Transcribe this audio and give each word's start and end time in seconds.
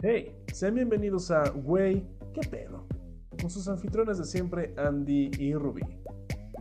Hey, 0.00 0.32
sean 0.54 0.76
bienvenidos 0.76 1.32
a 1.32 1.50
Güey, 1.50 2.06
¿qué 2.32 2.48
pedo? 2.48 2.86
Con 3.30 3.50
sus 3.50 3.66
anfitriones 3.66 4.18
de 4.18 4.26
siempre, 4.26 4.72
Andy 4.76 5.28
y 5.36 5.54
Ruby. 5.54 5.82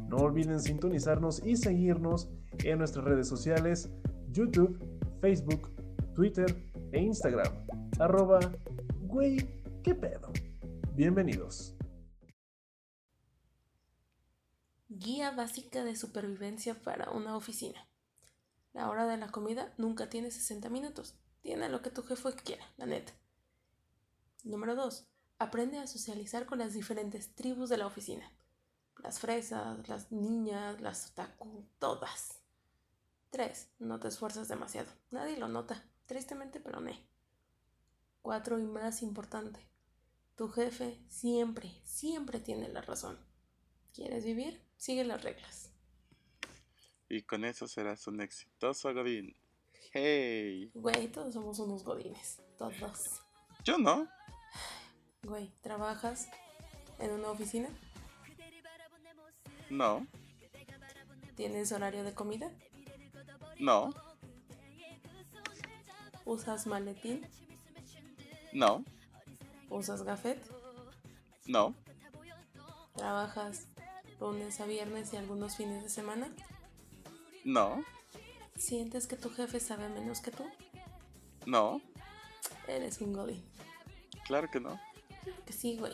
No 0.07 0.17
olviden 0.17 0.59
sintonizarnos 0.59 1.45
y 1.45 1.55
seguirnos 1.55 2.31
en 2.63 2.79
nuestras 2.79 3.05
redes 3.05 3.27
sociales, 3.27 3.91
YouTube, 4.31 4.79
Facebook, 5.21 5.69
Twitter 6.15 6.47
e 6.91 6.99
Instagram. 6.99 7.53
Arroba, 7.99 8.39
güey, 9.01 9.37
¿qué 9.83 9.93
pedo? 9.93 10.33
Bienvenidos. 10.95 11.75
Guía 14.89 15.29
básica 15.29 15.83
de 15.83 15.95
supervivencia 15.95 16.73
para 16.73 17.11
una 17.11 17.37
oficina. 17.37 17.87
La 18.73 18.89
hora 18.89 19.05
de 19.05 19.17
la 19.17 19.29
comida 19.29 19.75
nunca 19.77 20.09
tiene 20.09 20.31
60 20.31 20.71
minutos. 20.71 21.19
Tiene 21.43 21.69
lo 21.69 21.83
que 21.83 21.91
tu 21.91 22.01
jefe 22.01 22.33
quiera, 22.43 22.65
la 22.77 22.87
neta. 22.87 23.13
Número 24.47 24.75
2. 24.75 25.05
Aprende 25.39 25.77
a 25.77 25.87
socializar 25.87 26.45
con 26.45 26.59
las 26.59 26.73
diferentes 26.73 27.35
tribus 27.35 27.67
de 27.67 27.77
la 27.77 27.85
oficina. 27.85 28.31
Las 29.03 29.19
fresas, 29.19 29.87
las 29.89 30.09
niñas, 30.11 30.79
las 30.79 31.11
otaku, 31.11 31.67
todas. 31.79 32.39
3. 33.31 33.71
No 33.79 33.99
te 33.99 34.07
esfuerzas 34.07 34.47
demasiado. 34.47 34.89
Nadie 35.11 35.37
lo 35.37 35.49
nota. 35.49 35.83
Tristemente, 36.05 36.61
pero 36.61 36.79
no. 36.79 36.91
4. 38.21 38.59
Y 38.59 38.63
más 38.63 39.03
importante. 39.03 39.59
Tu 40.37 40.47
jefe 40.47 40.97
siempre, 41.09 41.81
siempre 41.83 42.39
tiene 42.39 42.69
la 42.69 42.81
razón. 42.81 43.19
¿Quieres 43.93 44.23
vivir? 44.23 44.63
Sigue 44.77 45.03
las 45.03 45.23
reglas. 45.23 45.71
Y 47.09 47.23
con 47.23 47.43
eso 47.43 47.67
serás 47.67 48.07
un 48.07 48.21
exitoso 48.21 48.93
godín. 48.93 49.35
¡Hey! 49.91 50.71
Güey, 50.73 51.11
todos 51.11 51.33
somos 51.33 51.59
unos 51.59 51.83
godines. 51.83 52.41
Todos. 52.57 53.21
Yo 53.65 53.77
no. 53.77 54.07
Güey, 55.23 55.51
¿trabajas 55.61 56.29
en 56.99 57.11
una 57.11 57.29
oficina? 57.29 57.69
No. 59.69 60.07
¿Tienes 61.35 61.71
horario 61.71 62.03
de 62.03 62.13
comida? 62.13 62.51
No. 63.59 63.93
¿Usas 66.25 66.67
maletín? 66.67 67.25
No. 68.53 68.83
¿Usas 69.69 70.03
gafet? 70.03 70.41
No. 71.45 71.75
¿Trabajas 72.95 73.67
lunes 74.19 74.59
a 74.59 74.65
viernes 74.65 75.13
y 75.13 75.17
algunos 75.17 75.55
fines 75.55 75.83
de 75.83 75.89
semana? 75.89 76.29
No. 77.43 77.83
¿Sientes 78.57 79.07
que 79.07 79.15
tu 79.15 79.29
jefe 79.29 79.59
sabe 79.59 79.87
menos 79.89 80.19
que 80.21 80.31
tú? 80.31 80.43
No. 81.45 81.81
Eres 82.67 82.99
un 83.01 83.13
godín. 83.13 83.43
Claro 84.27 84.49
que 84.51 84.59
no. 84.59 84.79
Claro 85.23 85.39
que 85.45 85.53
sí, 85.53 85.77
güey. 85.77 85.93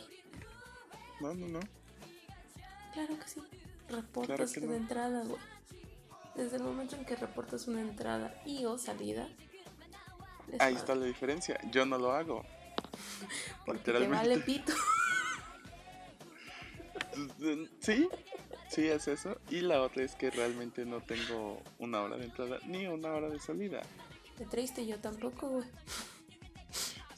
No, 1.22 1.34
no, 1.34 1.48
no. 1.48 1.60
Claro 2.94 3.18
que 3.20 3.28
sí. 3.28 3.42
Reportas 3.90 4.36
Claro 4.36 4.52
que 4.54 4.60
de 4.62 4.68
no. 4.68 4.74
entrada, 4.76 5.24
güey. 5.24 5.42
Desde 6.36 6.58
el 6.58 6.64
momento 6.64 6.96
en 6.96 7.06
que 7.06 7.16
reportas 7.16 7.68
una 7.68 7.82
entrada 7.82 8.42
y 8.46 8.66
o 8.66 8.78
salida. 8.78 9.28
Ahí 10.60 10.76
está 10.76 10.96
la 10.96 11.06
diferencia. 11.06 11.60
Yo 11.72 11.86
no 11.86 11.98
lo 11.98 12.12
hago. 12.12 12.44
Porque 13.66 13.82
te 13.84 13.92
Literalmente. 13.94 14.16
vale 14.30 14.40
pito. 14.44 14.74
Sí, 17.80 18.10
sí 18.70 18.88
es 18.88 19.08
eso. 19.08 19.38
Y 19.50 19.62
la 19.62 19.82
otra 19.84 20.04
es 20.04 20.16
que 20.16 20.32
realmente 20.32 20.84
no 20.86 21.02
tengo 21.02 21.62
una 21.78 22.02
hora 22.02 22.18
de 22.18 22.26
entrada 22.26 22.58
ni 22.66 22.88
una 22.88 23.12
hora 23.14 23.30
de 23.30 23.40
salida. 23.40 23.82
Qué 24.38 24.46
triste, 24.46 24.86
yo 24.88 25.00
tampoco, 25.00 25.48
güey. 25.50 25.68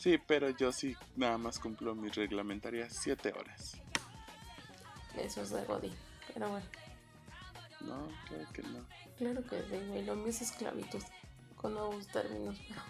Sí, 0.05 0.19
pero 0.19 0.51
yo 0.51 0.71
sí 0.71 0.95
nada 1.15 1.39
más 1.39 1.57
cumplo 1.57 1.95
mis 1.95 2.13
reglamentarias 2.13 2.95
7 2.95 3.33
horas. 3.35 3.75
Eso 5.17 5.41
es 5.41 5.49
de 5.49 5.65
godín. 5.65 5.95
Pero 6.31 6.47
bueno, 6.47 6.65
No, 7.79 8.07
claro 8.27 8.47
que 8.53 8.61
no. 8.61 8.85
claro 9.17 9.43
que 9.47 9.63
sí, 9.63 9.83
güey. 9.87 10.05
Lo 10.05 10.15
mío 10.15 10.27
es 10.27 10.43
esclavitud. 10.43 11.01
Con 11.55 11.73
nuevos 11.73 12.05
términos, 12.09 12.55
pero... 12.67 12.81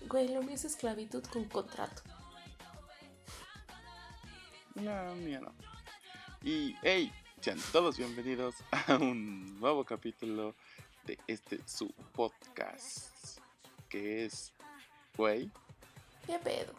Güey, 0.08 0.28
lo 0.28 0.42
mío 0.42 0.54
es 0.54 0.64
esclavitud 0.64 1.22
con 1.24 1.44
contrato. 1.44 2.00
No, 4.76 5.14
mía 5.16 5.40
no. 5.40 5.52
Y 6.42 6.74
hey, 6.80 7.12
sean 7.42 7.58
todos 7.70 7.98
bienvenidos 7.98 8.54
a 8.70 8.96
un 8.96 9.60
nuevo 9.60 9.84
capítulo 9.84 10.54
de 11.04 11.18
este 11.26 11.60
su 11.68 11.92
podcast 12.14 13.40
que 13.90 14.24
es 14.24 14.54
Güey. 15.18 15.50
¿Qué 16.26 16.38
pedo? 16.38 16.72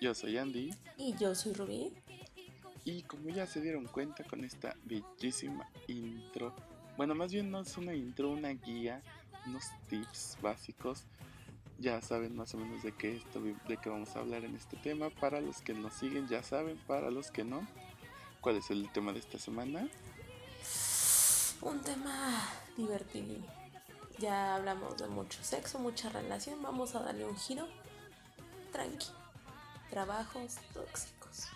Yo 0.00 0.14
soy 0.14 0.38
Andy 0.38 0.72
Y 0.96 1.16
yo 1.16 1.34
soy 1.34 1.52
Rubí. 1.52 1.92
y 2.84 3.02
como 3.02 3.28
ya 3.30 3.44
se 3.46 3.60
dieron 3.60 3.86
cuenta 3.86 4.22
con 4.24 4.44
esta 4.44 4.76
bellísima 4.84 5.68
intro, 5.88 6.54
bueno, 6.96 7.14
más 7.16 7.32
bien 7.32 7.50
no 7.50 7.60
es 7.62 7.76
una 7.76 7.92
intro, 7.94 8.30
una 8.30 8.50
guía, 8.50 9.02
unos 9.46 9.64
tips 9.88 10.38
básicos. 10.40 11.04
Ya 11.80 12.00
saben 12.02 12.36
más 12.36 12.54
o 12.54 12.58
menos 12.58 12.84
de 12.84 12.92
qué 12.92 13.16
esto, 13.16 13.40
de 13.40 13.76
qué 13.78 13.90
vamos 13.90 14.14
a 14.14 14.20
hablar 14.20 14.44
en 14.44 14.54
este 14.54 14.76
tema. 14.76 15.10
Para 15.10 15.40
los 15.40 15.60
que 15.60 15.74
nos 15.74 15.92
siguen 15.94 16.28
ya 16.28 16.44
saben, 16.44 16.78
para 16.86 17.10
los 17.10 17.32
que 17.32 17.42
no, 17.42 17.66
¿cuál 18.40 18.56
es 18.58 18.70
el 18.70 18.88
tema 18.92 19.12
de 19.12 19.18
esta 19.18 19.38
semana? 19.40 19.88
Un 21.62 21.80
tema 21.80 22.48
divertido. 22.76 23.63
Ya 24.18 24.54
hablamos 24.54 24.96
de 24.98 25.08
mucho 25.08 25.42
sexo, 25.42 25.78
mucha 25.78 26.08
relación. 26.08 26.62
Vamos 26.62 26.94
a 26.94 27.00
darle 27.00 27.24
un 27.24 27.36
giro. 27.36 27.66
Tranqui. 28.72 29.08
Trabajos 29.90 30.56
tóxicos. 30.72 31.48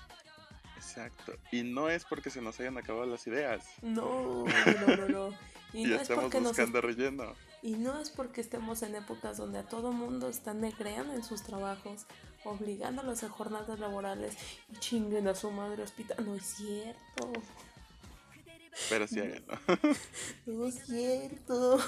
Exacto. 0.76 1.32
Y 1.52 1.62
no 1.62 1.88
es 1.88 2.04
porque 2.04 2.30
se 2.30 2.40
nos 2.40 2.58
hayan 2.60 2.78
acabado 2.78 3.06
las 3.06 3.26
ideas. 3.26 3.64
No, 3.82 4.44
no, 4.44 4.96
no, 4.96 5.08
no. 5.08 5.38
Y 5.74 5.82
Y, 5.82 5.84
no 5.84 5.96
es 5.96 6.02
estamos 6.02 6.24
porque 6.24 6.40
nos 6.40 6.56
buscando 6.56 6.80
relleno. 6.80 7.34
Y 7.60 7.72
no 7.72 8.00
es 8.00 8.08
porque 8.08 8.40
estemos 8.40 8.82
en 8.82 8.94
épocas 8.94 9.36
donde 9.36 9.58
a 9.58 9.64
todo 9.64 9.92
mundo 9.92 10.30
están 10.30 10.62
negreando 10.62 11.12
en 11.12 11.22
sus 11.22 11.42
trabajos, 11.42 12.06
obligándolos 12.44 13.22
a 13.22 13.28
jornadas 13.28 13.78
laborales 13.78 14.34
y 14.72 14.76
chinguen 14.78 15.28
a 15.28 15.34
su 15.34 15.50
madre 15.50 15.82
hospital. 15.82 16.24
No 16.24 16.36
es 16.36 16.46
cierto. 16.46 17.32
Pero 18.88 19.06
sí 19.06 19.20
háganlo. 19.20 19.58
No 20.46 20.66
es 20.66 20.86
cierto. 20.86 21.78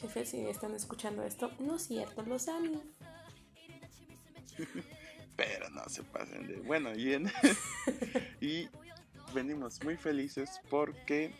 Jefe, 0.00 0.24
si 0.24 0.40
están 0.46 0.74
escuchando 0.74 1.22
esto, 1.24 1.50
no 1.58 1.76
es 1.76 1.86
cierto, 1.86 2.22
los 2.22 2.48
amo. 2.48 2.82
Pero 5.36 5.68
no 5.70 5.88
se 5.88 6.02
pasen 6.02 6.46
de. 6.46 6.56
Bueno, 6.60 6.94
y, 6.94 7.14
en- 7.14 7.30
y 8.40 8.68
venimos 9.34 9.82
muy 9.84 9.96
felices 9.96 10.60
porque 10.70 11.32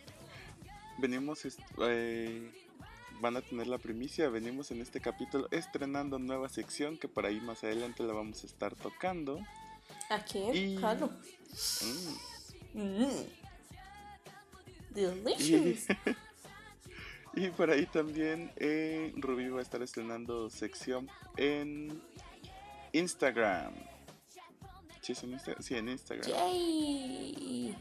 venimos. 0.97 1.41
eh, 1.79 2.51
van 3.19 3.37
a 3.37 3.41
tener 3.41 3.67
la 3.67 3.77
primicia. 3.77 4.29
Venimos 4.29 4.71
en 4.71 4.81
este 4.81 4.99
capítulo 5.01 5.47
estrenando 5.51 6.17
nueva 6.19 6.49
sección 6.49 6.97
que 6.97 7.07
por 7.07 7.25
ahí 7.25 7.39
más 7.41 7.63
adelante 7.63 8.01
la 8.03 8.13
vamos 8.13 8.43
a 8.43 8.47
estar 8.47 8.75
tocando. 8.75 9.39
¿A 10.09 10.23
quién? 10.23 10.55
Y- 10.55 10.77
Jalo. 10.77 11.09
Mm. 12.73 12.81
Mm. 12.81 13.25
Delicious. 14.91 15.85
y 15.89 15.95
por 17.57 17.69
ahí 17.69 17.85
también 17.85 18.51
eh, 18.57 19.13
Rubí 19.15 19.47
va 19.49 19.59
a 19.59 19.61
estar 19.61 19.81
estrenando 19.81 20.49
sección 20.49 21.09
en 21.37 22.01
Instagram. 22.91 23.73
¿Sí 25.01 25.13
es 25.13 25.23
en 25.23 25.31
Instagram? 25.33 25.63
Sí, 25.63 25.75
en 25.75 25.89
Instagram. 25.89 26.29
Yay. 26.29 27.77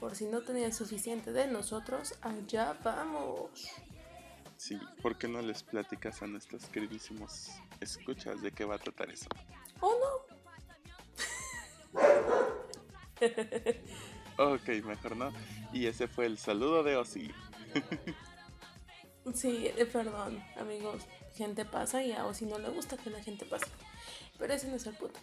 Por 0.00 0.14
si 0.14 0.26
no 0.26 0.42
tenían 0.42 0.72
suficiente 0.72 1.32
de 1.32 1.46
nosotros, 1.46 2.14
allá 2.22 2.76
vamos. 2.82 3.70
Sí, 4.56 4.78
¿por 5.02 5.18
qué 5.18 5.28
no 5.28 5.42
les 5.42 5.62
platicas 5.62 6.22
a 6.22 6.26
nuestros 6.26 6.66
queridísimos 6.66 7.50
escuchas 7.80 8.40
de 8.42 8.50
qué 8.52 8.64
va 8.64 8.76
a 8.76 8.78
tratar 8.78 9.10
eso? 9.10 9.28
¿O 9.80 9.90
no? 9.90 10.36
Ok, 14.38 14.68
mejor 14.84 15.16
no. 15.16 15.32
Y 15.72 15.86
ese 15.86 16.08
fue 16.08 16.26
el 16.26 16.36
saludo 16.38 16.82
de 16.82 16.96
Ozzy. 16.96 17.30
Sí, 19.34 19.66
eh, 19.76 19.86
perdón, 19.86 20.42
amigos. 20.56 21.02
Gente 21.34 21.64
pasa 21.64 22.02
y 22.02 22.12
a 22.12 22.26
o 22.26 22.34
si 22.34 22.46
no 22.46 22.58
le 22.58 22.68
gusta 22.68 22.96
que 22.96 23.10
la 23.10 23.22
gente 23.22 23.44
pase. 23.44 23.66
Pero 24.38 24.54
ese 24.54 24.68
no 24.68 24.76
es 24.76 24.86
el 24.86 24.94
punto. 24.94 25.18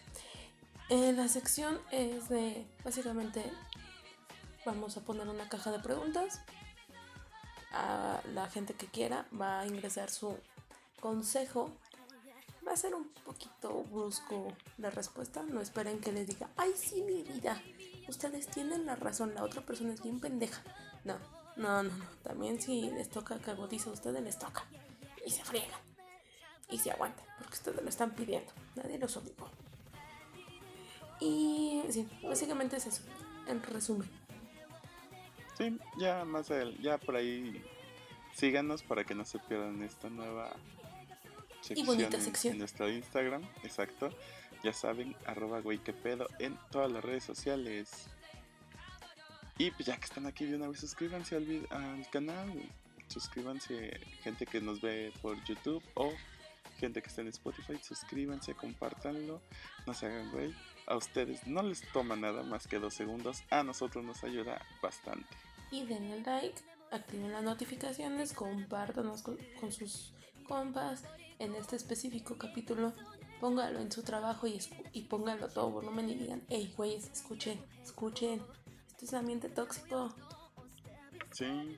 Eh, 0.89 1.13
la 1.13 1.27
sección 1.27 1.79
es 1.91 2.29
de, 2.29 2.65
básicamente, 2.83 3.43
vamos 4.65 4.97
a 4.97 5.01
poner 5.01 5.27
una 5.27 5.47
caja 5.47 5.71
de 5.71 5.79
preguntas. 5.79 6.41
A 7.71 8.21
la 8.33 8.49
gente 8.49 8.73
que 8.73 8.87
quiera 8.87 9.25
va 9.39 9.61
a 9.61 9.65
ingresar 9.65 10.09
su 10.09 10.37
consejo. 10.99 11.71
Va 12.67 12.73
a 12.73 12.77
ser 12.77 12.93
un 12.93 13.09
poquito 13.25 13.83
brusco 13.83 14.55
la 14.77 14.89
respuesta. 14.89 15.43
No 15.43 15.61
esperen 15.61 15.99
que 15.99 16.11
les 16.11 16.27
diga, 16.27 16.49
ay, 16.57 16.71
sí, 16.75 17.01
mi 17.01 17.23
vida. 17.23 17.61
Ustedes 18.07 18.47
tienen 18.47 18.85
la 18.85 18.95
razón, 18.95 19.33
la 19.33 19.43
otra 19.43 19.61
persona 19.65 19.93
es 19.93 20.03
bien 20.03 20.19
pendeja. 20.19 20.61
No, 21.03 21.17
no, 21.57 21.83
no, 21.83 21.89
no. 21.95 22.05
También 22.23 22.61
si 22.61 22.89
les 22.91 23.09
toca 23.09 23.37
cagotiza 23.39 23.89
a 23.89 23.93
ustedes, 23.93 24.21
les 24.21 24.37
toca. 24.39 24.65
Y 25.25 25.29
se 25.31 25.43
friegan. 25.43 25.79
y 26.69 26.77
se 26.79 26.91
aguanten, 26.91 27.23
porque 27.37 27.53
ustedes 27.53 27.83
lo 27.83 27.89
están 27.89 28.15
pidiendo, 28.15 28.51
nadie 28.75 28.97
los 28.97 29.15
obligó. 29.17 29.47
Y 31.19 31.83
sí, 31.89 32.07
básicamente 32.23 32.77
es 32.77 32.87
eso, 32.87 33.03
en 33.47 33.61
resumen. 33.63 34.09
Sí, 35.57 35.77
ya 35.97 36.25
más 36.25 36.49
adelante, 36.49 36.81
ya 36.81 36.97
por 36.97 37.15
ahí 37.15 37.63
síganos 38.33 38.81
para 38.83 39.03
que 39.03 39.13
no 39.13 39.23
se 39.23 39.37
pierdan 39.39 39.83
esta 39.83 40.09
nueva 40.09 40.51
Y 41.69 41.85
bonita 41.85 42.17
en- 42.17 42.23
sección. 42.23 42.53
en 42.53 42.59
nuestro 42.59 42.89
Instagram, 42.89 43.43
exacto. 43.63 44.09
Ya 44.63 44.73
saben, 44.73 45.15
arroba 45.25 45.59
güey 45.61 45.77
que 45.77 45.93
pedo 45.93 46.27
en 46.39 46.57
todas 46.71 46.91
las 46.91 47.03
redes 47.03 47.23
sociales. 47.23 48.07
Y 49.57 49.71
pues 49.71 49.85
ya 49.85 49.97
que 49.97 50.05
están 50.05 50.25
aquí 50.25 50.45
de 50.45 50.55
una 50.55 50.67
vez, 50.67 50.79
suscríbanse 50.79 51.35
al, 51.35 51.67
al 51.69 52.09
canal. 52.09 52.51
Suscríbanse, 53.07 53.99
gente 54.23 54.45
que 54.45 54.61
nos 54.61 54.81
ve 54.81 55.13
por 55.21 55.41
YouTube 55.43 55.83
o 55.93 56.11
gente 56.79 57.01
que 57.01 57.09
está 57.09 57.21
en 57.21 57.27
Spotify. 57.27 57.77
Suscríbanse, 57.81 58.55
compártanlo. 58.55 59.41
No 59.85 59.93
se 59.93 60.07
hagan 60.07 60.31
güey. 60.31 60.53
A 60.87 60.97
ustedes 60.97 61.45
no 61.47 61.61
les 61.61 61.81
toma 61.91 62.15
nada 62.15 62.43
más 62.43 62.67
que 62.67 62.79
dos 62.79 62.93
segundos. 62.93 63.43
A 63.49 63.63
nosotros 63.63 64.03
nos 64.03 64.23
ayuda 64.23 64.61
bastante. 64.81 65.27
Y 65.71 65.85
denle 65.85 66.21
like, 66.21 66.61
activen 66.91 67.31
las 67.31 67.43
notificaciones, 67.43 68.33
compártanos 68.33 69.21
con, 69.21 69.37
sus 69.71 70.13
compas. 70.47 71.03
En 71.39 71.55
este 71.55 71.75
específico 71.75 72.37
capítulo, 72.37 72.93
póngalo 73.39 73.79
en 73.79 73.91
su 73.91 74.03
trabajo 74.03 74.47
y, 74.47 74.59
y 74.91 75.03
póngalo 75.03 75.49
todo 75.49 75.71
volumen 75.71 76.09
y 76.09 76.15
digan, 76.15 76.43
hey, 76.49 76.73
güeyes, 76.77 77.09
escuchen, 77.11 77.59
escuchen. 77.81 78.41
Esto 78.93 79.05
es 79.05 79.13
ambiente 79.13 79.49
tóxico. 79.49 80.13
Sí, 81.31 81.77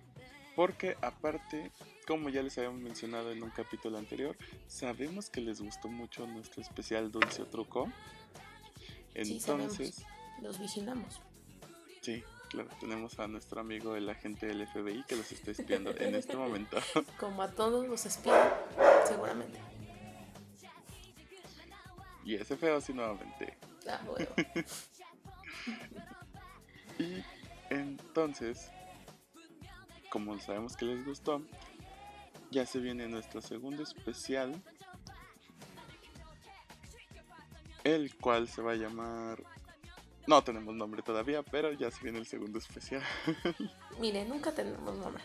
porque 0.55 0.97
aparte, 1.01 1.71
como 2.07 2.29
ya 2.29 2.41
les 2.43 2.57
habíamos 2.57 2.81
mencionado 2.81 3.31
en 3.31 3.41
un 3.41 3.49
capítulo 3.51 3.97
anterior, 3.97 4.37
sabemos 4.67 5.29
que 5.29 5.41
les 5.41 5.61
gustó 5.61 5.87
mucho 5.87 6.27
nuestro 6.27 6.61
especial 6.61 7.11
Dulce 7.11 7.41
o 7.41 7.45
Truco. 7.47 7.87
Sí. 9.13 9.37
Entonces, 9.37 10.03
Los 10.41 10.59
vigilamos. 10.59 11.21
sí, 12.01 12.21
claro, 12.49 12.69
tenemos 12.81 13.17
a 13.19 13.27
nuestro 13.29 13.61
amigo 13.61 13.95
el 13.95 14.09
agente 14.09 14.45
del 14.45 14.67
FBI 14.67 15.05
que 15.07 15.15
los 15.15 15.31
está 15.31 15.51
espiando 15.51 15.91
en 15.97 16.15
este 16.15 16.35
momento. 16.35 16.77
Como 17.19 17.41
a 17.41 17.49
todos 17.51 17.87
los 17.87 18.05
espían, 18.05 18.49
seguramente. 19.07 19.59
y 22.25 22.35
ese 22.35 22.57
feo 22.57 22.75
así 22.77 22.91
nuevamente. 22.93 23.57
Ah, 23.87 24.01
bueno. 24.05 24.27
Y 26.99 27.23
entonces, 27.69 28.71
como 30.09 30.39
sabemos 30.39 30.75
que 30.75 30.85
les 30.85 31.05
gustó, 31.05 31.41
ya 32.51 32.65
se 32.65 32.79
viene 32.79 33.07
nuestro 33.07 33.41
segundo 33.41 33.83
especial, 33.83 34.61
el 37.83 38.15
cual 38.15 38.47
se 38.47 38.61
va 38.61 38.73
a 38.73 38.75
llamar... 38.75 39.43
No 40.27 40.43
tenemos 40.43 40.73
nombre 40.73 41.03
todavía, 41.03 41.43
pero 41.43 41.71
ya 41.71 41.91
se 41.91 42.01
viene 42.01 42.17
el 42.17 42.25
segundo 42.25 42.57
especial. 42.57 43.03
Mire, 43.99 44.25
nunca 44.25 44.51
tenemos 44.53 44.95
nombre, 44.97 45.23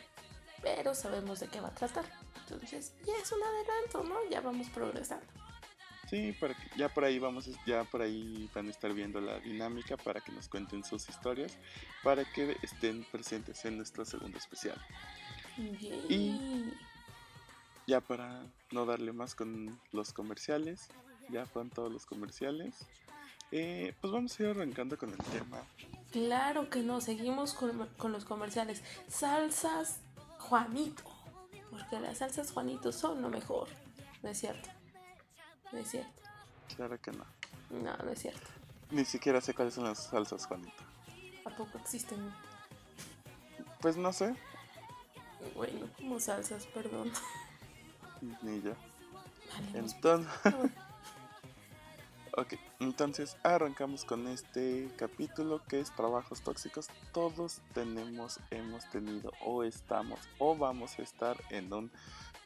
pero 0.61 0.95
sabemos 0.95 1.41
de 1.41 1.49
qué 1.49 1.61
va 1.61 1.69
a 1.69 1.75
tratar. 1.75 2.05
Entonces, 2.43 2.93
ya 3.07 3.15
es 3.17 3.33
un 3.33 3.43
adelanto, 3.43 4.03
¿no? 4.05 4.29
Ya 4.29 4.41
vamos 4.43 4.69
progresando. 4.69 5.25
Sí, 6.11 6.33
para 6.41 6.55
que- 6.55 6.77
ya 6.77 6.89
por 6.93 7.05
ahí 7.05 7.19
vamos, 7.21 7.49
ya 7.65 7.85
por 7.85 8.03
ahí 8.03 8.51
van 8.53 8.67
a 8.67 8.71
estar 8.71 8.93
viendo 8.93 9.21
la 9.21 9.39
dinámica 9.39 9.97
para 9.97 10.21
que 10.21 10.33
nos 10.33 10.49
cuenten 10.49 10.83
sus 10.85 11.09
historias, 11.09 11.57
para 12.03 12.25
que 12.25 12.57
estén 12.63 13.05
presentes 13.05 13.65
en 13.65 13.77
nuestro 13.77 14.05
segundo 14.05 14.37
especial. 14.37 14.77
Yay. 15.57 16.75
Ya 17.87 18.01
para 18.01 18.43
no 18.73 18.87
darle 18.87 19.13
más 19.13 19.35
con 19.35 19.81
los 19.93 20.13
comerciales, 20.13 20.89
ya 21.29 21.47
fueron 21.47 21.71
todos 21.71 21.93
los 21.93 22.07
comerciales. 22.07 22.75
eh, 23.53 23.95
pues 24.01 24.13
vamos 24.13 24.39
a 24.39 24.43
ir 24.45 24.49
arrancando 24.51 24.97
con 24.97 25.11
el 25.11 25.17
tema. 25.17 25.61
Claro 26.13 26.71
que 26.71 26.83
no, 26.83 27.01
seguimos 27.01 27.53
con, 27.53 27.85
con 27.99 28.13
los 28.13 28.25
comerciales. 28.25 28.81
Salsas 29.09 29.99
Juanito. 30.39 31.03
Porque 31.69 31.99
las 31.99 32.19
salsas 32.19 32.53
Juanito 32.53 32.93
son 32.93 33.21
lo 33.23 33.29
mejor. 33.29 33.67
No 34.23 34.29
es 34.29 34.39
cierto. 34.39 34.69
No 35.73 35.79
es 35.79 35.91
cierto. 35.91 36.11
Claro 36.77 37.01
que 37.01 37.13
no. 37.13 37.25
No, 37.71 37.97
no 37.97 38.11
es 38.11 38.21
cierto. 38.21 38.47
Ni 38.91 39.05
siquiera 39.05 39.41
sé 39.41 39.55
cuáles 39.55 39.75
son 39.75 39.85
las 39.85 40.05
salsas, 40.05 40.47
Juanito. 40.47 40.83
¿A 41.45 41.51
poco 41.51 41.79
existen? 41.79 42.19
Pues 43.81 43.97
no 43.97 44.13
sé, 44.13 44.35
Bueno, 45.55 45.87
como 45.97 46.21
salsas, 46.21 46.67
perdón. 46.67 47.11
ni 48.43 48.61
yo. 48.63 48.73
Valimos. 49.53 49.95
Entonces, 49.95 50.33
Bueno, 50.45 50.71
ok, 52.37 52.55
entonces 52.81 53.37
arrancamos 53.43 54.05
con 54.05 54.29
este 54.29 54.91
capítulo 54.99 55.63
que 55.67 55.81
es 55.81 55.95
trabajos 55.95 56.43
tóxicos. 56.43 56.89
Todos 57.13 57.61
tenemos, 57.75 58.39
hemos 58.51 58.89
tenido 58.91 59.33
o 59.45 59.63
estamos 59.65 60.21
o 60.39 60.57
vamos 60.57 60.99
a 60.99 61.03
estar 61.03 61.37
en 61.51 61.73
un 61.73 61.91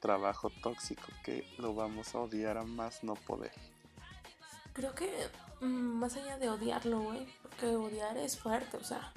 trabajo 0.05 0.51
tóxico 0.63 1.07
que 1.25 1.47
lo 1.57 1.73
vamos 1.73 2.15
a 2.15 2.21
odiar 2.21 2.59
a 2.59 2.63
más 2.63 3.03
no 3.03 3.15
poder. 3.15 3.53
Creo 4.75 4.95
que 4.95 5.11
mm, 5.63 5.65
más 5.65 6.15
allá 6.17 6.37
de 6.37 6.51
odiarlo, 6.51 7.01
güey, 7.01 7.27
porque 7.41 7.75
odiar 7.75 8.19
es 8.19 8.39
fuerte, 8.39 8.77
o 8.77 8.85
sea, 8.85 9.15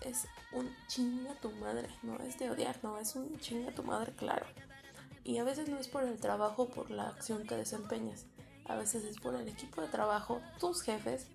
es 0.00 0.26
un 0.50 0.68
chinga 0.88 1.34
tu 1.34 1.52
madre, 1.52 1.88
no 2.02 2.16
es 2.16 2.40
de 2.40 2.50
odiar, 2.50 2.76
no, 2.82 2.98
es 2.98 3.14
un 3.14 3.38
chinga 3.38 3.72
tu 3.72 3.84
madre, 3.84 4.12
claro. 4.16 4.46
Y 5.22 5.38
a 5.38 5.44
veces 5.44 5.68
no 5.68 5.78
es 5.78 5.86
por 5.86 6.02
el 6.02 6.18
trabajo, 6.18 6.68
por 6.68 6.90
la 6.90 7.06
acción 7.06 7.46
que 7.46 7.54
desempeñas, 7.54 8.26
a 8.64 8.74
veces 8.74 9.04
es 9.04 9.20
por 9.20 9.36
el 9.36 9.46
equipo 9.46 9.80
de 9.80 9.86
trabajo, 9.86 10.40
tus 10.58 10.82
jefes, 10.82 11.28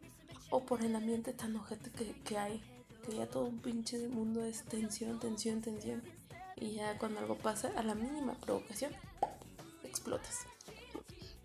o 0.49 0.65
por 0.65 0.83
el 0.83 0.93
ambiente 0.97 1.31
tan 1.31 1.55
ojete 1.55 1.91
que, 1.91 2.11
que 2.23 2.37
hay, 2.37 2.61
que 3.05 3.15
ya 3.15 3.27
todo 3.27 3.45
un 3.45 3.59
pinche 3.59 4.05
mundo 4.09 4.43
es 4.43 4.65
tensión, 4.65 5.17
tensión, 5.17 5.61
tensión. 5.61 6.03
Y 6.59 6.73
ya 6.73 6.97
cuando 6.97 7.19
algo 7.19 7.37
pasa, 7.37 7.71
a 7.77 7.83
la 7.83 7.95
mínima 7.95 8.33
provocación, 8.35 8.91
explotas. 9.83 10.45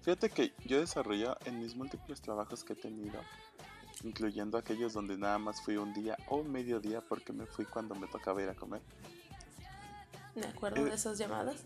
Fíjate 0.03 0.31
que 0.31 0.53
yo 0.65 0.79
he 0.79 0.81
desarrollado 0.81 1.37
en 1.45 1.61
mis 1.61 1.77
múltiples 1.77 2.21
trabajos 2.21 2.65
que 2.65 2.73
he 2.73 2.77
tenido, 2.77 3.21
incluyendo 4.03 4.59
aquellos 4.59 4.95
donde 4.95 5.17
nada 5.17 5.39
más 5.39 5.63
fui 5.63 5.77
un 5.77 5.93
día 5.93 6.17
o 6.29 6.43
medio 6.43 6.81
día 6.81 7.01
porque 7.01 7.33
me 7.33 7.47
fui 7.47 7.65
cuando 7.67 7.95
me 7.95 8.07
tocaba 8.09 8.43
ir 8.43 8.49
a 8.49 8.55
comer. 8.55 8.81
Me 10.35 10.47
acuerdo 10.47 10.81
Eh, 10.81 10.85
de 10.91 10.95
esas 10.95 11.19
llamadas. 11.19 11.65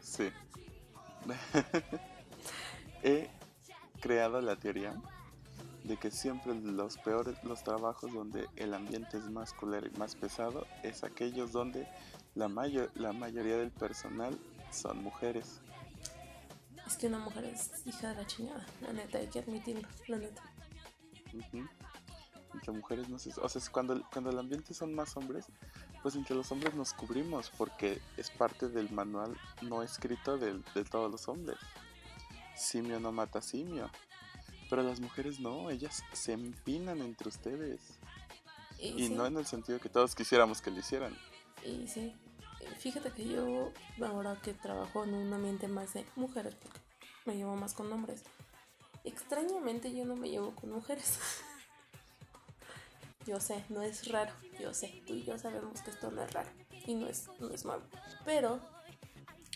Sí. 0.00 0.30
He 3.02 3.28
creado 4.00 4.40
la 4.40 4.56
teoría 4.56 4.94
de 5.84 5.96
que 5.96 6.10
siempre 6.10 6.54
los 6.54 6.96
peores, 6.98 7.42
los 7.44 7.62
trabajos 7.62 8.12
donde 8.12 8.48
el 8.56 8.74
ambiente 8.74 9.18
es 9.18 9.30
más 9.30 9.52
culero 9.52 9.86
y 9.86 9.98
más 9.98 10.16
pesado, 10.16 10.66
es 10.82 11.04
aquellos 11.04 11.52
donde 11.52 11.86
la, 12.34 12.48
mayor, 12.48 12.90
la 12.94 13.12
mayoría 13.12 13.56
del 13.58 13.70
personal 13.70 14.38
son 14.72 15.02
mujeres. 15.02 15.60
Es 16.86 16.96
que 16.96 17.06
una 17.06 17.18
mujer 17.18 17.44
es 17.44 17.70
hija 17.86 18.08
de 18.08 18.14
la 18.16 18.26
chingada, 18.26 18.66
la 18.82 18.92
neta, 18.92 19.18
hay 19.18 19.28
que 19.28 19.38
admitirlo, 19.40 19.86
la 20.08 20.18
neta. 20.18 20.42
Entre 22.52 22.72
mujeres 22.72 23.08
no 23.08 23.18
sé, 23.18 23.30
o 23.40 23.48
sea, 23.48 23.60
cuando, 23.72 23.94
el- 23.94 24.04
cuando 24.12 24.30
el 24.30 24.38
ambiente 24.38 24.74
son 24.74 24.94
más 24.94 25.16
hombres, 25.16 25.46
pues 26.02 26.14
entre 26.14 26.36
los 26.36 26.50
hombres 26.52 26.74
nos 26.74 26.92
cubrimos 26.94 27.50
porque 27.56 28.00
es 28.16 28.30
parte 28.30 28.68
del 28.68 28.90
manual 28.90 29.36
no 29.62 29.82
escrito 29.82 30.38
del- 30.38 30.64
de, 30.74 30.84
todos 30.84 31.10
los 31.10 31.26
hombres. 31.28 31.58
Simio 32.56 33.00
no 33.00 33.10
mata 33.10 33.42
simio. 33.42 33.90
Pero 34.70 34.82
las 34.82 35.00
mujeres 35.00 35.40
no, 35.40 35.70
ellas 35.70 36.02
se 36.12 36.32
empinan 36.32 37.00
entre 37.00 37.28
ustedes. 37.28 37.80
Y, 38.78 38.88
Y 38.88 39.06
sí, 39.08 39.14
no 39.14 39.26
en 39.26 39.36
el 39.36 39.46
sentido 39.46 39.78
que 39.78 39.88
todos 39.88 40.14
quisiéramos 40.14 40.60
que 40.60 40.70
lo 40.70 40.78
hicieran. 40.78 41.16
y 41.64 41.86
sí. 41.86 42.14
Fíjate 42.78 43.10
que 43.10 43.26
yo, 43.26 43.72
ahora 44.04 44.36
que 44.42 44.54
trabajo 44.54 45.04
en 45.04 45.14
un 45.14 45.32
ambiente 45.32 45.68
más 45.68 45.92
de 45.94 46.06
mujeres, 46.16 46.54
porque 46.54 46.80
me 47.26 47.36
llevo 47.36 47.56
más 47.56 47.74
con 47.74 47.92
hombres, 47.92 48.22
extrañamente 49.04 49.94
yo 49.94 50.04
no 50.04 50.16
me 50.16 50.30
llevo 50.30 50.54
con 50.54 50.70
mujeres. 50.70 51.18
yo 53.26 53.40
sé, 53.40 53.64
no 53.68 53.82
es 53.82 54.08
raro, 54.08 54.32
yo 54.60 54.74
sé, 54.74 55.02
tú 55.06 55.14
y 55.14 55.24
yo 55.24 55.38
sabemos 55.38 55.80
que 55.82 55.90
esto 55.90 56.10
no 56.10 56.22
es 56.22 56.32
raro 56.32 56.50
y 56.86 56.94
no 56.94 57.06
es, 57.06 57.28
no 57.38 57.50
es 57.50 57.64
malo. 57.64 57.82
Pero 58.24 58.60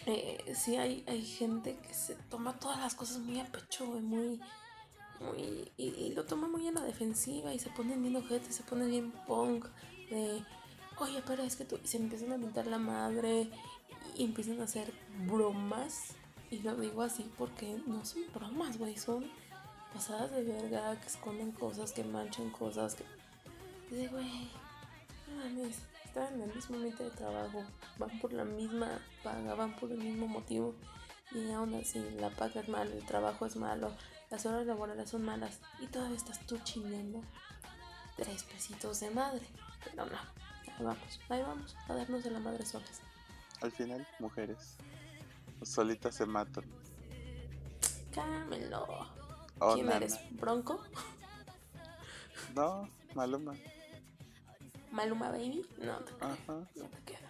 eh, 0.07 0.55
sí 0.55 0.77
hay, 0.77 1.05
hay 1.07 1.25
gente 1.25 1.79
que 1.79 1.95
se 1.95 2.15
toma 2.15 2.59
todas 2.59 2.79
las 2.79 2.95
cosas 2.95 3.19
muy 3.19 3.41
a 3.41 3.47
pecho, 3.47 3.87
güey, 3.87 4.01
muy, 4.01 4.41
y, 5.37 6.13
lo 6.15 6.25
toma 6.25 6.49
muy 6.49 6.67
a 6.69 6.73
la 6.73 6.83
defensiva 6.83 7.53
y 7.53 7.59
se 7.59 7.71
ponen 7.71 8.03
bien 8.03 8.17
ojetes, 8.17 8.55
se 8.55 8.63
ponen 8.63 8.91
bien 8.91 9.13
punk 9.27 9.67
de 10.11 10.43
oye 10.99 11.23
pero 11.27 11.43
es 11.43 11.57
que 11.57 11.65
tú 11.65 11.79
y 11.83 11.87
se 11.87 11.97
empiezan 11.99 12.33
a 12.33 12.39
mentar 12.39 12.67
la 12.67 12.79
madre 12.79 13.51
y 14.17 14.25
empiezan 14.25 14.61
a 14.61 14.65
hacer 14.65 14.93
bromas. 15.27 16.15
Y 16.51 16.61
lo 16.61 16.75
digo 16.77 17.03
así 17.03 17.31
porque 17.37 17.79
no 17.87 18.05
son 18.05 18.23
bromas 18.35 18.79
güey 18.79 18.97
son 18.97 19.31
pasadas 19.93 20.31
de 20.31 20.45
verga 20.45 20.99
que 21.01 21.07
esconden 21.07 21.53
cosas 21.53 21.93
que 21.93 22.05
manchan 22.05 22.51
cosas 22.51 22.95
que 22.95 23.05
dice 23.91 24.09
güey 24.09 24.51
mames 25.37 25.77
están 26.05 26.35
en 26.35 26.43
el 26.43 26.55
mismo 26.55 26.77
ambiente 26.77 27.05
de 27.05 27.11
trabajo 27.11 27.65
van 27.99 28.19
por 28.19 28.33
la 28.33 28.45
misma 28.45 28.99
paga 29.23 29.55
van 29.55 29.77
por 29.77 29.93
el 29.93 29.99
mismo 29.99 30.27
motivo 30.27 30.75
Y 31.33 31.51
aún 31.51 31.75
así, 31.75 32.03
la 32.19 32.31
paga 32.31 32.63
es 32.63 32.69
mala, 32.69 32.91
el 32.91 33.05
trabajo 33.05 33.45
es 33.45 33.57
malo, 33.57 33.93
las 34.31 34.45
horas 34.47 34.67
laborales 34.67 35.09
son 35.11 35.25
malas 35.25 35.59
y 35.81 35.87
todavía 35.87 36.17
estás 36.17 36.41
tú 36.47 36.59
chingando 36.65 37.23
tres 38.17 38.45
pesitos 38.45 39.01
de 39.01 39.11
madre. 39.11 39.47
Pero 39.85 40.07
no, 40.07 40.17
ahí 40.17 40.85
vamos, 40.85 41.21
ahí 41.29 41.43
vamos 41.43 41.77
a 41.89 41.95
darnos 41.95 42.25
de 42.25 42.31
la 42.31 42.41
madre 42.41 42.65
solas. 42.67 43.01
Al 43.61 43.73
final, 43.73 44.07
mujeres. 44.19 44.77
Solitas 45.63 46.15
se 46.15 46.27
matan. 46.27 46.65
Cámelo. 48.15 48.87
Oh, 49.61 49.75
¿Quién 49.75 49.87
nana. 49.87 49.97
eres? 49.97 50.19
¿Bronco? 50.31 50.81
No, 52.55 52.89
Maluma. 53.15 53.55
¿Maluma 54.93 55.31
Baby? 55.31 55.67
No 55.79 55.99
te. 55.99 56.13
Ajá. 56.25 56.69
No 56.77 56.85
te 56.85 57.03
queda. 57.05 57.29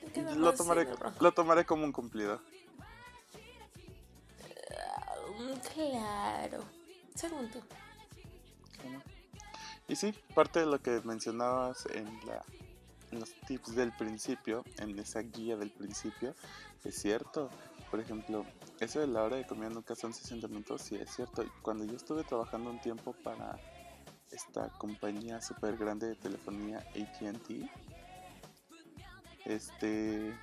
Te 0.00 0.12
queda 0.12 0.34
lo 0.34 0.54
tomaré, 0.54 0.88
lo 1.20 1.32
tomaré 1.32 1.66
como 1.66 1.84
un 1.84 1.92
cumplido. 1.92 2.40
Mm, 5.38 5.58
Claro. 5.74 6.64
Según. 7.14 7.50
Y 9.86 9.96
sí, 9.96 10.14
parte 10.34 10.60
de 10.60 10.66
lo 10.66 10.80
que 10.80 11.00
mencionabas 11.04 11.86
en, 11.86 12.06
la, 12.26 12.42
los 13.10 13.32
tips 13.46 13.74
del 13.74 13.92
principio, 13.92 14.64
en 14.78 14.98
esa 14.98 15.20
guía 15.20 15.56
del 15.56 15.70
principio, 15.70 16.34
es 16.84 16.94
cierto. 16.96 17.50
Por 17.90 18.00
ejemplo, 18.00 18.44
eso 18.80 19.00
de 19.00 19.06
la 19.06 19.22
hora 19.22 19.36
de 19.36 19.46
comida 19.46 19.68
nunca 19.68 19.94
son 19.94 20.12
60 20.12 20.48
minutos, 20.48 20.82
sí 20.82 20.96
es 20.96 21.14
cierto. 21.14 21.44
Cuando 21.62 21.84
yo 21.84 21.96
estuve 21.96 22.24
trabajando 22.24 22.70
un 22.70 22.80
tiempo 22.80 23.12
para 23.22 23.58
esta 24.30 24.68
compañía 24.78 25.40
súper 25.40 25.76
grande 25.76 26.08
de 26.08 26.16
telefonía 26.16 26.78
ATT, 26.78 27.70
este, 29.44 30.34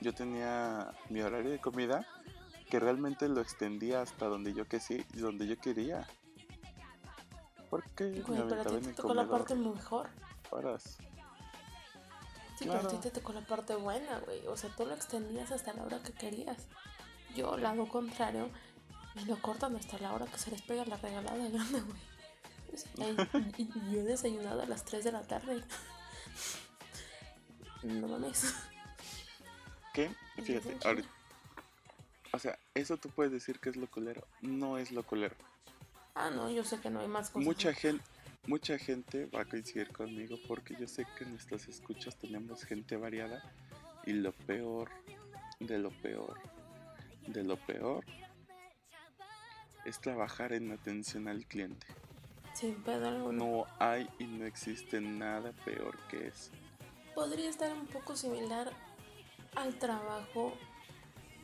yo 0.00 0.14
tenía 0.14 0.92
mi 1.10 1.20
horario 1.20 1.50
de 1.50 1.58
comida 1.58 2.06
que 2.70 2.78
realmente 2.80 3.28
lo 3.28 3.40
extendía 3.40 4.02
hasta 4.02 4.26
donde 4.26 4.52
yo, 4.54 4.66
que 4.66 4.80
sí, 4.80 5.04
donde 5.14 5.46
yo 5.46 5.58
quería. 5.58 6.06
Porque 7.70 8.04
me 8.04 8.20
Güey, 8.20 8.48
pero 8.48 8.60
a 8.62 8.64
ti 8.64 8.76
te 8.78 8.92
tocó 8.94 9.14
la 9.14 9.28
parte 9.28 9.54
mejor. 9.54 10.08
horas. 10.50 10.96
Sí, 12.58 12.64
pero 12.64 12.74
a 12.74 12.80
ti 12.80 12.86
Claro. 12.86 13.00
te 13.00 13.10
tocó 13.10 13.32
la 13.32 13.42
parte 13.46 13.74
buena, 13.76 14.18
güey. 14.20 14.46
O 14.46 14.56
sea, 14.56 14.70
tú 14.74 14.84
lo 14.86 14.94
extendías 14.94 15.52
hasta 15.52 15.72
la 15.74 15.84
hora 15.84 16.02
que 16.02 16.12
querías. 16.12 16.56
Yo, 17.36 17.56
lado 17.56 17.86
contrario, 17.86 18.50
y 19.14 19.24
lo 19.26 19.36
cortan 19.40 19.76
hasta 19.76 19.98
la 19.98 20.12
hora 20.12 20.26
que 20.26 20.38
se 20.38 20.50
les 20.50 20.62
pega 20.62 20.84
la 20.86 20.96
regalada 20.96 21.36
gana, 21.48 21.84
güey. 21.84 22.02
Yo 23.92 24.00
he 24.00 24.04
desayunado 24.04 24.62
a 24.62 24.66
las 24.66 24.84
3 24.84 25.04
de 25.04 25.12
la 25.12 25.22
tarde. 25.22 25.62
No 27.84 28.08
mames. 28.08 28.54
¿Qué? 29.94 30.10
Fíjate, 30.42 30.76
ahorita. 30.84 31.08
O 32.32 32.38
sea, 32.38 32.58
eso 32.74 32.96
tú 32.96 33.08
puedes 33.10 33.32
decir 33.32 33.58
que 33.58 33.70
es 33.70 33.76
lo 33.76 33.90
culero. 33.90 34.26
No 34.42 34.78
es 34.78 34.92
lo 34.92 35.02
culero. 35.04 35.36
Ah, 36.14 36.30
no, 36.30 36.50
yo 36.50 36.64
sé 36.64 36.80
que 36.80 36.90
no 36.90 37.00
hay 37.00 37.08
más 37.08 37.30
cosas. 37.30 37.46
Mucha 37.46 37.72
gente, 37.72 38.04
mucha 38.46 38.78
gente 38.78 39.26
va 39.26 39.42
a 39.42 39.44
coincidir 39.44 39.92
conmigo 39.92 40.36
porque 40.46 40.74
yo 40.78 40.86
sé 40.86 41.06
que 41.16 41.24
en 41.24 41.30
nuestras 41.30 41.68
escuchas 41.68 42.16
tenemos 42.18 42.64
gente 42.64 42.96
variada 42.96 43.42
y 44.04 44.12
lo 44.12 44.32
peor 44.32 44.90
de 45.60 45.78
lo 45.78 45.90
peor 45.90 46.38
de 47.32 47.44
lo 47.44 47.56
peor 47.56 48.04
es 49.84 50.00
trabajar 50.00 50.52
en 50.52 50.72
atención 50.72 51.28
al 51.28 51.46
cliente. 51.46 51.86
Sin 52.54 52.74
pedo 52.82 53.08
alguno. 53.08 53.32
No 53.32 53.66
hay 53.78 54.08
y 54.18 54.24
no 54.24 54.44
existe 54.44 55.00
nada 55.00 55.52
peor 55.64 55.96
que 56.08 56.28
eso. 56.28 56.50
Podría 57.14 57.48
estar 57.48 57.72
un 57.72 57.86
poco 57.86 58.16
similar 58.16 58.72
al 59.54 59.78
trabajo 59.78 60.56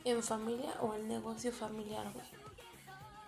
en 0.05 0.23
familia 0.23 0.73
o 0.81 0.93
al 0.93 1.07
negocio 1.07 1.51
familiar, 1.51 2.11
güey. 2.13 2.25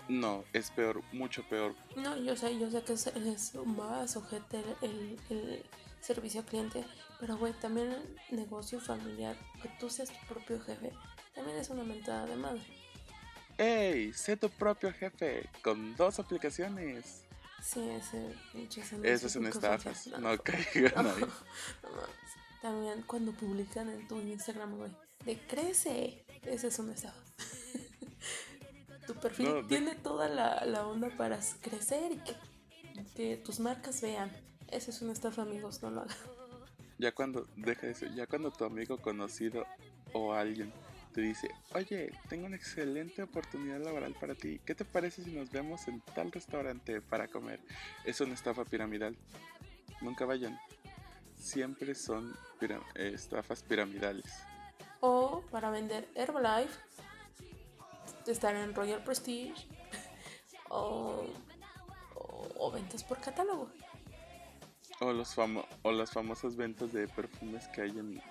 No, 0.10 0.44
es 0.54 0.72
peor, 0.72 1.04
mucho 1.12 1.44
peor. 1.50 1.76
No, 1.98 2.16
yo 2.18 2.36
sé, 2.38 2.58
yo 2.58 2.72
sé 2.72 2.82
que 2.84 2.94
es, 2.94 3.08
es 3.08 3.56
más 3.66 4.16
ojete 4.16 4.64
el, 4.82 4.90
el, 4.90 5.20
el 5.30 5.66
servicio 6.00 6.40
al 6.42 6.46
cliente, 6.46 6.86
pero 7.20 7.36
güey, 7.38 7.52
también 7.54 7.92
el 8.30 8.36
negocio 8.38 8.80
familiar, 8.80 9.36
que 9.62 9.68
tú 9.80 9.90
seas 9.90 10.10
tu 10.10 10.34
propio 10.34 10.62
jefe, 10.62 10.94
también 11.36 11.58
es 11.58 11.70
una 11.70 11.84
mentada 11.84 12.26
de 12.26 12.36
madre. 12.38 12.62
¡Ey! 13.58 14.14
Sé 14.14 14.38
tu 14.38 14.50
propio 14.50 14.94
jefe 14.94 15.50
con 15.64 15.96
dos 15.96 16.20
aplicaciones. 16.20 17.24
Sí, 17.62 17.82
ese 17.90 18.34
Esas 19.04 19.32
son 19.34 19.42
público 19.42 19.58
estafas. 19.58 20.04
social. 20.04 20.22
No 20.22 20.38
caigan 20.38 21.04
no, 21.04 21.12
ahí. 21.16 21.22
no. 21.22 22.28
También 22.62 23.02
cuando 23.02 23.34
publican 23.34 23.90
en 23.90 24.08
tu 24.08 24.20
Instagram, 24.22 24.78
güey, 24.78 24.92
de 25.26 25.38
crece, 25.48 26.24
esa 26.44 26.68
es 26.68 26.80
una 26.80 26.94
estafa. 26.94 27.20
tu 29.08 29.14
perfil 29.16 29.46
No, 29.48 29.54
de- 29.56 29.64
tiene 29.68 29.96
toda 29.96 30.28
la, 30.30 30.66
la 30.66 30.86
onda 30.88 31.10
para 31.18 31.40
crecer 31.62 32.12
y 32.14 32.18
que, 32.18 32.36
que 33.16 33.38
tus 33.38 33.60
marcas 33.60 34.02
vean. 34.02 34.32
Esa 34.70 34.92
es 34.92 35.02
una 35.02 35.14
estafa, 35.14 35.44
amigos, 35.44 35.82
no 35.82 35.92
lo 35.92 36.02
hagan. 36.02 36.18
Ya 36.98 37.12
cuando, 37.14 37.48
deja 37.56 37.88
eso, 37.88 38.06
ya 38.08 38.26
cuando 38.28 38.52
tu 38.52 38.66
amigo 38.66 38.98
conocido 38.98 39.66
o 40.14 40.34
alguien 40.34 40.74
te 41.14 41.22
dice, 41.22 41.48
oye, 41.74 42.12
tengo 42.28 42.48
una 42.48 42.56
excelente 42.56 43.22
oportunidad 43.24 43.80
laboral 43.80 44.14
para 44.20 44.36
ti, 44.36 44.60
¿qué 44.66 44.76
te 44.76 44.84
parece 44.84 45.24
si 45.24 45.32
nos 45.32 45.50
vemos 45.52 45.88
en 45.88 46.02
tal 46.16 46.32
restaurante 46.32 47.02
para 47.02 47.28
comer? 47.28 47.60
Es 48.04 48.20
una 48.20 48.34
estafa 48.34 48.66
piramidal. 48.66 49.16
Nunca 50.02 50.26
vayan. 50.26 50.60
Siempre 51.38 51.94
son 51.96 52.36
estafas 52.96 53.64
piramidales. 53.64 54.26
O 55.00 55.44
para 55.52 55.70
vender 55.70 56.08
Herbalife, 56.16 56.80
estar 58.32 58.56
en 58.56 58.74
Royal 58.74 59.04
Prestige, 59.04 59.68
o, 60.70 61.26
o, 62.16 62.48
o 62.58 62.72
ventas 62.72 63.04
por 63.04 63.20
catálogo. 63.20 63.70
O, 65.00 65.14
los 65.14 65.36
famo 65.36 65.66
o 65.84 65.92
las 65.92 66.12
famosas 66.12 66.56
ventas 66.56 66.92
de 66.92 67.08
perfumes 67.08 67.68
que 67.68 67.82
hay 67.82 67.92
en, 67.92 68.22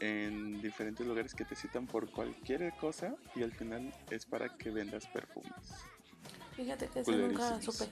en 0.00 0.60
diferentes 0.60 1.06
lugares 1.06 1.34
que 1.34 1.44
te 1.44 1.54
citan 1.54 1.86
por 1.86 2.10
cualquier 2.10 2.72
cosa 2.76 3.14
y 3.36 3.42
al 3.42 3.52
final 3.52 3.92
es 4.10 4.26
para 4.26 4.56
que 4.56 4.70
vendas 4.70 5.06
perfumes. 5.06 5.54
Fíjate 6.56 6.88
que 6.88 7.00
eso 7.00 7.12
nunca 7.12 7.60
supe. 7.62 7.86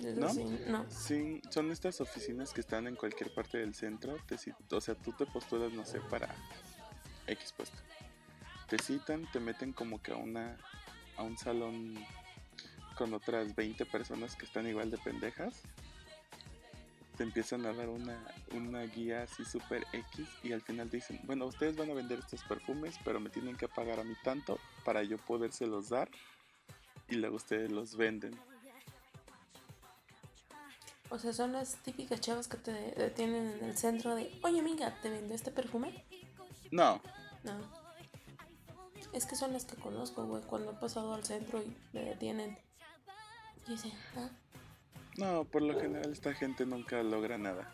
¿No? 0.00 0.28
sí, 0.28 0.44
no. 0.66 0.84
Sí, 0.90 1.40
son 1.50 1.70
estas 1.70 2.00
oficinas 2.00 2.52
que 2.52 2.60
están 2.60 2.88
en 2.88 2.96
cualquier 2.96 3.32
parte 3.32 3.58
del 3.58 3.74
centro. 3.74 4.16
Te, 4.26 4.36
o 4.74 4.80
sea, 4.80 4.96
tú 4.96 5.12
te 5.12 5.24
postulas, 5.24 5.72
no 5.72 5.84
sé, 5.84 6.00
para 6.00 6.34
X 7.26 7.52
puesto. 7.52 7.76
Te 8.68 8.78
citan, 8.78 9.30
te 9.32 9.40
meten 9.40 9.72
como 9.72 10.02
que 10.02 10.12
a 10.12 10.16
una 10.16 10.56
a 11.16 11.22
un 11.22 11.36
salón 11.36 11.94
con 12.96 13.12
otras 13.14 13.54
20 13.54 13.86
personas 13.86 14.36
que 14.36 14.46
están 14.46 14.68
igual 14.68 14.90
de 14.90 14.98
pendejas. 14.98 15.62
Te 17.16 17.22
empiezan 17.22 17.64
a 17.66 17.72
dar 17.72 17.88
una, 17.88 18.18
una 18.52 18.82
guía 18.82 19.22
así 19.22 19.44
super 19.44 19.86
X 19.92 20.28
y 20.42 20.52
al 20.52 20.62
final 20.62 20.90
dicen, 20.90 21.20
bueno, 21.24 21.46
ustedes 21.46 21.76
van 21.76 21.90
a 21.90 21.94
vender 21.94 22.18
estos 22.18 22.42
perfumes, 22.44 22.96
pero 23.04 23.20
me 23.20 23.30
tienen 23.30 23.56
que 23.56 23.68
pagar 23.68 24.00
a 24.00 24.04
mí 24.04 24.14
tanto 24.24 24.58
para 24.84 25.02
yo 25.04 25.18
podérselos 25.18 25.90
dar 25.90 26.08
y 27.08 27.16
luego 27.16 27.36
ustedes 27.36 27.70
los 27.70 27.96
venden. 27.96 28.36
O 31.10 31.18
sea, 31.18 31.32
son 31.32 31.52
las 31.52 31.76
típicas 31.82 32.20
chavas 32.20 32.48
que 32.48 32.56
te 32.56 32.72
detienen 32.72 33.58
en 33.58 33.64
el 33.64 33.78
centro 33.78 34.16
de, 34.16 34.36
oye 34.42 34.58
amiga, 34.58 34.98
¿te 35.00 35.10
vendo 35.10 35.34
este 35.34 35.52
perfume? 35.52 36.04
No, 36.70 37.00
No. 37.42 37.84
Es 39.12 39.26
que 39.26 39.36
son 39.36 39.52
las 39.52 39.64
que 39.64 39.76
conozco, 39.76 40.24
güey, 40.26 40.42
cuando 40.42 40.72
he 40.72 40.74
pasado 40.74 41.14
al 41.14 41.24
centro 41.24 41.62
y 41.62 41.76
me 41.92 42.02
detienen. 42.04 42.58
Y 43.66 43.72
dicen, 43.72 43.92
ah, 44.16 44.28
No, 45.16 45.44
por 45.44 45.62
lo 45.62 45.78
general 45.80 46.10
esta 46.10 46.34
gente 46.34 46.66
nunca 46.66 47.00
logra 47.02 47.38
nada. 47.38 47.72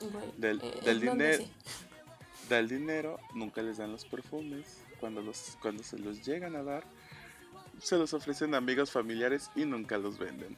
güey. 0.00 0.32
Del- 0.36 0.60
eh, 0.62 0.80
del 0.84 0.98
¿en 1.00 1.06
dónde 1.06 1.38
dinero. 1.38 1.44
sí? 1.44 2.48
Da 2.50 2.58
el 2.58 2.68
dinero, 2.68 3.18
nunca 3.34 3.62
les 3.62 3.78
dan 3.78 3.92
los 3.92 4.04
perfumes. 4.04 4.82
Cuando, 5.00 5.22
los, 5.22 5.56
cuando 5.62 5.82
se 5.82 5.98
los 5.98 6.22
llegan 6.24 6.56
a 6.56 6.62
dar, 6.62 6.84
se 7.80 7.96
los 7.96 8.12
ofrecen 8.12 8.54
a 8.54 8.58
amigos 8.58 8.90
familiares 8.90 9.50
y 9.56 9.64
nunca 9.64 9.96
los 9.98 10.18
venden. 10.18 10.56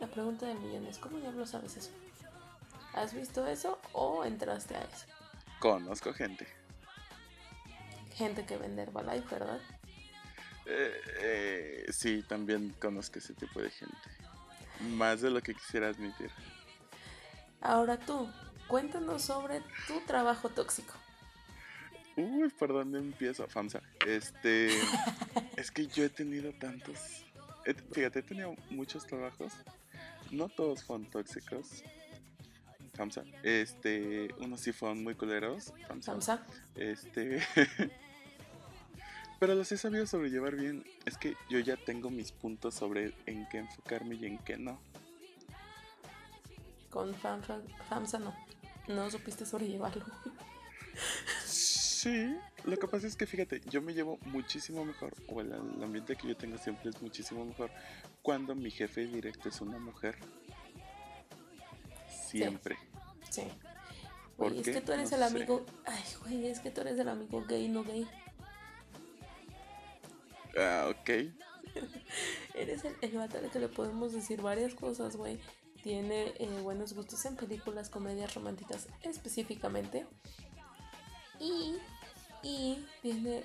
La 0.00 0.06
pregunta 0.08 0.46
del 0.46 0.58
millón 0.58 0.86
es, 0.86 0.98
¿cómo 0.98 1.18
diablos 1.18 1.50
sabes 1.50 1.76
eso? 1.76 1.90
¿Has 2.94 3.14
visto 3.14 3.46
eso 3.46 3.78
o 3.92 4.24
entraste 4.24 4.74
a 4.76 4.80
eso? 4.82 5.06
Conozco 5.66 6.12
gente. 6.12 6.46
Gente 8.14 8.46
que 8.46 8.56
vende 8.56 8.82
Herbalife, 8.82 9.34
¿verdad? 9.34 9.60
Eh, 10.64 11.00
eh, 11.18 11.86
sí, 11.90 12.22
también 12.22 12.70
conozco 12.80 13.18
ese 13.18 13.34
tipo 13.34 13.60
de 13.60 13.70
gente. 13.70 13.96
Más 14.90 15.22
de 15.22 15.30
lo 15.30 15.42
que 15.42 15.54
quisiera 15.54 15.88
admitir. 15.88 16.30
Ahora 17.60 17.98
tú, 17.98 18.30
cuéntanos 18.68 19.22
sobre 19.22 19.60
tu 19.88 19.98
trabajo 20.06 20.50
tóxico. 20.50 20.94
Uy, 22.16 22.48
¿por 22.50 22.72
dónde 22.72 23.00
empiezo? 23.00 23.48
Famsa. 23.48 23.82
Este. 24.06 24.68
es 25.56 25.72
que 25.72 25.88
yo 25.88 26.04
he 26.04 26.08
tenido 26.08 26.52
tantos. 26.52 27.24
fíjate, 27.92 28.20
he 28.20 28.22
tenido 28.22 28.54
muchos 28.70 29.04
trabajos. 29.04 29.52
No 30.30 30.48
todos 30.48 30.84
fueron 30.84 31.10
tóxicos. 31.10 31.82
FAMSA. 32.96 33.24
Este, 33.42 34.28
unos 34.38 34.60
sí 34.60 34.72
fueron 34.72 35.02
muy 35.04 35.14
culeros. 35.14 35.72
FAMSA. 35.88 36.12
Samsa. 36.12 36.46
Este. 36.74 37.40
Pero 39.38 39.54
los 39.54 39.70
he 39.70 39.76
sabido 39.76 40.06
sobrellevar 40.06 40.56
bien. 40.56 40.84
Es 41.04 41.18
que 41.18 41.36
yo 41.50 41.58
ya 41.58 41.76
tengo 41.76 42.08
mis 42.10 42.32
puntos 42.32 42.74
sobre 42.74 43.12
en 43.26 43.46
qué 43.48 43.58
enfocarme 43.58 44.14
y 44.14 44.24
en 44.26 44.38
qué 44.38 44.56
no. 44.56 44.80
Con 46.90 47.14
Fam- 47.14 47.42
Fam- 47.42 47.62
Famsa 47.88 48.18
no. 48.18 48.34
No 48.88 49.10
supiste 49.10 49.44
sobrellevarlo. 49.44 50.04
Sí, 51.44 52.34
lo 52.64 52.78
que 52.78 52.86
pasa 52.88 53.06
es 53.06 53.16
que 53.16 53.26
fíjate, 53.26 53.60
yo 53.68 53.82
me 53.82 53.92
llevo 53.92 54.18
muchísimo 54.26 54.84
mejor, 54.84 55.12
o 55.28 55.40
el, 55.40 55.52
el 55.52 55.82
ambiente 55.82 56.14
que 56.16 56.28
yo 56.28 56.36
tengo 56.36 56.56
siempre 56.56 56.90
es 56.90 57.02
muchísimo 57.02 57.44
mejor 57.44 57.70
cuando 58.22 58.54
mi 58.54 58.70
jefe 58.70 59.06
directo 59.06 59.48
es 59.48 59.60
una 59.60 59.78
mujer. 59.78 60.16
Siempre. 62.38 62.78
Sí. 63.30 63.42
¿Por 64.36 64.48
Güey, 64.50 64.60
es 64.60 64.64
qué? 64.66 64.72
que 64.74 64.80
tú 64.82 64.92
eres 64.92 65.10
No 65.10 65.16
el 65.16 65.22
sé. 65.22 65.36
amigo. 65.36 65.66
Ay, 65.84 66.02
güey, 66.22 66.46
es 66.48 66.60
que 66.60 66.70
tú 66.70 66.80
eres 66.82 66.98
el 66.98 67.08
amigo 67.08 67.44
gay, 67.48 67.68
no 67.68 67.84
gay. 67.84 68.06
Ah, 70.58 70.88
ok. 70.90 71.10
Eres 72.54 72.84
el, 72.84 72.96
el 73.02 73.12
vato 73.18 73.36
al 73.38 73.50
que 73.50 73.58
le 73.58 73.68
podemos 73.68 74.12
decir 74.12 74.40
varias 74.40 74.74
cosas, 74.74 75.16
güey. 75.16 75.38
Tiene 75.82 76.32
eh, 76.38 76.60
buenos 76.62 76.94
gustos 76.94 77.24
en 77.26 77.36
películas, 77.36 77.90
comedias 77.90 78.34
románticas 78.34 78.88
específicamente. 79.02 80.06
Y, 81.38 81.76
y 82.42 82.86
tiene 83.02 83.42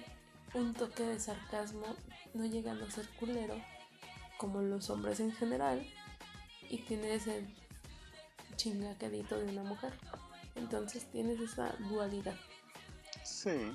un 0.53 0.73
toque 0.73 1.03
de 1.03 1.19
sarcasmo, 1.19 1.85
no 2.33 2.45
llegando 2.45 2.85
a 2.85 2.91
ser 2.91 3.07
culero, 3.19 3.55
como 4.37 4.61
los 4.61 4.89
hombres 4.89 5.19
en 5.19 5.33
general. 5.33 5.85
Y 6.69 6.77
tiene 6.83 7.13
ese 7.15 7.45
chingaquedito 8.55 9.37
de 9.37 9.45
una 9.45 9.63
mujer. 9.63 9.93
Entonces 10.55 11.09
tienes 11.11 11.39
esa 11.39 11.73
dualidad. 11.89 12.35
Sí, 13.23 13.71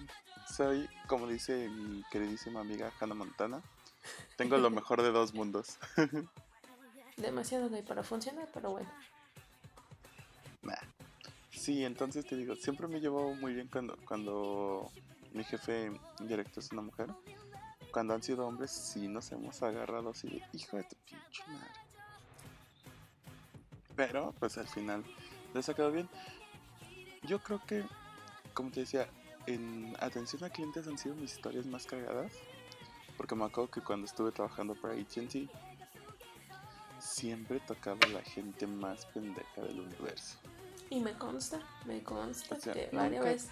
soy, 0.49 0.89
como 1.07 1.27
dice 1.27 1.69
mi 1.69 2.03
queridísima 2.11 2.61
amiga 2.61 2.93
Hannah 3.01 3.15
Montana, 3.15 3.63
tengo 4.37 4.57
lo 4.59 4.71
mejor 4.71 5.03
de 5.03 5.11
dos 5.11 5.35
mundos. 5.35 5.79
Demasiado 7.17 7.71
gay 7.71 7.83
para 7.83 8.03
funcionar, 8.03 8.49
pero 8.53 8.73
bueno. 8.73 8.91
Nah. 10.63 10.75
Sí, 11.51 11.85
entonces 11.85 12.27
te 12.27 12.37
digo, 12.37 12.55
siempre 12.55 12.87
me 12.87 13.01
llevo 13.01 13.35
muy 13.35 13.55
bien 13.55 13.69
cuando, 13.69 13.97
cuando 14.07 14.91
mi 15.33 15.43
jefe 15.43 15.91
directo 16.21 16.61
es 16.61 16.71
una 16.71 16.83
mujer. 16.83 17.09
Cuando 17.91 18.15
han 18.15 18.23
sido 18.23 18.47
hombres, 18.47 18.71
sí 18.71 19.09
nos 19.09 19.33
hemos 19.33 19.63
agarrado 19.63 20.11
así 20.11 20.29
de 20.29 20.43
hijo 20.53 20.77
de 20.77 20.85
tu 20.85 20.97
pinche 20.97 21.43
madre. 21.49 21.86
Pero, 23.97 24.35
pues 24.39 24.59
al 24.59 24.69
final 24.69 25.05
les 25.55 25.69
ha 25.69 25.75
quedado 25.75 25.93
bien. 25.93 26.09
Yo 27.23 27.39
creo 27.41 27.61
que, 27.67 27.85
como 28.55 28.71
te 28.71 28.81
decía, 28.81 29.09
en 29.47 29.97
atención 30.01 30.45
a 30.45 30.51
clientes 30.51 30.87
han 30.87 30.99
sido 30.99 31.15
mis 31.17 31.33
historias 31.33 31.67
más 31.67 31.87
cagadas. 31.87 32.33
Porque 33.17 33.35
me 33.35 33.47
acuerdo 33.47 33.71
que 33.71 33.81
cuando 33.81 34.07
estuve 34.07 34.31
trabajando 34.31 34.75
para 34.75 34.95
ATT, 34.95 35.49
siempre 36.99 37.61
tocaba 37.61 38.07
la 38.09 38.23
gente 38.23 38.67
más 38.67 39.07
pendeja 39.07 39.63
del 39.63 39.81
universo. 39.81 40.39
Y 40.91 41.01
me 41.01 41.13
consta, 41.15 41.59
me 41.87 42.03
consta 42.03 42.55
O 42.55 42.61
sea, 42.61 42.75
que 42.75 42.91
varias 42.93 43.25
veces. 43.25 43.51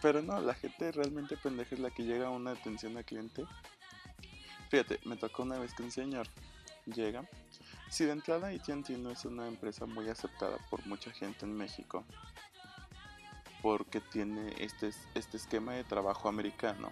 Pero 0.00 0.22
no, 0.22 0.40
la 0.40 0.54
gente 0.54 0.90
realmente 0.90 1.36
pendeja 1.36 1.74
es 1.74 1.80
la 1.80 1.90
que 1.90 2.02
llega 2.02 2.28
a 2.28 2.30
una 2.30 2.52
atención 2.52 2.96
al 2.96 3.04
cliente. 3.04 3.44
Fíjate, 4.70 4.98
me 5.04 5.16
tocó 5.16 5.42
una 5.42 5.58
vez 5.58 5.74
que 5.74 5.82
un 5.82 5.90
señor 5.90 6.26
llega. 6.86 7.28
Si 7.92 8.06
de 8.06 8.12
entrada 8.12 8.48
AT&T 8.48 8.96
no 8.96 9.10
es 9.10 9.26
una 9.26 9.46
empresa 9.46 9.84
muy 9.84 10.08
aceptada 10.08 10.56
por 10.70 10.86
mucha 10.86 11.10
gente 11.10 11.44
en 11.44 11.54
México, 11.54 12.06
porque 13.60 14.00
tiene 14.00 14.54
este, 14.58 14.92
este 15.14 15.36
esquema 15.36 15.74
de 15.74 15.84
trabajo 15.84 16.30
americano 16.30 16.90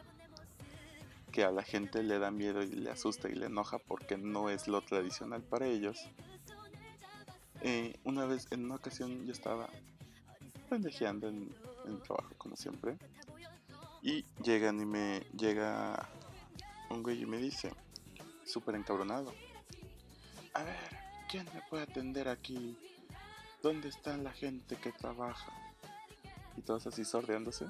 que 1.32 1.42
a 1.42 1.52
la 1.52 1.62
gente 1.62 2.02
le 2.02 2.18
da 2.18 2.30
miedo 2.30 2.62
y 2.62 2.66
le 2.66 2.90
asusta 2.90 3.30
y 3.30 3.34
le 3.34 3.46
enoja 3.46 3.78
porque 3.78 4.18
no 4.18 4.50
es 4.50 4.68
lo 4.68 4.82
tradicional 4.82 5.42
para 5.42 5.64
ellos. 5.64 6.06
Eh, 7.62 7.98
una 8.04 8.26
vez, 8.26 8.46
en 8.50 8.66
una 8.66 8.74
ocasión, 8.74 9.24
yo 9.24 9.32
estaba 9.32 9.70
pendejeando 10.68 11.30
en, 11.30 11.56
en 11.86 12.02
trabajo, 12.02 12.34
como 12.36 12.56
siempre. 12.56 12.98
Y 14.02 14.26
llegan 14.42 14.78
y 14.78 14.84
me 14.84 15.20
llega 15.34 16.10
un 16.90 17.02
güey 17.02 17.22
y 17.22 17.26
me 17.26 17.38
dice, 17.38 17.72
súper 18.44 18.74
encabronado. 18.74 19.32
A 20.60 20.62
ver, 20.62 20.76
¿quién 21.30 21.46
me 21.54 21.62
puede 21.62 21.84
atender 21.84 22.28
aquí? 22.28 22.76
¿Dónde 23.62 23.88
está 23.88 24.14
la 24.18 24.30
gente 24.30 24.76
que 24.76 24.92
trabaja? 24.92 25.50
Y 26.54 26.60
todos 26.60 26.86
así 26.86 27.02
sordeándose. 27.02 27.64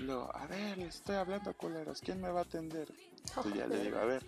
Y 0.00 0.02
luego, 0.02 0.34
a 0.34 0.46
ver, 0.48 0.78
les 0.78 0.96
estoy 0.96 1.14
hablando 1.14 1.56
culeros, 1.56 2.00
¿quién 2.00 2.20
me 2.20 2.28
va 2.28 2.40
a 2.40 2.42
atender? 2.42 2.92
Entonces 3.28 3.54
ya 3.54 3.68
le 3.68 3.78
digo, 3.84 3.98
a 3.98 4.04
ver. 4.04 4.26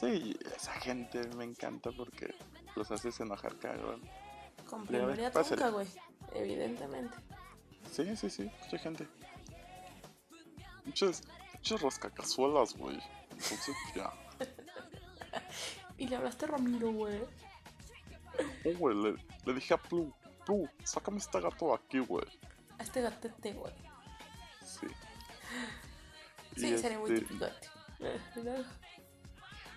Sí, 0.00 0.36
esa 0.56 0.72
gente 0.80 1.28
me 1.36 1.44
encanta 1.44 1.92
porque 1.92 2.34
los 2.74 2.90
haces 2.90 3.20
enojar 3.20 3.56
cagón. 3.58 4.02
Con 4.68 4.82
a 4.82 4.86
primaria 4.86 5.30
trunca, 5.30 5.68
güey. 5.68 5.86
Evidentemente. 6.34 7.16
Sí, 7.92 8.16
sí, 8.16 8.30
sí, 8.30 8.50
mucha 8.64 8.78
gente. 8.78 9.06
Muchos, 10.84 11.22
muchos 11.54 11.82
rascacazuelas, 11.82 12.76
güey. 12.76 13.00
Entonces, 13.30 13.76
ya. 13.94 14.12
Y 15.98 16.08
le 16.08 16.16
hablaste 16.16 16.44
a 16.44 16.48
Ramiro, 16.48 16.92
güey. 16.92 17.20
Oh, 18.64 18.72
güey, 18.78 18.96
le, 18.96 19.14
le 19.44 19.54
dije 19.54 19.74
a 19.74 19.78
Plu, 19.78 20.12
Plu, 20.44 20.68
sácame 20.84 21.18
este 21.18 21.40
gato 21.40 21.68
de 21.68 21.74
aquí, 21.74 21.98
güey. 21.98 22.26
A 22.78 22.82
este 22.82 23.00
gatete, 23.00 23.52
güey. 23.52 23.72
Sí. 24.62 24.86
Sí, 26.56 26.74
Y, 26.74 26.78
sería 26.78 26.98
muy 26.98 27.12
este, 27.12 27.26
típico. 27.26 27.46
Eh, 28.00 28.20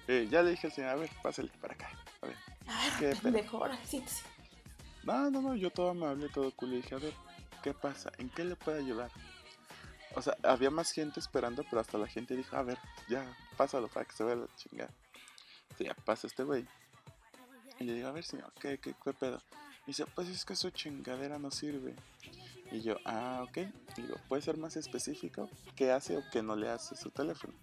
eh, 0.08 0.28
ya 0.30 0.42
le 0.42 0.52
dije 0.52 0.68
al 0.68 0.74
señor, 0.74 0.90
a 0.90 0.96
ver, 0.96 1.10
pásale 1.22 1.50
para 1.62 1.74
acá. 1.74 1.90
A 2.22 2.26
ver. 2.26 2.36
A 2.68 3.00
ver, 3.00 3.18
pendejo, 3.18 3.58
ahora 3.58 3.78
siéntese. 3.86 4.24
No, 5.04 5.30
no, 5.30 5.42
no, 5.42 5.56
yo 5.56 5.72
todo 5.72 5.90
amable, 5.90 6.30
todo 6.30 6.52
cool. 6.56 6.72
Le 6.72 6.78
dije, 6.78 6.96
a 6.96 7.00
ver, 7.00 7.14
¿qué 7.64 7.74
pasa? 7.74 8.12
¿En 8.18 8.30
qué 8.30 8.44
le 8.44 8.56
puedo 8.56 8.78
ayudar? 8.78 9.12
O 10.16 10.22
sea, 10.22 10.36
había 10.44 10.70
más 10.70 10.92
gente 10.92 11.20
esperando, 11.20 11.64
pero 11.70 11.82
hasta 11.82 11.98
la 11.98 12.08
gente 12.08 12.36
dijo, 12.36 12.56
a 12.56 12.64
ver, 12.64 12.78
ya, 13.08 13.26
pásalo 13.56 13.88
para 13.88 14.06
que 14.06 14.14
se 14.16 14.24
vea 14.24 14.36
la 14.36 14.48
chingada. 14.56 14.92
Ya 15.80 15.94
pasa 15.94 16.28
este 16.28 16.44
güey. 16.44 16.66
Y 17.80 17.86
le 17.86 17.94
digo, 17.94 18.08
a 18.10 18.12
ver, 18.12 18.24
señor, 18.24 18.52
¿qué, 18.60 18.78
qué, 18.78 18.94
qué 19.04 19.14
pedo? 19.14 19.42
Y 19.84 19.92
dice, 19.92 20.06
pues 20.14 20.28
es 20.28 20.44
que 20.44 20.56
su 20.56 20.70
chingadera 20.72 21.40
no 21.40 21.50
sirve. 21.52 21.96
Y 22.72 22.82
yo, 22.82 22.98
ah, 23.06 23.46
ok. 23.48 23.58
Y 23.98 24.02
digo, 24.02 24.16
¿puede 24.28 24.42
ser 24.42 24.58
más 24.58 24.76
específico? 24.76 25.50
¿Qué 25.76 25.92
hace 25.92 26.18
o 26.18 26.24
qué 26.32 26.44
no 26.44 26.56
le 26.56 26.70
hace 26.70 26.96
su 26.96 27.10
teléfono? 27.10 27.54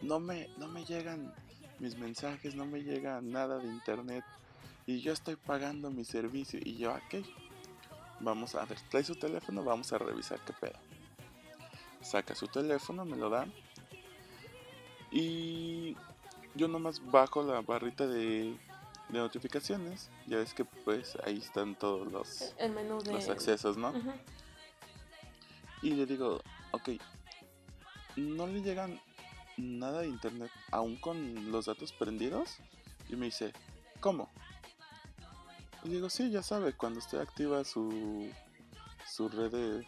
no 0.00 0.18
me, 0.18 0.48
no 0.58 0.68
me 0.68 0.84
llegan 0.84 1.32
mis 1.78 1.96
mensajes, 1.96 2.54
no 2.54 2.66
me 2.66 2.82
llega 2.82 3.20
nada 3.20 3.58
de 3.58 3.68
internet 3.68 4.24
y 4.86 5.00
yo 5.00 5.12
estoy 5.12 5.36
pagando 5.36 5.90
mi 5.90 6.04
servicio 6.04 6.58
y 6.62 6.76
yo, 6.76 6.92
ok, 6.92 7.24
vamos 8.20 8.54
a 8.54 8.64
ver, 8.64 8.78
trae 8.90 9.04
su 9.04 9.14
teléfono, 9.14 9.62
vamos 9.62 9.92
a 9.92 9.98
revisar 9.98 10.40
qué 10.44 10.52
pedo. 10.54 10.78
Saca 12.00 12.34
su 12.34 12.48
teléfono, 12.48 13.04
me 13.04 13.16
lo 13.16 13.28
da 13.28 13.46
y 15.10 15.96
yo 16.58 16.66
nomás 16.66 17.00
bajo 17.10 17.42
la 17.44 17.60
barrita 17.60 18.06
de, 18.06 18.58
de 19.08 19.18
notificaciones, 19.18 20.10
ya 20.26 20.38
ves 20.38 20.52
que 20.52 20.64
pues 20.64 21.16
ahí 21.24 21.38
están 21.38 21.76
todos 21.76 22.10
los, 22.10 22.52
El 22.58 22.72
menú 22.72 23.00
de. 23.00 23.12
los 23.12 23.28
accesos, 23.28 23.76
¿no? 23.76 23.94
Y 25.82 25.92
le 25.92 26.04
digo, 26.04 26.40
ok, 26.72 26.90
no 28.16 28.48
le 28.48 28.60
llegan 28.60 29.00
nada 29.56 30.00
de 30.00 30.08
internet 30.08 30.50
aún 30.72 30.96
con 30.96 31.52
los 31.52 31.66
datos 31.66 31.92
prendidos. 31.92 32.56
Y 33.08 33.14
me 33.14 33.26
dice, 33.26 33.52
¿cómo? 34.00 34.28
Y 35.84 35.88
le 35.88 35.94
digo, 35.94 36.10
sí, 36.10 36.28
ya 36.30 36.42
sabe, 36.42 36.72
cuando 36.72 36.98
usted 36.98 37.20
activa 37.20 37.64
su, 37.64 38.28
su 39.06 39.28
red 39.28 39.52
de, 39.52 39.86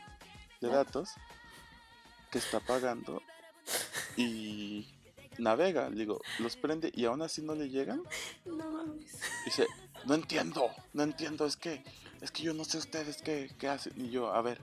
de 0.60 0.68
datos 0.68 1.10
que 2.30 2.38
está 2.38 2.60
pagando 2.60 3.20
y 4.16 4.86
navega, 5.40 5.90
digo, 5.90 6.20
los 6.38 6.56
prende 6.56 6.92
y 6.94 7.04
aún 7.04 7.22
así 7.22 7.42
no 7.42 7.54
le 7.54 7.68
llegan. 7.68 8.02
No 8.44 8.70
mames. 8.70 9.20
Dice, 9.44 9.66
no 10.04 10.14
entiendo, 10.14 10.70
no 10.92 11.02
entiendo, 11.02 11.46
es 11.46 11.56
que, 11.56 11.82
es 12.20 12.30
que 12.30 12.42
yo 12.42 12.54
no 12.54 12.64
sé 12.64 12.78
ustedes 12.78 13.22
qué, 13.22 13.50
qué 13.58 13.68
hacen. 13.68 13.92
Y 13.96 14.10
yo, 14.10 14.32
a 14.32 14.42
ver, 14.42 14.60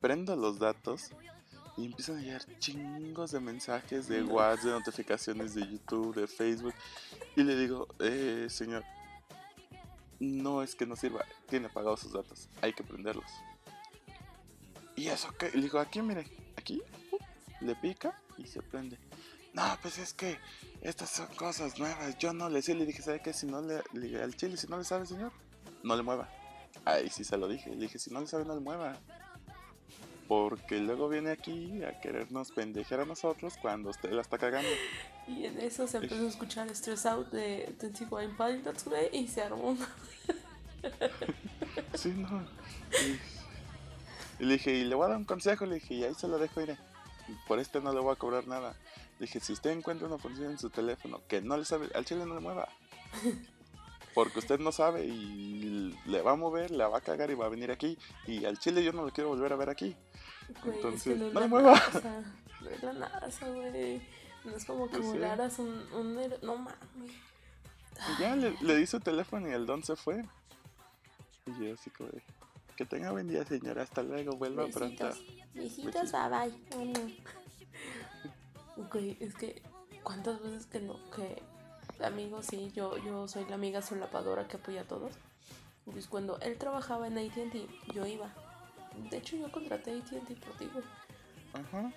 prendo 0.00 0.36
los 0.36 0.58
datos 0.58 1.10
y 1.76 1.86
empiezan 1.86 2.18
a 2.18 2.20
llegar 2.20 2.44
chingos 2.58 3.32
de 3.32 3.40
mensajes 3.40 4.08
de. 4.08 4.22
WhatsApp, 4.22 4.64
de 4.64 4.70
notificaciones 4.70 5.54
de 5.54 5.62
YouTube, 5.66 6.14
de 6.14 6.26
Facebook. 6.26 6.74
Y 7.36 7.42
le 7.42 7.56
digo, 7.56 7.88
eh, 7.98 8.46
señor, 8.48 8.84
no 10.20 10.62
es 10.62 10.74
que 10.74 10.86
no 10.86 10.96
sirva, 10.96 11.24
tiene 11.48 11.68
pagados 11.68 12.00
sus 12.00 12.12
datos, 12.12 12.48
hay 12.62 12.72
que 12.72 12.84
prenderlos. 12.84 13.30
Y 14.96 15.08
eso 15.08 15.32
que, 15.36 15.50
le 15.50 15.62
digo, 15.62 15.78
aquí, 15.78 16.02
mire, 16.02 16.26
aquí, 16.56 16.82
le 17.60 17.74
pica 17.76 18.16
y 18.38 18.46
se 18.46 18.62
prende. 18.62 18.98
No, 19.54 19.62
pues 19.80 19.98
es 19.98 20.12
que 20.12 20.38
estas 20.82 21.10
son 21.10 21.28
cosas 21.36 21.78
nuevas, 21.78 22.18
yo 22.18 22.32
no 22.32 22.48
le 22.50 22.60
sé, 22.60 22.74
le 22.74 22.84
dije, 22.84 23.02
¿sabe 23.02 23.22
qué? 23.22 23.32
Si 23.32 23.46
no 23.46 23.62
le, 23.62 23.82
le 23.92 24.22
al 24.22 24.36
chile, 24.36 24.56
si 24.56 24.66
no 24.66 24.76
le 24.76 24.84
sabe, 24.84 25.06
señor, 25.06 25.32
no 25.84 25.96
le 25.96 26.02
mueva. 26.02 26.28
Ahí 26.84 27.08
sí 27.08 27.24
se 27.24 27.36
lo 27.38 27.46
dije. 27.46 27.70
Le 27.70 27.82
dije, 27.82 27.98
si 27.98 28.10
no 28.10 28.20
le 28.20 28.26
sabe, 28.26 28.44
no 28.44 28.54
le 28.54 28.60
mueva. 28.60 28.98
Porque 30.26 30.78
luego 30.78 31.08
viene 31.08 31.30
aquí 31.30 31.84
a 31.84 32.00
querernos 32.00 32.50
pendejear 32.50 33.00
a 33.00 33.04
nosotros 33.04 33.54
cuando 33.62 33.90
usted 33.90 34.10
la 34.10 34.22
está 34.22 34.38
cagando. 34.38 34.68
Y 35.28 35.44
en 35.44 35.60
eso 35.60 35.86
se 35.86 35.98
empezó 35.98 36.24
a 36.24 36.28
escuchar 36.28 36.68
Stress 36.74 37.06
Out 37.06 37.30
de 37.30 37.74
Tennessee 37.78 38.08
Wine 38.10 38.34
Pilots, 38.36 38.84
güey, 38.86 39.08
y 39.12 39.28
se 39.28 39.42
armó. 39.42 39.76
Sí, 41.94 42.10
no. 42.10 42.46
Y, 43.02 44.42
y 44.42 44.46
le 44.46 44.54
dije, 44.54 44.70
y 44.72 44.84
le 44.84 44.94
voy 44.94 45.06
a 45.06 45.08
dar 45.08 45.16
un 45.16 45.24
consejo, 45.24 45.64
le 45.64 45.76
dije, 45.76 45.94
y 45.94 46.04
ahí 46.04 46.14
se 46.14 46.28
lo 46.28 46.38
dejo 46.38 46.60
ir. 46.60 46.76
Por 47.48 47.58
este 47.58 47.80
no 47.80 47.92
le 47.92 48.00
voy 48.00 48.12
a 48.12 48.16
cobrar 48.16 48.46
nada. 48.46 48.76
Dije, 49.24 49.40
si 49.40 49.54
usted 49.54 49.70
encuentra 49.70 50.06
una 50.06 50.18
función 50.18 50.50
en 50.50 50.58
su 50.58 50.68
teléfono 50.68 51.22
que 51.26 51.40
no 51.40 51.56
le 51.56 51.64
sabe, 51.64 51.88
al 51.94 52.04
chile 52.04 52.26
no 52.26 52.34
le 52.34 52.40
mueva. 52.40 52.68
Porque 54.12 54.38
usted 54.38 54.60
no 54.60 54.70
sabe 54.70 55.06
y 55.06 55.98
le 56.04 56.20
va 56.20 56.32
a 56.32 56.36
mover, 56.36 56.70
la 56.70 56.88
va 56.88 56.98
a 56.98 57.00
cagar 57.00 57.30
y 57.30 57.34
va 57.34 57.46
a 57.46 57.48
venir 57.48 57.70
aquí. 57.70 57.96
Y 58.26 58.44
al 58.44 58.58
chile 58.58 58.84
yo 58.84 58.92
no 58.92 59.02
lo 59.02 59.10
quiero 59.12 59.30
volver 59.30 59.50
a 59.54 59.56
ver 59.56 59.70
aquí. 59.70 59.96
Güey, 60.62 60.70
es 60.72 60.76
Entonces, 60.76 61.14
que 61.14 61.18
no, 61.18 61.30
no 61.32 61.40
le 61.40 61.48
mueva. 61.48 61.82
No 62.60 62.68
es 62.68 62.82
la 62.82 62.92
NASA, 62.92 63.48
güey. 63.48 64.02
No 64.44 64.54
es 64.54 64.64
como 64.66 64.90
que 64.90 64.98
Pues 64.98 65.06
sí. 65.06 65.12
volaras 65.14 65.58
un, 65.58 65.70
un. 65.94 66.34
No 66.42 66.56
mames. 66.58 67.12
Y 68.18 68.20
ya 68.20 68.36
le, 68.36 68.54
le 68.60 68.76
di 68.76 68.86
su 68.86 69.00
teléfono 69.00 69.48
y 69.48 69.52
el 69.52 69.64
don 69.64 69.82
se 69.82 69.96
fue. 69.96 70.22
Y 71.46 71.64
yo 71.64 71.72
así 71.72 71.88
como 71.88 72.10
de, 72.10 72.22
que 72.76 72.84
tenga 72.84 73.10
buen 73.10 73.26
día 73.26 73.42
señora, 73.46 73.84
hasta 73.84 74.02
luego, 74.02 74.36
vuelva 74.36 74.66
pronto. 74.66 75.06
Besitos. 75.06 75.24
Besitos, 75.54 76.12
bye 76.12 76.28
bye. 76.28 76.84
Mm. 76.84 77.43
Güey, 78.76 79.16
es 79.20 79.34
que. 79.34 79.62
¿Cuántas 80.02 80.42
veces 80.42 80.66
que 80.66 80.80
no? 80.80 80.98
Que. 81.10 81.42
Amigos, 82.04 82.46
sí, 82.46 82.72
yo, 82.74 82.96
yo 82.98 83.28
soy 83.28 83.44
la 83.46 83.54
amiga 83.54 83.80
solapadora 83.80 84.48
que 84.48 84.56
apoya 84.56 84.82
a 84.82 84.88
todos. 84.88 85.12
Pues 85.84 86.06
cuando 86.06 86.38
él 86.40 86.56
trabajaba 86.58 87.06
en 87.06 87.18
ATT, 87.18 87.92
yo 87.94 88.06
iba. 88.06 88.32
De 89.10 89.18
hecho, 89.18 89.36
yo 89.36 89.50
contraté 89.52 89.92
a 89.92 89.96
ATT 89.96 90.38
por 90.40 90.56
ti, 90.56 90.68
güey. 90.72 90.84
Ajá. 91.52 91.92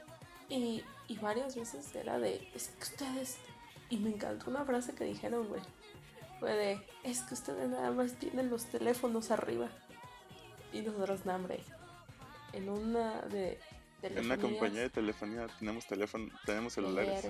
Y, 0.49 0.83
y 1.07 1.17
varias 1.17 1.55
veces 1.55 1.93
era 1.95 2.19
de, 2.19 2.47
es 2.53 2.69
que 2.69 2.83
ustedes, 2.83 3.37
y 3.89 3.97
me 3.97 4.09
encantó 4.09 4.49
una 4.49 4.63
frase 4.65 4.93
que 4.93 5.03
dijeron, 5.03 5.47
güey, 5.47 5.61
fue 6.39 6.53
de, 6.53 6.81
es 7.03 7.21
que 7.21 7.33
ustedes 7.33 7.69
nada 7.69 7.91
más 7.91 8.13
tienen 8.13 8.49
los 8.49 8.65
teléfonos 8.65 9.31
arriba. 9.31 9.67
Y 10.71 10.81
nosotros, 10.81 11.25
no, 11.25 11.35
hombre, 11.35 11.59
en 12.53 12.69
una 12.69 13.21
de... 13.23 13.59
En 14.15 14.25
una 14.25 14.37
compañía 14.37 14.81
de 14.81 14.89
telefonía 14.89 15.47
tenemos 15.59 15.85
teléfono, 15.85 16.29
tenemos 16.45 16.73
celulares. 16.73 17.23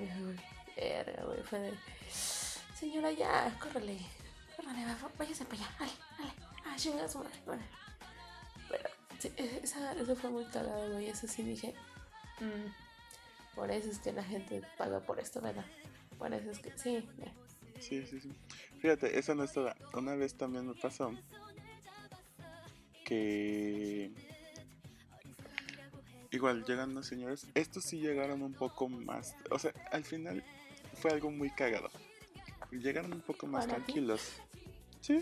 verga, 0.76 1.24
güey, 1.24 1.42
fue 1.42 1.58
de, 1.58 1.74
señora, 2.74 3.10
ya, 3.10 3.56
córrele, 3.60 3.98
córrele, 4.56 4.86
váyase 5.18 5.44
para 5.44 5.56
allá, 5.62 5.70
dale, 5.78 5.92
dale, 6.18 6.32
ah, 6.66 6.76
chinga 6.76 7.08
su 7.08 7.18
madre, 7.18 7.38
vale". 7.46 7.62
Pero, 8.70 8.88
sí, 9.18 9.32
e- 9.36 9.60
esa, 9.62 9.92
esa 9.94 10.14
fue 10.14 10.30
muy 10.30 10.44
cagada, 10.46 10.86
güey, 10.88 11.08
esa 11.08 11.26
sí 11.26 11.42
dije, 11.42 11.74
"Mm, 12.40 13.54
por 13.56 13.70
eso 13.70 13.90
es 13.90 13.98
que 13.98 14.12
la 14.12 14.22
gente 14.22 14.62
paga 14.76 15.00
por 15.00 15.18
esto, 15.18 15.40
¿verdad? 15.40 15.66
Por 16.18 16.32
eso 16.32 16.50
es 16.50 16.58
que, 16.60 16.76
sí, 16.78 17.04
ya. 17.18 17.32
Sí, 17.80 18.04
sí, 18.06 18.20
sí. 18.20 18.30
Fíjate, 18.80 19.18
esa 19.18 19.34
no 19.34 19.44
es 19.44 19.52
toda. 19.52 19.76
Una 19.94 20.14
vez 20.16 20.34
también 20.36 20.66
me 20.66 20.74
pasó 20.74 21.12
que 23.04 24.10
igual 26.30 26.64
llegan 26.64 26.94
los 26.94 27.06
señores. 27.06 27.46
Estos 27.54 27.84
sí 27.84 27.98
llegaron 27.98 28.42
un 28.42 28.54
poco 28.54 28.88
más. 28.88 29.34
O 29.50 29.58
sea, 29.58 29.72
al 29.92 30.04
final 30.04 30.44
fue 30.94 31.12
algo 31.12 31.30
muy 31.30 31.50
cagado. 31.50 31.90
Llegaron 32.70 33.12
un 33.12 33.20
poco 33.20 33.46
más 33.46 33.66
tranquilos. 33.66 34.34
Sí. 35.00 35.20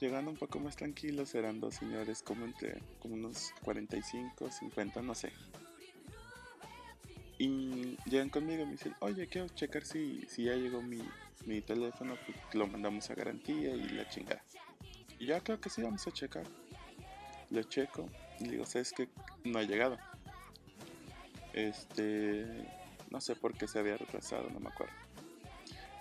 Llegaron 0.00 0.28
un 0.28 0.36
poco 0.36 0.60
más 0.60 0.76
tranquilos. 0.76 1.34
Eran 1.34 1.60
dos 1.60 1.74
señores 1.74 2.22
como 2.22 2.44
entre 2.44 2.80
como 3.00 3.14
unos 3.14 3.52
45, 3.62 4.50
50, 4.50 5.02
no 5.02 5.14
sé. 5.14 5.32
Y 7.38 7.98
llegan 8.06 8.30
conmigo 8.30 8.62
y 8.62 8.66
me 8.66 8.72
dicen, 8.72 8.94
oye, 9.00 9.26
quiero 9.28 9.48
checar 9.48 9.84
si, 9.84 10.24
si 10.26 10.44
ya 10.44 10.54
llegó 10.54 10.80
mi, 10.80 11.02
mi 11.44 11.60
teléfono, 11.60 12.16
pues 12.24 12.38
lo 12.54 12.66
mandamos 12.66 13.10
a 13.10 13.14
garantía 13.14 13.74
y 13.74 13.88
la 13.90 14.08
chingada. 14.08 14.42
Y 15.18 15.26
ya 15.26 15.40
creo 15.40 15.60
que 15.60 15.68
sí, 15.68 15.82
vamos 15.82 16.06
a 16.06 16.12
checar. 16.12 16.44
Lo 17.50 17.62
checo 17.64 18.08
y 18.40 18.44
le 18.44 18.50
digo, 18.52 18.66
¿sabes 18.66 18.92
que 18.92 19.08
No 19.44 19.58
ha 19.58 19.62
llegado. 19.62 19.98
Este, 21.52 22.44
no 23.10 23.20
sé 23.20 23.34
por 23.36 23.54
qué 23.54 23.66
se 23.68 23.78
había 23.78 23.96
retrasado, 23.96 24.48
no 24.50 24.60
me 24.60 24.68
acuerdo. 24.68 24.92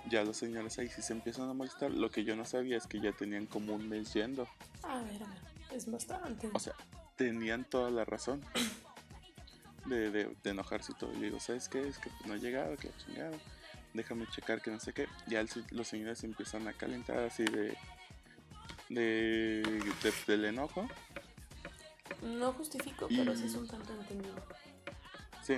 Ya 0.09 0.23
los 0.23 0.37
señores 0.37 0.77
ahí 0.77 0.87
sí 0.89 1.01
se 1.01 1.13
empiezan 1.13 1.49
a 1.49 1.53
molestar. 1.53 1.91
Lo 1.91 2.11
que 2.11 2.23
yo 2.23 2.35
no 2.35 2.45
sabía 2.45 2.77
es 2.77 2.85
que 2.87 2.99
ya 2.99 3.11
tenían 3.11 3.45
como 3.47 3.73
un 3.73 3.87
mes 3.89 4.13
yendo. 4.13 4.47
Ah, 4.83 5.01
verga, 5.03 5.33
es 5.71 5.89
bastante. 5.89 6.49
O 6.53 6.59
sea, 6.59 6.73
tenían 7.15 7.65
toda 7.65 7.89
la 7.89 8.05
razón 8.05 8.41
de, 9.85 10.11
de, 10.11 10.35
de 10.43 10.49
enojarse 10.51 10.91
y 10.91 10.95
todo. 10.95 11.11
Y 11.13 11.17
le 11.17 11.25
digo, 11.27 11.39
¿sabes 11.39 11.67
qué? 11.69 11.87
Es 11.87 11.97
que 11.97 12.11
no 12.25 12.33
ha 12.33 12.37
llegado, 12.37 12.75
que 12.77 12.89
la 12.89 12.97
chingada. 12.97 13.37
Déjame 13.93 14.27
checar 14.27 14.61
que 14.61 14.69
no 14.71 14.79
sé 14.79 14.93
qué. 14.93 15.07
Ya 15.27 15.39
el- 15.39 15.49
los 15.71 15.87
señores 15.87 16.19
se 16.19 16.27
empiezan 16.27 16.67
a 16.67 16.73
calentar 16.73 17.19
así 17.19 17.43
de, 17.45 17.75
de, 18.89 19.63
de- 20.03 20.13
del 20.27 20.45
enojo. 20.45 20.87
No 22.25 22.51
justifico, 22.53 23.07
pero 23.07 23.35
sí 23.35 23.45
es 23.45 23.55
un 23.55 23.67
tanto 23.67 23.93
entendido. 23.93 24.35
Sí. 25.43 25.57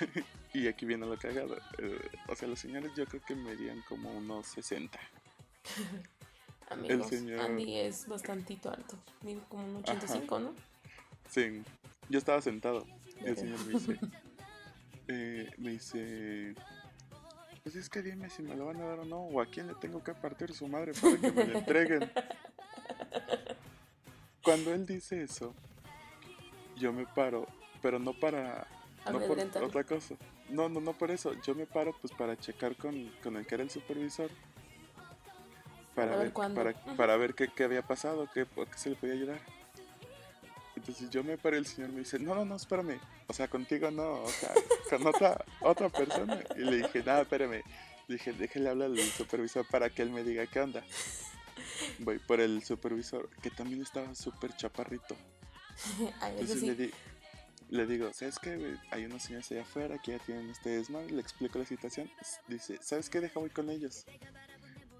y 0.54 0.68
aquí 0.68 0.84
viene 0.84 1.06
lo 1.06 1.16
cagado. 1.18 1.56
Eh, 1.78 2.10
o 2.28 2.36
sea, 2.36 2.46
los 2.46 2.60
señores 2.60 2.92
yo 2.94 3.06
creo 3.06 3.22
que 3.24 3.34
medían 3.34 3.82
como 3.88 4.12
unos 4.12 4.46
60. 4.48 4.98
Amigos, 6.70 7.08
señor- 7.08 7.40
Andy 7.40 7.78
es 7.78 8.06
bastantito 8.06 8.70
alto, 8.70 8.98
mide 9.22 9.40
como 9.48 9.64
un 9.64 9.76
85, 9.76 10.38
¿no? 10.40 10.54
Sí. 11.28 11.62
Yo 12.08 12.18
estaba 12.18 12.40
sentado. 12.42 12.86
Y 13.20 13.26
el 13.26 13.36
señor 13.36 13.64
me 13.66 13.72
dice, 13.72 13.98
eh, 15.08 15.50
me 15.56 15.70
dice, 15.70 16.54
pues 17.62 17.76
es 17.76 17.88
que 17.88 18.02
dime 18.02 18.28
si 18.28 18.42
me 18.42 18.56
lo 18.56 18.66
van 18.66 18.80
a 18.80 18.84
dar 18.84 18.98
o 19.00 19.04
no, 19.04 19.20
o 19.20 19.40
a 19.40 19.46
quién 19.46 19.68
le 19.68 19.74
tengo 19.74 20.02
que 20.04 20.12
partir 20.14 20.52
su 20.52 20.68
madre 20.68 20.92
para 20.92 21.16
que 21.16 21.32
me 21.32 21.46
lo 21.46 21.58
entreguen. 21.58 22.10
Cuando 24.42 24.74
él 24.74 24.84
dice 24.84 25.22
eso, 25.22 25.54
yo 26.84 26.92
me 26.92 27.06
paro, 27.06 27.46
pero 27.80 27.98
no 27.98 28.12
para, 28.12 28.66
no 29.06 29.12
por 29.12 29.22
Amedréntalo. 29.22 29.66
otra 29.68 29.84
cosa. 29.84 30.16
No, 30.50 30.68
no, 30.68 30.82
no 30.82 30.92
por 30.92 31.10
eso. 31.10 31.32
Yo 31.42 31.54
me 31.54 31.64
paro 31.64 31.94
pues 31.98 32.12
para 32.12 32.36
checar 32.36 32.76
con, 32.76 33.10
con 33.22 33.38
el 33.38 33.46
que 33.46 33.54
era 33.54 33.64
el 33.64 33.70
supervisor. 33.70 34.30
Para, 35.94 36.14
ver 36.16 36.30
ver, 36.30 36.54
para, 36.54 36.74
para 36.96 37.16
ver 37.16 37.34
qué, 37.34 37.48
qué 37.48 37.64
había 37.64 37.80
pasado, 37.80 38.28
qué, 38.34 38.44
qué 38.44 38.78
se 38.78 38.90
le 38.90 38.96
podía 38.96 39.14
ayudar. 39.14 39.40
Entonces 40.76 41.08
yo 41.08 41.24
me 41.24 41.38
paré, 41.38 41.56
el 41.56 41.64
señor 41.66 41.90
me 41.90 42.00
dice, 42.00 42.18
no, 42.18 42.34
no, 42.34 42.44
no, 42.44 42.56
espérame. 42.56 43.00
O 43.28 43.32
sea, 43.32 43.48
contigo 43.48 43.90
no, 43.90 44.20
o 44.24 44.28
sea, 44.28 44.50
con 44.90 45.06
otra, 45.06 45.42
otra 45.60 45.88
persona. 45.88 46.38
Y 46.54 46.60
le 46.60 46.76
dije, 46.78 47.02
nada, 47.02 47.22
espérame. 47.22 47.62
Le 48.08 48.16
dije, 48.16 48.34
déjale 48.34 48.68
hablar 48.68 48.90
al 48.90 48.98
supervisor 48.98 49.66
para 49.70 49.88
que 49.88 50.02
él 50.02 50.10
me 50.10 50.22
diga 50.22 50.46
qué 50.46 50.60
onda. 50.60 50.84
Voy 52.00 52.18
por 52.18 52.42
el 52.42 52.62
supervisor, 52.62 53.30
que 53.40 53.48
también 53.48 53.80
estaba 53.80 54.14
súper 54.14 54.54
chaparrito. 54.54 55.16
Ay, 56.20 56.34
eso 56.38 56.54
Entonces 56.54 56.60
sí. 56.60 56.66
le, 56.66 56.74
di- 56.74 56.90
le 57.70 57.86
digo, 57.86 58.12
¿sabes 58.12 58.38
qué? 58.38 58.76
Hay 58.90 59.04
unos 59.06 59.22
señores 59.22 59.50
allá 59.50 59.62
afuera 59.62 59.98
que 59.98 60.12
ya 60.12 60.18
tienen 60.20 60.48
ustedes 60.50 60.90
mal. 60.90 61.06
Le 61.06 61.20
explico 61.20 61.58
la 61.58 61.64
situación. 61.66 62.10
Dice, 62.48 62.78
¿sabes 62.82 63.08
qué? 63.10 63.20
Deja 63.20 63.40
voy 63.40 63.50
con 63.50 63.70
ellos. 63.70 64.04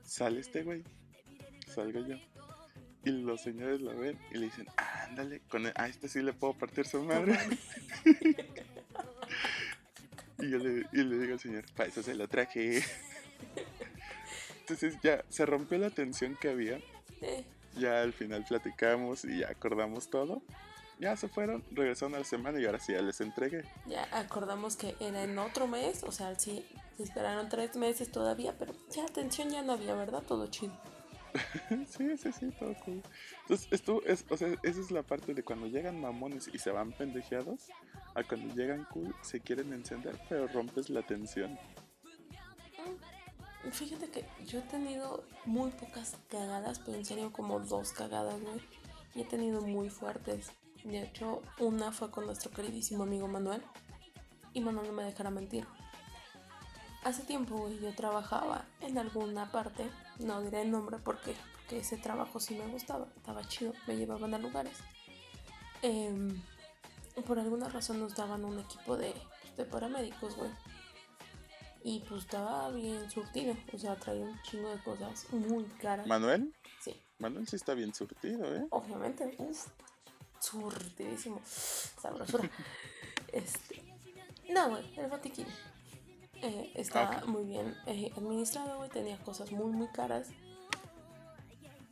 Sale 0.04 0.40
este 0.40 0.62
güey. 0.62 0.82
Salgo 1.74 2.00
yo. 2.06 2.16
Y 3.04 3.10
los 3.10 3.42
señores 3.42 3.80
lo 3.82 3.94
ven 3.98 4.18
y 4.30 4.38
le 4.38 4.46
dicen, 4.46 4.66
ándale, 4.76 5.40
con 5.48 5.66
el- 5.66 5.72
a 5.76 5.88
este 5.88 6.08
sí 6.08 6.22
le 6.22 6.32
puedo 6.32 6.54
partir 6.54 6.86
su 6.86 7.02
madre. 7.04 7.38
y 10.38 10.50
yo 10.50 10.58
le, 10.58 10.86
y 10.92 11.02
le 11.04 11.18
digo 11.18 11.34
al 11.34 11.40
señor, 11.40 11.64
para 11.74 11.88
eso 11.88 12.02
se 12.02 12.14
lo 12.14 12.28
traje. 12.28 12.82
Entonces 14.60 14.96
ya 15.02 15.22
se 15.28 15.44
rompió 15.44 15.76
la 15.78 15.90
tensión 15.90 16.36
que 16.40 16.48
había. 16.48 16.80
Ya 17.76 18.02
al 18.02 18.12
final 18.12 18.44
platicamos 18.44 19.24
y 19.24 19.40
ya 19.40 19.48
acordamos 19.48 20.08
todo. 20.08 20.42
Ya 21.00 21.16
se 21.16 21.28
fueron, 21.28 21.64
regresaron 21.72 22.14
a 22.14 22.18
la 22.18 22.24
semana 22.24 22.60
y 22.60 22.66
ahora 22.66 22.78
sí 22.78 22.92
ya 22.92 23.02
les 23.02 23.20
entregué. 23.20 23.64
ya 23.86 24.06
acordamos 24.12 24.76
que 24.76 24.94
era 25.00 25.24
en 25.24 25.36
otro 25.38 25.66
mes, 25.66 26.04
o 26.04 26.12
sea, 26.12 26.38
sí, 26.38 26.64
se 26.96 27.02
esperaron 27.02 27.48
tres 27.48 27.74
meses 27.76 28.10
todavía, 28.12 28.54
pero 28.58 28.72
ya 28.90 29.04
atención 29.04 29.50
ya 29.50 29.62
no 29.62 29.72
había, 29.72 29.94
¿verdad? 29.94 30.22
Todo 30.22 30.46
chido. 30.46 30.72
sí, 31.88 32.16
sí, 32.16 32.32
sí, 32.32 32.50
todo 32.58 32.74
cool. 32.84 33.02
Entonces, 33.42 33.68
esto 33.72 34.02
es, 34.06 34.24
o 34.30 34.36
sea, 34.36 34.48
esa 34.62 34.80
es 34.80 34.90
la 34.90 35.02
parte 35.02 35.34
de 35.34 35.42
cuando 35.42 35.66
llegan 35.66 36.00
mamones 36.00 36.48
y 36.52 36.58
se 36.58 36.70
van 36.70 36.92
pendejeados, 36.92 37.70
a 38.14 38.22
cuando 38.22 38.54
llegan 38.54 38.84
cool, 38.84 39.14
se 39.22 39.40
quieren 39.40 39.72
encender, 39.72 40.18
pero 40.28 40.46
rompes 40.46 40.90
la 40.90 41.02
tensión. 41.02 41.58
Fíjate 43.72 44.10
que 44.10 44.26
yo 44.46 44.58
he 44.58 44.62
tenido 44.62 45.24
muy 45.46 45.70
pocas 45.70 46.16
cagadas, 46.28 46.78
pero 46.80 46.98
en 46.98 47.04
serio 47.04 47.32
como 47.32 47.60
dos 47.60 47.92
cagadas, 47.92 48.40
güey. 48.40 48.60
Y 49.14 49.22
he 49.22 49.24
tenido 49.24 49.62
muy 49.62 49.88
fuertes. 49.90 50.50
De 50.84 51.02
hecho, 51.02 51.42
una 51.58 51.92
fue 51.92 52.10
con 52.10 52.26
nuestro 52.26 52.50
queridísimo 52.50 53.04
amigo 53.04 53.26
Manuel. 53.26 53.62
Y 54.52 54.60
Manuel 54.60 54.88
no 54.88 54.92
me 54.92 55.04
dejará 55.04 55.30
mentir. 55.30 55.66
Hace 57.04 57.22
tiempo, 57.22 57.56
güey, 57.56 57.78
yo 57.80 57.94
trabajaba 57.94 58.64
en 58.80 58.96
alguna 58.96 59.50
parte, 59.50 59.90
no 60.20 60.40
diré 60.40 60.62
el 60.62 60.70
nombre 60.70 60.98
porque, 60.98 61.34
porque 61.52 61.78
ese 61.80 61.98
trabajo 61.98 62.40
sí 62.40 62.54
me 62.54 62.66
gustaba, 62.66 63.08
estaba 63.16 63.46
chido, 63.46 63.74
me 63.86 63.96
llevaban 63.96 64.32
a 64.32 64.38
lugares. 64.38 64.78
Em, 65.82 66.40
por 67.26 67.38
alguna 67.38 67.68
razón 67.68 68.00
nos 68.00 68.14
daban 68.14 68.44
un 68.44 68.58
equipo 68.58 68.96
de, 68.96 69.14
de 69.56 69.64
paramédicos, 69.66 70.34
güey. 70.36 70.50
Y 71.86 72.00
pues 72.08 72.22
estaba 72.24 72.70
bien 72.70 73.10
surtido, 73.10 73.54
o 73.72 73.78
sea, 73.78 73.94
traía 73.96 74.24
un 74.24 74.40
chingo 74.42 74.70
de 74.70 74.82
cosas 74.82 75.30
muy 75.32 75.64
caras. 75.64 76.06
¿Manuel? 76.06 76.54
Sí, 76.80 76.98
Manuel 77.18 77.46
sí 77.46 77.56
está 77.56 77.74
bien 77.74 77.92
surtido, 77.94 78.42
¿eh? 78.56 78.66
obviamente, 78.70 79.34
uff, 79.38 79.66
surtidísimo, 80.40 81.42
sabrosura. 82.00 82.50
este, 83.32 83.82
no, 84.48 84.70
güey, 84.70 84.98
el 84.98 85.08
botiquín. 85.08 85.46
eh, 86.40 86.72
estaba 86.74 87.18
Ok. 87.18 87.26
muy 87.26 87.44
bien 87.44 87.76
eh, 87.86 88.10
administrado, 88.16 88.78
güey, 88.78 88.88
tenía 88.88 89.18
cosas 89.18 89.52
muy, 89.52 89.70
muy 89.70 89.88
caras. 89.88 90.28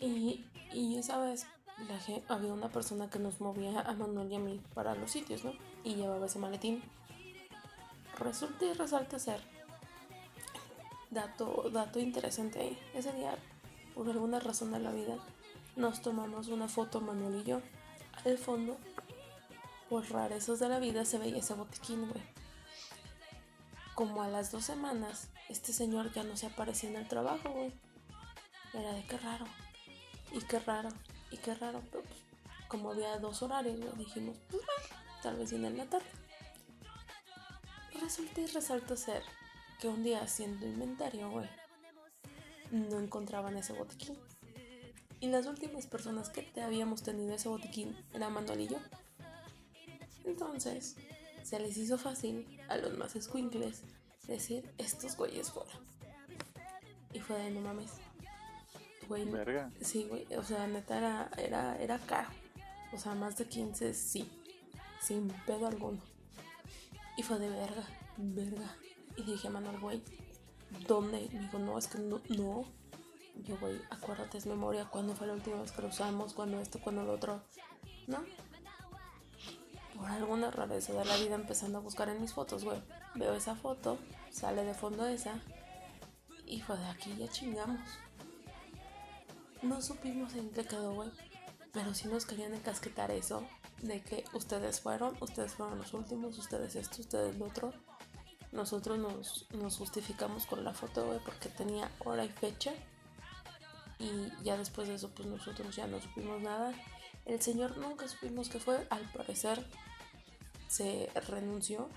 Y, 0.01 0.47
y 0.73 0.97
esa 0.99 1.19
vez 1.19 1.47
la 1.87 2.35
había 2.35 2.53
una 2.55 2.71
persona 2.71 3.11
que 3.11 3.19
nos 3.19 3.41
movía 3.43 3.81
a 3.81 3.93
Manuel 3.93 4.33
y 4.33 4.37
a 4.37 4.39
mí 4.39 4.61
para 4.75 4.95
los 4.95 5.11
sitios, 5.11 5.45
¿no? 5.45 5.53
Y 5.85 5.97
llevaba 5.97 6.25
ese 6.27 6.39
maletín. 6.39 6.83
Resulta 8.19 8.65
y 8.65 8.73
resalta 8.73 9.19
ser. 9.19 9.41
Dato, 11.13 11.69
dato 11.71 12.01
interesante 12.01 12.59
ahí. 12.59 12.79
Ese 12.95 13.13
día, 13.13 13.37
por 13.95 14.09
alguna 14.09 14.41
razón 14.41 14.73
de 14.73 14.79
la 14.79 14.93
vida, 14.93 15.19
nos 15.77 16.01
tomamos 16.01 16.49
una 16.49 16.69
foto 16.69 17.03
Manuel 17.03 17.43
y 17.43 17.45
yo. 17.45 17.61
Al 18.25 18.39
fondo, 18.39 18.79
por 19.91 20.11
rarezas 20.11 20.59
de 20.59 20.71
la 20.71 20.79
vida, 20.79 21.05
se 21.05 21.19
veía 21.19 21.37
ese 21.37 21.53
botiquín, 21.53 22.09
güey. 22.09 22.23
Como 23.95 24.23
a 24.23 24.29
las 24.29 24.53
dos 24.53 24.65
semanas, 24.65 25.29
este 25.51 25.75
señor 25.75 26.11
ya 26.15 26.25
no 26.25 26.35
se 26.39 26.47
aparecía 26.47 26.89
en 26.89 26.97
el 26.97 27.09
trabajo, 27.09 27.51
güey. 27.51 27.75
Era 28.73 28.95
de 28.95 29.05
qué 29.05 29.19
raro. 29.19 29.45
Y 30.33 30.41
qué 30.41 30.61
raro. 30.61 30.89
Y 31.31 31.37
qué 31.37 31.55
raro. 31.55 31.83
Pero 31.91 32.05
pues, 32.05 32.21
como 32.69 32.91
había 32.91 33.19
dos 33.19 33.43
horarios, 33.43 33.79
güey, 33.79 33.93
dijimos, 33.99 34.39
pues 34.49 34.63
tal 35.23 35.37
vez 35.37 35.51
viene 35.51 35.69
en 35.69 35.77
la 35.77 35.85
tarde. 35.85 36.07
Resulta 38.01 38.41
y 38.41 38.47
resalta 38.47 38.97
ser 38.97 39.23
que 39.83 39.89
un 39.89 40.05
día 40.05 40.23
haciendo 40.23 40.65
inventario, 40.65 41.29
güey, 41.29 41.49
no 42.71 43.01
encontraban 43.01 43.57
ese 43.57 43.73
botiquín. 43.73 44.17
Y 45.19 45.27
las 45.27 45.47
últimas 45.47 45.89
personas 45.89 46.31
que 46.31 46.43
te 46.43 46.63
habíamos 46.63 47.03
tenido 47.03 47.35
ese 47.35 47.49
botiquín 47.49 47.97
eran 48.13 48.33
Manuel 48.33 48.61
y 48.61 48.69
yo. 48.69 48.79
Entonces, 50.25 50.95
se 51.43 51.59
les 51.59 51.77
hizo 51.79 51.99
fácil 51.99 52.61
a 52.69 52.77
los 52.77 52.97
más 52.97 53.17
escuincles 53.17 53.83
decir 54.29 54.73
estos 54.79 55.17
güeyes 55.17 55.51
fuera. 55.51 55.73
Y 57.13 57.19
fue 57.19 57.37
de 57.41 57.51
no 57.51 57.61
mames. 57.61 57.91
Güey, 59.09 59.25
Verga. 59.25 59.73
Sí, 59.81 60.07
güey, 60.09 60.33
o 60.37 60.45
sea, 60.45 60.65
neta 60.69 60.99
era, 60.99 61.31
era, 61.39 61.77
era 61.83 61.99
caro. 61.99 62.31
O 62.93 62.99
sea, 62.99 63.17
más 63.17 63.37
de 63.37 63.49
15, 63.49 63.95
sí. 63.95 64.31
Sin 65.01 65.27
pedo 65.45 65.67
alguno. 65.67 66.01
Y 67.17 67.25
fue 67.25 67.41
de 67.41 67.49
verga, 67.49 67.85
verga. 68.17 68.77
Y 69.17 69.23
dije 69.23 69.51
Manuel, 69.51 69.79
güey, 69.79 70.03
¿dónde? 70.87 71.29
Me 71.33 71.41
dijo, 71.41 71.59
no, 71.59 71.79
es 71.79 71.87
que 71.87 71.99
no, 71.99 72.21
no. 72.29 72.65
Yo, 73.45 73.57
güey, 73.59 73.81
acuérdate, 73.91 74.39
es 74.39 74.47
memoria, 74.47 74.85
¿cuándo 74.87 75.15
fue 75.15 75.27
la 75.27 75.33
última 75.33 75.61
vez 75.61 75.73
que 75.73 75.83
lo 75.83 75.89
usamos? 75.89 76.35
¿Cuándo 76.35 76.61
esto? 76.61 76.79
¿Cuándo 76.81 77.03
lo 77.03 77.15
otro? 77.15 77.43
¿No? 78.07 78.19
Por 79.97 80.11
alguna 80.11 80.51
rareza 80.51 80.93
de 80.93 81.05
la 81.05 81.17
vida 81.17 81.35
empezando 81.35 81.79
a 81.79 81.81
buscar 81.81 82.09
en 82.09 82.21
mis 82.21 82.33
fotos, 82.33 82.65
güey. 82.65 82.83
Veo 83.15 83.35
esa 83.35 83.55
foto, 83.55 83.99
sale 84.31 84.65
de 84.65 84.75
fondo 84.75 85.07
esa. 85.07 85.41
Y 86.47 86.61
fue 86.61 86.77
de 86.77 86.87
aquí 86.87 87.15
ya 87.17 87.29
chingamos. 87.29 87.81
No 89.63 89.81
supimos 89.81 90.35
en 90.35 90.51
qué 90.51 90.65
quedó, 90.65 90.95
güey. 90.95 91.11
Pero 91.73 91.95
sí 91.95 92.09
nos 92.09 92.27
querían 92.27 92.53
encasquetar 92.55 93.11
eso. 93.11 93.43
De 93.81 94.01
que 94.01 94.25
ustedes 94.35 94.81
fueron, 94.81 95.17
ustedes 95.21 95.55
fueron 95.55 95.79
los 95.79 95.95
últimos, 95.95 96.39
ustedes 96.39 96.77
esto, 96.77 97.01
ustedes 97.01 97.37
lo 97.39 97.47
otro. 97.47 97.73
Nosotros 98.53 98.99
nos, 98.99 99.47
nos 99.53 99.79
justificamos 99.79 100.47
con 100.47 100.63
la 100.63 100.75
foto, 100.75 101.07
güey, 101.07 101.19
porque 101.25 101.49
tenía 101.49 101.91
hora 102.01 102.25
y 102.25 102.29
fecha. 102.29 102.73
Y 103.99 104.31
ya 104.43 104.57
después 104.57 104.89
de 104.89 104.95
eso, 104.95 105.11
pues 105.11 105.27
nosotros 105.27 105.75
ya 105.75 105.87
no 105.87 106.01
supimos 106.01 106.41
nada. 106.43 106.75
El 107.25 107.41
señor 107.41 107.79
nunca 107.79 108.07
supimos 108.09 108.49
qué 108.49 108.59
fue. 108.59 108.87
Al 108.91 109.11
parecer, 109.13 109.65
se 110.69 111.11
renunció 111.29 111.89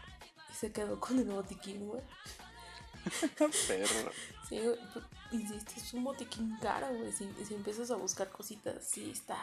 y 0.49 0.53
se 0.53 0.71
quedó 0.71 0.99
con 0.99 1.19
el 1.19 1.25
botiquín, 1.25 1.87
güey. 1.87 2.01
Perro. 3.67 4.11
Sí, 4.47 4.59
güey, 4.59 4.77
pues, 4.93 5.05
insisto, 5.31 5.73
es 5.77 5.93
un 5.93 6.03
botiquín 6.03 6.57
caro, 6.61 6.87
güey. 6.95 7.11
Si, 7.11 7.29
si 7.45 7.53
empiezas 7.53 7.91
a 7.91 7.95
buscar 7.95 8.29
cositas, 8.29 8.85
sí 8.85 9.11
está. 9.11 9.37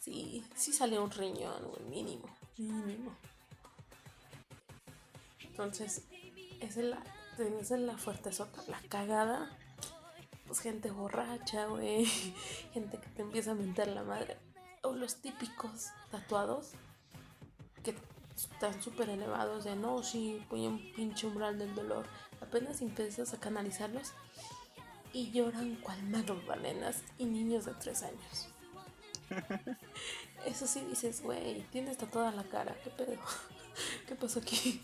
Sí, 0.00 0.44
sí 0.56 0.72
sale 0.72 0.98
un 0.98 1.10
riñón, 1.10 1.62
güey, 1.70 1.84
mínimo. 1.84 2.28
Mínimo. 2.58 3.16
Entonces, 5.54 6.02
esa 6.58 6.80
es 6.80 6.86
la, 6.86 6.98
esa 7.60 7.76
es 7.76 7.80
la 7.80 7.96
fuerte 7.96 8.32
sota, 8.32 8.60
la 8.66 8.80
cagada. 8.88 9.56
Pues 10.48 10.58
gente 10.58 10.90
borracha, 10.90 11.66
güey. 11.66 12.04
Gente 12.74 12.98
que 12.98 13.06
te 13.10 13.22
empieza 13.22 13.52
a 13.52 13.54
mentar 13.54 13.86
la 13.86 14.02
madre. 14.02 14.36
O 14.82 14.94
los 14.94 15.22
típicos 15.22 15.90
tatuados 16.10 16.72
que 17.84 17.94
están 18.34 18.82
súper 18.82 19.10
elevados 19.10 19.62
de 19.62 19.76
no, 19.76 20.02
sí, 20.02 20.44
voy 20.50 20.66
a 20.66 20.70
un 20.70 20.92
pinche 20.92 21.28
umbral 21.28 21.56
del 21.56 21.72
dolor. 21.76 22.04
Apenas 22.40 22.82
empiezas 22.82 23.32
a 23.32 23.38
canalizarlos 23.38 24.12
y 25.12 25.30
lloran 25.30 25.76
cual 25.76 26.02
magdalenas 26.02 27.04
y 27.16 27.26
niños 27.26 27.64
de 27.64 27.74
tres 27.74 28.02
años. 28.02 28.48
Eso 30.46 30.66
sí 30.66 30.84
dices, 30.90 31.22
güey, 31.22 31.62
tienes 31.70 31.96
tatuada 31.96 32.32
la 32.32 32.42
cara, 32.42 32.76
¿qué 32.82 32.90
pedo? 32.90 33.20
¿Qué 34.08 34.16
pasó 34.16 34.40
aquí? 34.40 34.82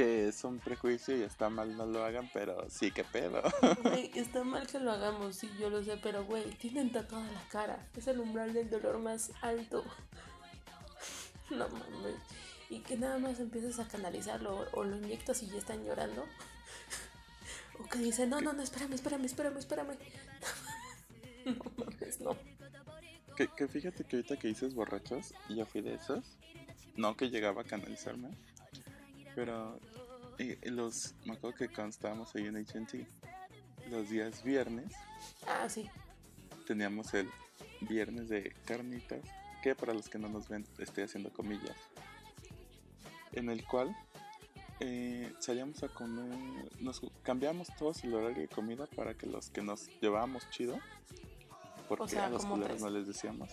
Que 0.00 0.28
es 0.28 0.44
un 0.44 0.58
prejuicio 0.60 1.14
y 1.14 1.24
está 1.24 1.50
mal 1.50 1.76
no 1.76 1.84
lo 1.84 2.02
hagan, 2.02 2.30
pero 2.32 2.64
sí, 2.70 2.90
qué 2.90 3.04
pedo. 3.04 3.42
Güey, 3.82 4.10
está 4.14 4.42
mal 4.44 4.66
que 4.66 4.78
lo 4.78 4.92
hagamos, 4.92 5.36
sí, 5.36 5.50
yo 5.60 5.68
lo 5.68 5.84
sé, 5.84 5.98
pero 6.02 6.24
güey, 6.24 6.44
tienen 6.52 6.90
tatuada 6.90 7.30
la 7.30 7.46
cara. 7.50 7.86
Es 7.94 8.06
el 8.06 8.18
umbral 8.18 8.54
del 8.54 8.70
dolor 8.70 8.98
más 8.98 9.30
alto. 9.42 9.84
No 11.50 11.68
mames. 11.68 12.14
Y 12.70 12.78
que 12.78 12.96
nada 12.96 13.18
más 13.18 13.40
empiezas 13.40 13.78
a 13.78 13.88
canalizarlo 13.88 14.66
o 14.72 14.84
lo 14.84 14.96
inyectas 14.96 15.42
y 15.42 15.48
ya 15.48 15.58
están 15.58 15.84
llorando. 15.84 16.24
O 17.78 17.86
que 17.86 17.98
dicen, 17.98 18.30
no, 18.30 18.40
no, 18.40 18.54
no, 18.54 18.62
espérame, 18.62 18.94
espérame, 18.94 19.26
espérame, 19.26 19.58
espérame. 19.58 19.98
No 21.44 21.64
mames, 21.76 22.20
no. 22.20 22.38
Que, 23.36 23.48
que 23.48 23.68
fíjate 23.68 24.04
que 24.04 24.16
ahorita 24.16 24.38
que 24.38 24.48
dices 24.48 24.72
borrachos, 24.72 25.34
y 25.50 25.56
yo 25.56 25.66
fui 25.66 25.82
de 25.82 25.96
esos. 25.96 26.24
No 26.96 27.18
que 27.18 27.28
llegaba 27.28 27.60
a 27.60 27.64
canalizarme. 27.64 28.30
Pero 29.34 29.78
eh, 30.38 30.58
los, 30.64 31.14
me 31.24 31.34
acuerdo 31.34 31.56
que 31.56 31.68
cuando 31.68 31.90
estábamos 31.90 32.34
ahí 32.34 32.46
en 32.46 32.56
AT&T, 32.56 33.06
los 33.90 34.08
días 34.10 34.42
viernes, 34.42 34.92
Ah, 35.46 35.68
sí. 35.68 35.88
teníamos 36.66 37.12
el 37.14 37.28
viernes 37.82 38.28
de 38.28 38.54
carnitas, 38.64 39.20
que 39.62 39.74
para 39.74 39.92
los 39.94 40.08
que 40.08 40.18
no 40.18 40.28
nos 40.28 40.48
ven 40.48 40.66
estoy 40.78 41.04
haciendo 41.04 41.30
comillas, 41.32 41.76
en 43.32 43.50
el 43.50 43.64
cual 43.66 43.94
eh, 44.80 45.32
salíamos 45.40 45.82
a 45.82 45.88
comer, 45.88 46.34
nos 46.80 47.00
cambiamos 47.22 47.68
todos 47.78 48.02
el 48.04 48.14
horario 48.14 48.42
de 48.42 48.48
comida 48.48 48.86
para 48.86 49.14
que 49.14 49.26
los 49.26 49.50
que 49.50 49.62
nos 49.62 49.88
llevábamos 50.00 50.48
chido, 50.50 50.78
porque 51.88 52.04
O 52.04 52.08
sea, 52.08 52.26
a 52.26 52.30
los 52.30 52.46
culeros 52.46 52.80
no 52.80 52.88
les 52.90 53.06
decíamos, 53.06 53.50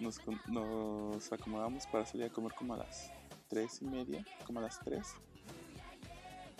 nos, 0.00 0.20
nos 0.48 1.32
acomodamos 1.32 1.86
para 1.86 2.06
salir 2.06 2.26
a 2.26 2.30
comer 2.30 2.52
como 2.54 2.74
a 2.74 2.78
las 2.78 3.10
tres 3.48 3.80
y 3.82 3.86
media, 3.86 4.24
como 4.46 4.60
a 4.60 4.62
las 4.62 4.78
tres, 4.80 5.08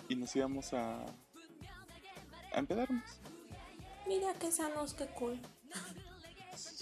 y 0.08 0.14
nos 0.16 0.34
íbamos 0.34 0.72
a, 0.72 1.04
a 1.04 2.58
empedarnos. 2.58 3.20
Mira 4.06 4.32
qué 4.34 4.50
sanos, 4.50 4.94
qué 4.94 5.06
cool. 5.08 5.38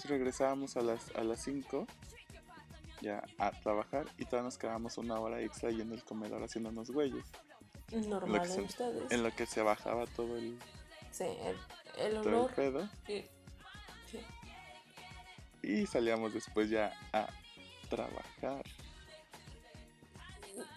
Regresábamos 0.05 0.77
a 0.77 0.81
las 0.81 1.13
a 1.15 1.23
las 1.23 1.43
5 1.43 1.85
ya 3.01 3.23
a 3.37 3.51
trabajar 3.51 4.07
y 4.17 4.23
todavía 4.25 4.43
nos 4.45 4.57
quedábamos 4.57 4.97
una 4.97 5.19
hora 5.19 5.41
extra 5.41 5.69
ahí 5.69 5.81
en 5.81 5.91
el 5.91 6.03
comedor 6.03 6.41
haciéndonos 6.43 6.89
güeyes. 6.89 7.25
Normal 7.91 8.47
se- 8.47 8.55
en 8.59 8.65
ustedes. 8.65 9.11
En 9.11 9.21
lo 9.23 9.35
que 9.35 9.45
se 9.45 9.61
bajaba 9.61 10.05
todo 10.07 10.37
el, 10.37 10.57
Sí, 11.11 11.25
el, 11.25 11.57
el 11.97 12.21
todo 12.23 12.47
el 12.49 12.55
pedo. 12.55 12.89
Sí. 13.05 13.25
y 15.61 15.85
salíamos 15.85 16.33
después 16.33 16.69
ya 16.69 16.93
a 17.13 17.27
trabajar. 17.89 18.63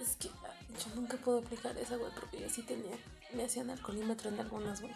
Es 0.01 0.17
que 0.17 0.29
ah, 0.45 0.55
yo 0.79 0.95
nunca 0.95 1.17
puedo 1.19 1.39
aplicar 1.41 1.77
esa, 1.77 1.97
güey, 1.97 2.11
porque 2.15 2.41
yo 2.41 2.49
sí 2.49 2.63
tenía. 2.63 2.97
Me 3.35 3.45
hacían 3.45 3.71
alcoholímetro 3.71 4.31
en 4.31 4.41
algunas, 4.41 4.81
güey. 4.81 4.95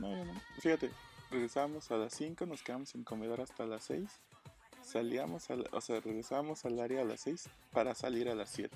No, 0.00 0.10
yo 0.16 0.24
no. 0.24 0.40
Fíjate, 0.60 0.90
regresábamos 1.30 1.90
a 1.90 1.96
las 1.96 2.14
5, 2.14 2.46
nos 2.46 2.62
quedamos 2.62 2.94
en 2.94 3.04
comedor 3.04 3.40
hasta 3.40 3.66
las 3.66 3.84
6. 3.84 4.08
Salíamos, 4.82 5.50
al, 5.50 5.68
o 5.72 5.80
sea, 5.80 6.00
regresábamos 6.00 6.64
al 6.64 6.78
área 6.80 7.02
a 7.02 7.04
las 7.04 7.20
6 7.20 7.48
para 7.72 7.94
salir 7.94 8.28
a 8.28 8.34
las 8.34 8.50
7. 8.50 8.74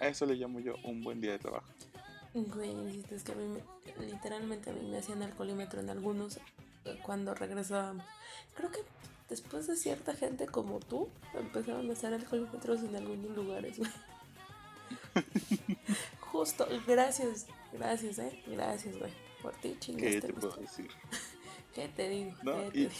A 0.00 0.08
eso 0.08 0.26
le 0.26 0.34
llamo 0.34 0.60
yo 0.60 0.74
un 0.84 1.02
buen 1.02 1.20
día 1.20 1.32
de 1.32 1.38
trabajo. 1.38 1.66
Güey, 2.34 3.02
es 3.10 3.22
que 3.22 3.32
a 3.32 3.34
mí 3.34 3.44
me- 3.46 4.06
literalmente 4.06 4.70
a 4.70 4.72
mí 4.74 4.86
me 4.86 4.98
hacían 4.98 5.22
alcoholímetro 5.22 5.80
en 5.80 5.88
algunos 5.88 6.36
eh, 6.84 6.98
cuando 7.02 7.34
regresábamos. 7.34 8.04
Creo 8.54 8.70
que 8.70 8.80
después 9.28 9.66
de 9.66 9.76
cierta 9.76 10.14
gente 10.14 10.46
como 10.46 10.78
tú 10.80 11.08
empezaron 11.34 11.88
a 11.90 11.92
hacer 11.92 12.14
alcoholímetros 12.14 12.80
en 12.82 12.96
algunos 12.96 13.36
lugares, 13.36 13.78
güey. 13.78 13.90
Justo, 16.20 16.66
gracias, 16.86 17.46
gracias, 17.72 18.18
eh, 18.18 18.42
gracias, 18.46 18.96
güey. 18.98 19.12
Por 19.42 19.52
ti, 19.54 19.70
¿Qué 19.70 19.78
chingaste. 19.78 20.20
te 20.20 20.26
mi 20.28 20.32
puedo 20.34 20.56
decir? 20.56 20.90
¿Qué 21.74 21.88
te 21.88 22.08
digo? 22.08 22.32
No, 22.42 22.56
¿Qué 22.64 22.70
te 22.70 22.78
y- 22.78 22.80
digo? 22.86 22.92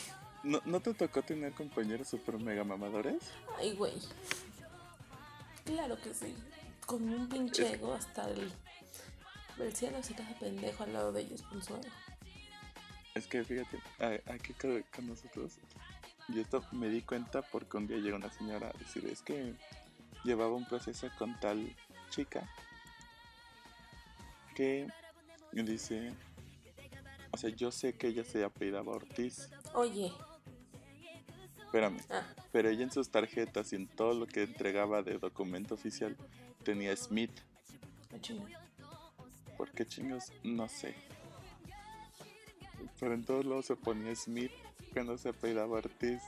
¿No, 0.43 0.61
¿No 0.65 0.81
te 0.81 0.95
tocó 0.95 1.23
tener 1.23 1.53
compañeros 1.55 2.09
super 2.09 2.39
mega 2.39 2.63
mamadores? 2.63 3.23
Ay, 3.59 3.75
güey. 3.75 3.95
Claro 5.65 6.01
que 6.01 6.15
sí. 6.15 6.35
Con 6.87 7.03
un 7.13 7.29
pinche 7.29 7.73
ego 7.75 7.93
hasta 7.95 8.31
el, 8.31 8.53
el 9.59 9.75
cielo 9.75 10.01
se 10.05 10.15
queda 10.15 10.39
pendejo 10.39 10.85
al 10.85 10.93
lado 10.93 11.13
de 11.13 11.23
ellos 11.23 11.43
con 11.43 11.61
su 11.65 11.75
ego. 11.75 11.83
Es 13.17 13.27
que 13.27 13.43
fíjate, 13.43 13.81
aquí 14.27 14.53
con 14.95 15.07
nosotros, 15.09 15.55
y 16.29 16.41
esto 16.41 16.65
me 16.73 16.89
di 16.89 17.03
cuenta 17.03 17.43
porque 17.43 17.77
un 17.77 17.87
día 17.87 17.99
llegó 17.99 18.17
una 18.17 18.33
señora 18.33 18.69
a 18.69 18.79
decir, 18.79 19.07
es 19.07 19.23
que 19.23 19.55
llevaba 20.25 20.55
un 20.55 20.67
proceso 20.67 21.09
con 21.19 21.39
tal 21.39 21.75
chica 22.11 22.49
que 24.55 24.89
dice, 25.53 26.13
o 27.31 27.37
sea, 27.37 27.51
yo 27.51 27.71
sé 27.71 27.95
que 27.95 28.09
ella 28.09 28.25
se 28.25 28.43
apellidaba 28.45 28.93
Ortiz, 28.93 29.51
Oye, 29.75 30.13
espérame, 31.65 32.01
ah, 32.11 32.23
pero 32.51 32.71
ella 32.71 32.85
en 32.85 32.91
sus 32.91 33.11
tarjetas 33.11 33.73
y 33.73 33.77
en 33.77 33.87
todo 33.87 34.15
lo 34.15 34.27
que 34.27 34.43
entregaba 34.43 35.03
de 35.03 35.19
documento 35.19 35.75
oficial 35.75 36.17
tenía 36.65 36.97
Smith. 36.97 37.33
chinga. 38.21 38.61
¿Por 39.57 39.71
qué 39.71 39.87
chingos? 39.87 40.33
No 40.43 40.69
sé. 40.69 40.95
Pero 42.99 43.15
en 43.15 43.25
todos 43.25 43.45
lados 43.45 43.67
se 43.67 43.77
ponía 43.77 44.15
Smith 44.15 44.53
cuando 44.97 45.19
se 45.19 45.29
apellidaba 45.29 45.77
Ortiz. 45.77 46.23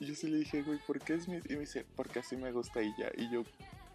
Y 0.00 0.06
yo 0.06 0.14
sí 0.16 0.26
le 0.26 0.38
dije, 0.38 0.62
güey, 0.62 0.80
¿por 0.80 0.98
qué 0.98 1.20
Smith? 1.20 1.48
Y 1.48 1.52
me 1.52 1.60
dice, 1.60 1.86
porque 1.94 2.18
así 2.18 2.36
me 2.36 2.50
gusta 2.50 2.82
y 2.82 2.92
ya. 2.98 3.12
Y 3.16 3.30
yo, 3.30 3.44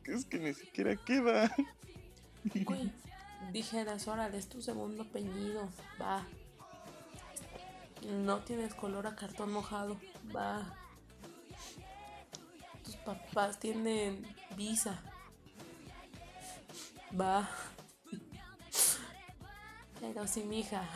es 0.06 0.24
que 0.24 0.40
ni 0.40 0.54
siquiera 0.54 0.96
queda. 0.96 1.54
Güey, 2.64 2.90
dijeras, 3.52 4.08
órale, 4.08 4.38
es 4.38 4.48
tu 4.48 4.62
segundo 4.62 5.04
apellido, 5.04 5.68
va. 6.02 6.26
No 8.06 8.40
tienes 8.40 8.74
color 8.74 9.08
a 9.08 9.18
cartón 9.18 9.52
mojado, 9.52 10.00
va. 10.34 10.74
Tus 12.86 12.96
papás 12.96 13.60
tienen 13.60 14.26
visa, 14.56 15.02
va. 17.20 17.50
Pero 20.00 20.26
si 20.28 20.44
mija, 20.44 20.88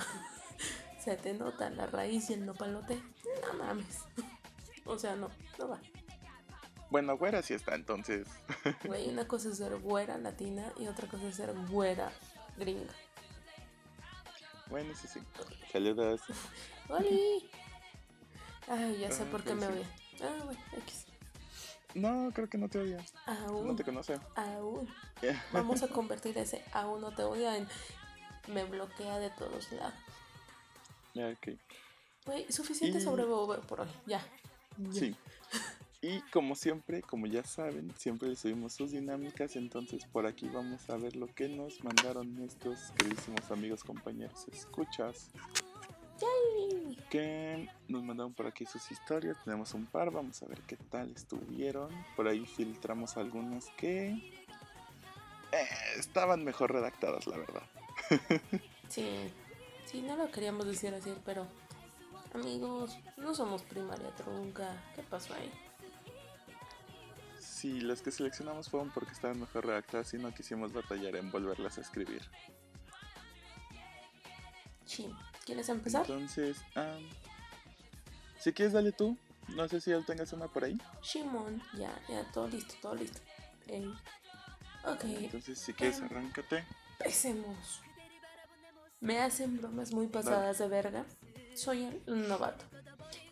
se 1.04 1.16
te 1.18 1.34
nota 1.34 1.70
la 1.70 1.86
raíz 1.88 2.30
y 2.30 2.34
el 2.34 2.46
nopalote, 2.46 3.02
no 3.48 3.64
mames. 3.64 4.00
O 4.86 4.98
sea, 4.98 5.16
no, 5.16 5.30
no 5.60 5.70
va. 5.70 5.80
Bueno, 6.90 7.16
güera 7.16 7.44
sí 7.44 7.54
está, 7.54 7.76
entonces. 7.76 8.28
Güey, 8.84 9.10
una 9.10 9.28
cosa 9.28 9.50
es 9.50 9.58
ser 9.58 9.78
güera 9.78 10.18
latina 10.18 10.74
y 10.78 10.88
otra 10.88 11.08
cosa 11.08 11.28
es 11.28 11.36
ser 11.36 11.54
güera 11.70 12.12
gringa. 12.58 12.92
Bueno, 14.70 14.94
sí, 14.96 15.08
sí. 15.08 15.20
Saludos. 15.72 16.22
¡Oli! 16.90 17.50
Ay, 18.68 18.98
ya 19.00 19.12
sé 19.12 19.24
Ah, 19.24 19.28
por 19.32 19.44
qué 19.44 19.54
me 19.54 19.68
odia. 19.68 19.88
Ah, 20.22 20.44
bueno, 20.46 20.60
X. 20.78 21.06
No, 21.94 22.32
creo 22.34 22.50
que 22.50 22.58
no 22.58 22.68
te 22.68 22.80
odia. 22.80 22.98
No 23.28 23.34
Aún, 23.48 23.76
te 23.76 23.84
conoce. 23.84 24.20
aún. 24.36 24.90
Vamos 25.54 25.84
a 25.84 25.90
convertir 25.90 26.38
ese 26.40 26.64
aún 26.74 27.02
no 27.02 27.12
te 27.14 27.24
odia 27.24 27.56
en 27.58 27.68
me 28.48 28.64
bloquea 28.64 29.20
de 29.20 29.30
todos 29.30 29.72
lados. 29.74 29.94
Ok. 31.16 31.50
Suficiente 32.50 33.00
Y- 33.00 33.02
sobre 33.02 33.26
Bobo 33.26 33.60
por 33.62 33.82
hoy. 33.82 33.88
Ya. 34.06 34.26
Ya. 34.78 34.94
Sí. 34.94 35.16
Y 36.04 36.22
como 36.32 36.56
siempre, 36.56 37.02
como 37.04 37.28
ya 37.28 37.44
saben, 37.44 37.94
siempre 37.98 38.30
les 38.30 38.40
subimos 38.40 38.74
sus 38.74 38.92
dinámicas, 38.92 39.56
entonces 39.56 40.06
por 40.06 40.26
aquí 40.26 40.48
vamos 40.50 40.90
a 40.90 40.98
ver 40.98 41.16
lo 41.16 41.28
que 41.28 41.48
nos 41.48 41.84
mandaron 41.84 42.34
nuestros 42.34 42.92
queridísimos 42.98 43.52
amigos, 43.52 43.84
compañeros, 43.84 44.48
escuchas, 44.52 45.30
Yay. 46.20 46.98
que 47.12 47.70
nos 47.88 48.02
mandaron 48.04 48.34
por 48.34 48.48
aquí 48.48 48.66
sus 48.66 48.90
historias, 48.92 49.38
tenemos 49.44 49.76
un 49.76 49.86
par, 49.86 50.10
vamos 50.10 50.42
a 50.42 50.48
ver 50.48 50.62
qué 50.62 50.76
tal 50.76 51.12
estuvieron, 51.12 51.90
por 52.16 52.28
ahí 52.28 52.48
filtramos 52.48 53.16
algunas 53.18 53.68
que 53.78 54.08
eh, 55.52 55.68
estaban 56.00 56.44
mejor 56.44 56.72
redactadas, 56.74 57.28
la 57.28 57.38
verdad. 57.38 57.64
Sí. 58.90 59.32
Sí, 59.92 60.02
no 60.02 60.16
lo 60.16 60.32
queríamos 60.32 60.66
decir 60.66 60.94
así, 60.94 61.14
pero. 61.26 61.48
Amigos, 62.34 62.98
no 63.18 63.36
somos 63.36 63.62
primaria 63.64 64.10
trunca. 64.16 64.82
¿Qué 64.96 65.04
pasó 65.04 65.34
ahí? 65.34 65.52
Sí, 67.40 67.82
las 67.82 68.02
que 68.02 68.12
seleccionamos 68.12 68.70
fueron 68.70 68.90
porque 68.92 69.12
estaban 69.12 69.40
mejor 69.40 69.66
redactadas 69.66 70.14
y 70.14 70.18
no 70.18 70.34
quisimos 70.34 70.72
batallar 70.72 71.16
en 71.18 71.30
volverlas 71.30 71.78
a 71.78 71.82
escribir. 71.82 72.22
Chin. 74.86 75.14
¿Quieres 75.46 75.68
empezar? 75.70 76.02
Entonces, 76.02 76.58
ah, 76.76 76.98
si 78.40 78.54
quieres, 78.54 78.74
dale 78.74 78.92
tú. 78.92 79.18
No 79.50 79.68
sé 79.68 79.82
si 79.82 79.90
ya 79.90 80.00
tengas 80.06 80.32
una 80.34 80.48
por 80.48 80.64
ahí. 80.64 80.78
Shimon, 81.02 81.62
ya, 81.74 81.94
ya, 82.08 82.24
todo 82.32 82.48
listo, 82.48 82.76
todo 82.82 82.96
listo. 82.96 83.20
Ey. 83.68 83.86
Ok, 84.86 85.04
Entonces, 85.04 85.60
si 85.60 85.74
quieres, 85.74 86.00
Em. 86.00 86.06
arráncate. 86.06 86.66
empecemos. 87.00 87.82
Me 89.02 89.20
hacen 89.20 89.58
bromas 89.58 89.92
muy 89.94 90.06
pasadas 90.06 90.60
de 90.60 90.68
verga. 90.68 91.06
Soy 91.56 92.02
el 92.06 92.28
novato. 92.28 92.64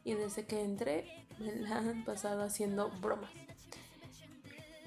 Y 0.03 0.15
desde 0.15 0.45
que 0.45 0.63
entré, 0.63 1.27
me 1.37 1.55
la 1.57 1.77
han 1.77 2.03
pasado 2.05 2.41
haciendo 2.41 2.89
bromas. 2.89 3.29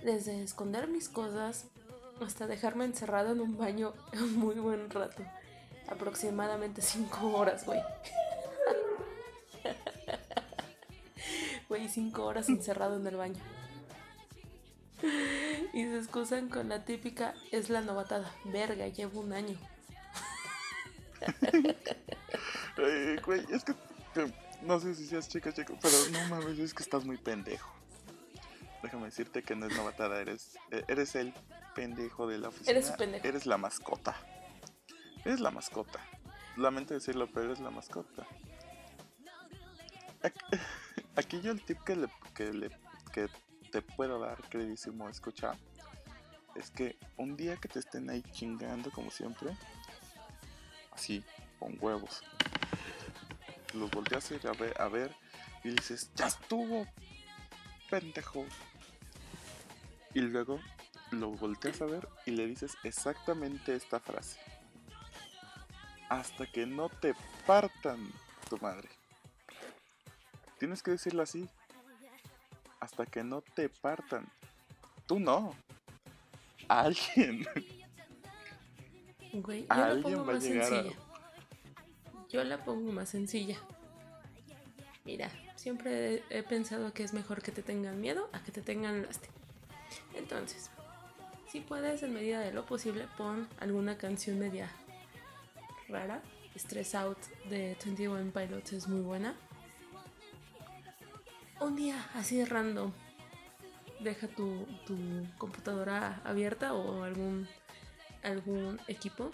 Desde 0.04 0.42
esconder 0.42 0.88
mis 0.88 1.08
cosas 1.08 1.66
hasta 2.20 2.48
dejarme 2.48 2.84
encerrado 2.84 3.30
en 3.30 3.40
un 3.40 3.56
baño 3.56 3.94
un 4.12 4.36
muy 4.40 4.56
buen 4.56 4.90
rato. 4.90 5.22
Aproximadamente 5.86 6.82
5 6.82 7.28
horas, 7.28 7.64
güey. 7.64 7.80
Güey, 11.68 11.88
5 11.88 12.22
horas 12.22 12.50
encerrado 12.50 12.96
en 12.96 13.06
el 13.06 13.16
baño. 13.16 13.40
Y 15.72 15.84
se 15.84 15.96
excusan 15.96 16.50
con 16.50 16.68
la 16.68 16.84
típica, 16.84 17.32
es 17.50 17.70
la 17.70 17.80
novatada. 17.80 18.30
Verga, 18.44 18.88
llevo 18.88 19.20
un 19.20 19.32
año. 19.32 19.56
Güey, 23.24 23.44
es 23.50 23.64
que 23.64 23.74
te- 24.14 24.32
no 24.62 24.78
sé 24.80 24.94
si 24.94 25.06
seas 25.06 25.28
chica, 25.28 25.52
chico, 25.52 25.76
pero 25.80 25.94
no 26.12 26.28
mames, 26.28 26.58
es 26.58 26.72
que 26.74 26.82
estás 26.82 27.04
muy 27.04 27.16
pendejo. 27.18 27.70
Déjame 28.82 29.06
decirte 29.06 29.42
que 29.42 29.54
no 29.54 29.66
es 29.66 29.76
novatada, 29.76 30.20
eres, 30.20 30.56
eh, 30.70 30.84
eres 30.88 31.14
el 31.14 31.32
pendejo 31.74 32.26
de 32.26 32.38
la 32.38 32.48
oficina. 32.48 32.70
Eres 32.72 32.90
un 32.90 32.96
pendejo. 32.96 33.26
Eres 33.26 33.46
la 33.46 33.56
mascota. 33.58 34.16
Eres 35.24 35.40
la 35.40 35.50
mascota. 35.50 36.00
Lamento 36.56 36.92
decirlo, 36.94 37.28
pero 37.32 37.46
eres 37.46 37.60
la 37.60 37.70
mascota. 37.70 38.26
Aquí, 40.22 40.40
aquí 41.16 41.40
yo 41.40 41.52
el 41.52 41.64
tip 41.64 41.78
que, 41.84 41.96
le, 41.96 42.08
que, 42.34 42.52
le, 42.52 42.70
que 43.12 43.28
te 43.70 43.82
puedo 43.82 44.18
dar, 44.18 44.36
queridísimo 44.48 45.08
escucha, 45.08 45.52
es 46.56 46.70
que 46.70 46.96
un 47.16 47.36
día 47.36 47.56
que 47.56 47.68
te 47.68 47.78
estén 47.78 48.10
ahí 48.10 48.22
chingando, 48.32 48.90
como 48.90 49.10
siempre, 49.10 49.56
así, 50.92 51.24
con 51.58 51.76
huevos, 51.80 52.22
los 53.74 53.90
volteas 53.90 54.30
a 54.32 54.48
a 54.48 54.52
ver, 54.52 54.80
a 54.80 54.88
ver 54.88 55.14
y 55.64 55.70
dices, 55.70 56.10
ya 56.14 56.26
estuvo, 56.26 56.86
pendejo. 57.88 58.44
Y 60.14 60.20
luego 60.20 60.60
lo 61.10 61.30
volteas 61.30 61.80
a 61.82 61.86
ver 61.86 62.08
y 62.26 62.32
le 62.32 62.46
dices 62.46 62.76
exactamente 62.82 63.74
esta 63.74 64.00
frase. 64.00 64.38
Hasta 66.08 66.46
que 66.46 66.66
no 66.66 66.88
te 66.88 67.14
partan 67.46 68.12
tu 68.50 68.58
madre. 68.58 68.88
Tienes 70.58 70.82
que 70.82 70.90
decirlo 70.90 71.22
así. 71.22 71.48
Hasta 72.80 73.06
que 73.06 73.24
no 73.24 73.40
te 73.40 73.68
partan. 73.68 74.30
Tú 75.06 75.18
no. 75.18 75.54
Alguien. 76.68 77.46
Güey, 79.32 79.66
yo 79.68 79.74
la 79.74 80.02
pongo 80.02 80.24
más 80.24 80.36
a- 80.36 80.40
sencilla. 80.40 80.92
Yo 82.28 82.44
la 82.44 82.64
pongo 82.64 82.92
más 82.92 83.08
sencilla. 83.08 83.56
Mira, 85.04 85.30
siempre 85.56 86.22
he, 86.30 86.38
he 86.38 86.42
pensado 86.42 86.92
que 86.92 87.02
es 87.02 87.12
mejor 87.12 87.42
que 87.42 87.50
te 87.52 87.62
tengan 87.62 88.00
miedo 88.00 88.28
a 88.32 88.42
que 88.42 88.52
te 88.52 88.62
tengan 88.62 89.02
lástima. 89.02 89.34
Entonces, 90.14 90.70
si 91.50 91.60
puedes, 91.60 92.02
en 92.02 92.14
medida 92.14 92.40
de 92.40 92.52
lo 92.52 92.64
posible, 92.64 93.06
pon 93.18 93.48
alguna 93.60 93.96
canción 93.98 94.38
media 94.38 94.70
rara. 95.88 96.22
Stress 96.56 96.94
Out 96.94 97.18
de 97.48 97.76
21 97.84 98.30
Pilots 98.30 98.72
es 98.74 98.86
muy 98.88 99.00
buena. 99.00 99.34
Un 101.60 101.76
día 101.76 101.96
así 102.14 102.36
de 102.36 102.44
random, 102.44 102.92
deja 104.00 104.26
tu, 104.28 104.66
tu 104.86 104.96
computadora 105.38 106.20
abierta 106.24 106.74
o 106.74 107.04
algún, 107.04 107.48
algún 108.22 108.80
equipo 108.88 109.30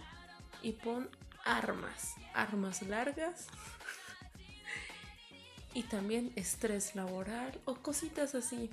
y 0.62 0.72
pon 0.72 1.08
armas, 1.44 2.14
armas 2.34 2.82
largas 2.82 3.46
y 5.74 5.82
también 5.84 6.32
estrés 6.36 6.94
laboral 6.94 7.60
o 7.64 7.76
cositas 7.76 8.34
así. 8.34 8.70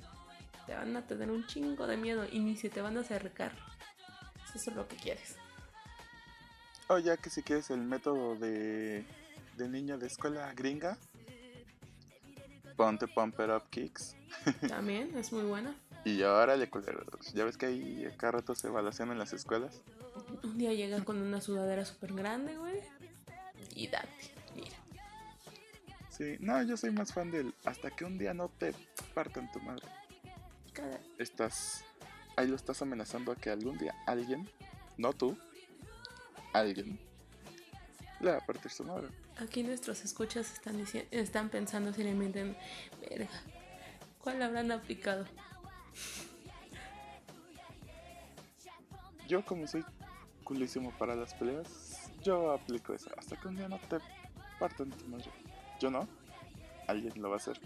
Te 0.66 0.74
van 0.74 0.96
a 0.96 1.06
tener 1.06 1.30
un 1.30 1.46
chingo 1.46 1.86
de 1.86 1.96
miedo 1.96 2.26
y 2.30 2.40
ni 2.40 2.56
se 2.56 2.68
te 2.68 2.80
van 2.80 2.96
a 2.96 3.00
acercar. 3.00 3.52
Eso 4.54 4.70
es 4.70 4.76
lo 4.76 4.88
que 4.88 4.96
quieres. 4.96 5.36
O 6.88 6.98
ya 6.98 7.16
que 7.16 7.30
si 7.30 7.42
quieres 7.42 7.70
el 7.70 7.80
método 7.80 8.36
de, 8.36 9.04
de 9.56 9.68
niño 9.68 9.98
de 9.98 10.06
escuela 10.06 10.52
gringa, 10.54 10.98
ponte 12.76 13.06
Pumper 13.06 13.50
Up 13.50 13.70
Kicks. 13.70 14.16
También 14.68 15.16
es 15.16 15.32
muy 15.32 15.44
buena. 15.44 15.74
Y 16.04 16.22
ahora 16.22 16.56
le 16.56 16.70
Ya 17.34 17.44
ves 17.44 17.56
que 17.56 17.66
ahí 17.66 18.08
cada 18.16 18.32
rato 18.32 18.54
se 18.54 18.68
evaluación 18.68 19.10
en 19.10 19.18
las 19.18 19.32
escuelas. 19.32 19.82
Un 20.42 20.58
día 20.58 20.72
llega 20.72 21.04
con 21.04 21.20
una 21.20 21.40
sudadera 21.40 21.84
súper 21.84 22.14
grande, 22.14 22.56
güey. 22.56 22.80
Y 23.74 23.88
date, 23.88 24.08
mira. 24.54 24.76
Sí, 26.10 26.36
no, 26.40 26.62
yo 26.62 26.76
soy 26.76 26.90
más 26.90 27.12
fan 27.12 27.30
del 27.30 27.54
hasta 27.64 27.90
que 27.90 28.04
un 28.04 28.16
día 28.18 28.32
no 28.32 28.48
te 28.48 28.74
partan 29.14 29.50
tu 29.52 29.60
madre. 29.60 29.86
Cada... 30.72 30.98
Estás. 31.18 31.84
Ahí 32.36 32.46
lo 32.46 32.56
estás 32.56 32.80
amenazando 32.82 33.32
a 33.32 33.36
que 33.36 33.50
algún 33.50 33.78
día 33.78 33.94
alguien, 34.06 34.48
no 34.98 35.12
tú, 35.12 35.38
alguien, 36.52 36.98
le 38.20 38.30
va 38.30 38.38
a 38.38 38.46
partir 38.46 38.70
su 38.70 38.84
madre. 38.84 39.08
Aquí 39.38 39.62
nuestros 39.62 40.04
escuchas 40.04 40.52
están, 40.52 40.82
están 41.10 41.48
pensando 41.50 41.92
seriamente 41.92 42.40
en. 42.40 42.56
Verga, 43.00 43.28
¿cuál 44.22 44.42
habrán 44.42 44.72
aplicado? 44.72 45.26
Yo, 49.28 49.44
como 49.44 49.66
soy 49.66 49.84
culísimo 50.46 50.92
para 50.96 51.16
las 51.16 51.34
peleas, 51.34 52.08
yo 52.22 52.52
aplico 52.52 52.94
esa. 52.94 53.10
Hasta 53.18 53.36
que 53.36 53.48
un 53.48 53.56
día 53.56 53.68
no 53.68 53.78
te 53.80 53.98
partan 54.60 54.90
tu 54.90 55.06
madre. 55.08 55.28
Yo 55.80 55.90
no. 55.90 56.08
Alguien 56.86 57.12
lo 57.20 57.28
va 57.28 57.34
a 57.34 57.38
hacer. 57.38 57.60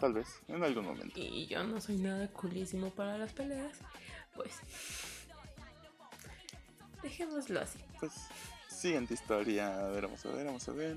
Tal 0.00 0.12
vez, 0.12 0.26
en 0.48 0.62
algún 0.64 0.84
momento. 0.84 1.18
Y 1.18 1.46
yo 1.46 1.62
no 1.62 1.80
soy 1.80 1.96
nada 1.96 2.26
culísimo 2.28 2.90
para 2.90 3.16
las 3.16 3.32
peleas. 3.32 3.78
Pues. 4.34 4.52
Dejémoslo 7.02 7.60
así. 7.60 7.78
Pues, 8.00 8.12
siguiente 8.68 9.14
historia. 9.14 9.78
A 9.78 9.88
ver, 9.88 10.02
vamos 10.02 10.26
a 10.26 10.30
ver, 10.30 10.44
vamos 10.44 10.68
a 10.68 10.72
ver. 10.72 10.96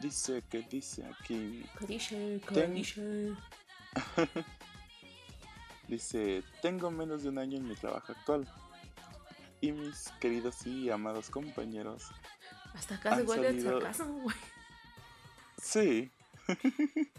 Dice 0.00 0.42
que 0.50 0.62
dice 0.62 1.04
aquí. 1.04 1.64
Dice, 1.86 2.40
dice. 2.72 3.36
dice: 5.88 6.42
Tengo 6.62 6.90
menos 6.90 7.22
de 7.22 7.28
un 7.28 7.38
año 7.38 7.58
en 7.58 7.68
mi 7.68 7.74
trabajo 7.74 8.12
actual. 8.12 8.48
Y 9.64 9.72
mis 9.72 10.12
queridos 10.20 10.66
y 10.66 10.90
amados 10.90 11.30
compañeros. 11.30 12.10
Hasta 12.74 12.96
acá 12.96 13.16
se 13.16 13.22
vuelve 13.22 13.46
salido... 13.46 13.80
sarcasmo, 13.80 14.20
güey. 14.20 14.36
Sí. 15.60 16.10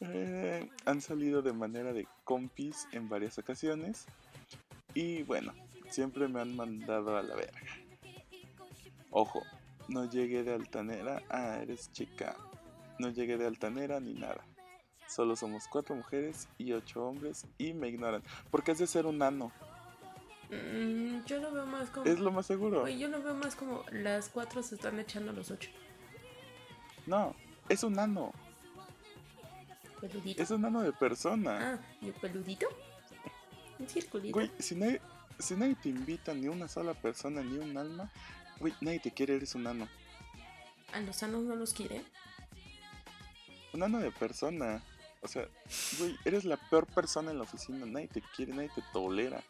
Eh, 0.00 0.70
han 0.84 1.00
salido 1.00 1.42
de 1.42 1.52
manera 1.52 1.92
de 1.92 2.06
compis 2.22 2.86
en 2.92 3.08
varias 3.08 3.36
ocasiones. 3.36 4.06
Y 4.94 5.24
bueno, 5.24 5.52
siempre 5.90 6.28
me 6.28 6.40
han 6.40 6.54
mandado 6.54 7.16
a 7.16 7.22
la 7.24 7.34
verga. 7.34 7.60
Ojo, 9.10 9.42
no 9.88 10.08
llegué 10.08 10.44
de 10.44 10.54
altanera. 10.54 11.20
Ah, 11.28 11.58
eres 11.60 11.90
chica. 11.90 12.36
No 13.00 13.08
llegué 13.08 13.38
de 13.38 13.48
altanera 13.48 13.98
ni 13.98 14.14
nada. 14.14 14.44
Solo 15.08 15.34
somos 15.34 15.66
cuatro 15.66 15.96
mujeres 15.96 16.46
y 16.58 16.74
ocho 16.74 17.04
hombres 17.04 17.44
y 17.58 17.72
me 17.72 17.88
ignoran. 17.88 18.22
Porque 18.52 18.70
es 18.70 18.78
de 18.78 18.86
ser 18.86 19.04
un 19.04 19.18
nano. 19.18 19.50
Mm, 20.50 21.24
yo 21.26 21.38
lo 21.38 21.52
veo 21.52 21.66
más 21.66 21.90
como. 21.90 22.06
Es 22.06 22.18
lo 22.18 22.30
más 22.30 22.46
seguro. 22.46 22.88
yo 22.88 23.08
lo 23.08 23.22
veo 23.22 23.34
más 23.34 23.54
como 23.54 23.84
las 23.92 24.28
cuatro 24.28 24.62
se 24.62 24.76
están 24.76 24.98
echando 24.98 25.30
a 25.30 25.34
los 25.34 25.50
ocho. 25.50 25.70
No, 27.06 27.34
es 27.68 27.82
un 27.82 27.94
nano. 27.94 28.32
¿Peludito? 30.00 30.42
Es 30.42 30.50
un 30.50 30.62
nano 30.62 30.82
de 30.82 30.92
persona. 30.92 31.74
Ah, 31.74 31.78
¿y 32.00 32.10
peludito? 32.12 32.66
Un 33.78 33.88
circulito. 33.88 34.34
Güey, 34.34 34.50
si 34.58 34.74
nadie, 34.74 35.00
si 35.38 35.54
nadie 35.54 35.74
te 35.74 35.88
invita, 35.88 36.32
ni 36.34 36.48
una 36.48 36.68
sola 36.68 36.94
persona, 36.94 37.42
ni 37.42 37.58
un 37.58 37.76
alma, 37.76 38.10
güey, 38.58 38.72
nadie 38.80 39.00
te 39.00 39.10
quiere, 39.10 39.36
eres 39.36 39.54
un 39.54 39.64
nano. 39.64 39.88
¿A 40.92 41.00
los 41.00 41.16
sanos 41.16 41.42
no 41.42 41.56
los 41.56 41.74
quieren? 41.74 42.04
Un 43.72 43.80
nano 43.80 43.98
de 43.98 44.10
persona. 44.10 44.82
O 45.20 45.28
sea, 45.28 45.46
güey, 45.98 46.16
eres 46.24 46.44
la 46.44 46.56
peor 46.56 46.86
persona 46.86 47.32
en 47.32 47.38
la 47.38 47.44
oficina. 47.44 47.84
Nadie 47.84 48.08
te 48.08 48.22
quiere, 48.34 48.52
nadie 48.54 48.70
te 48.74 48.82
tolera. 48.92 49.42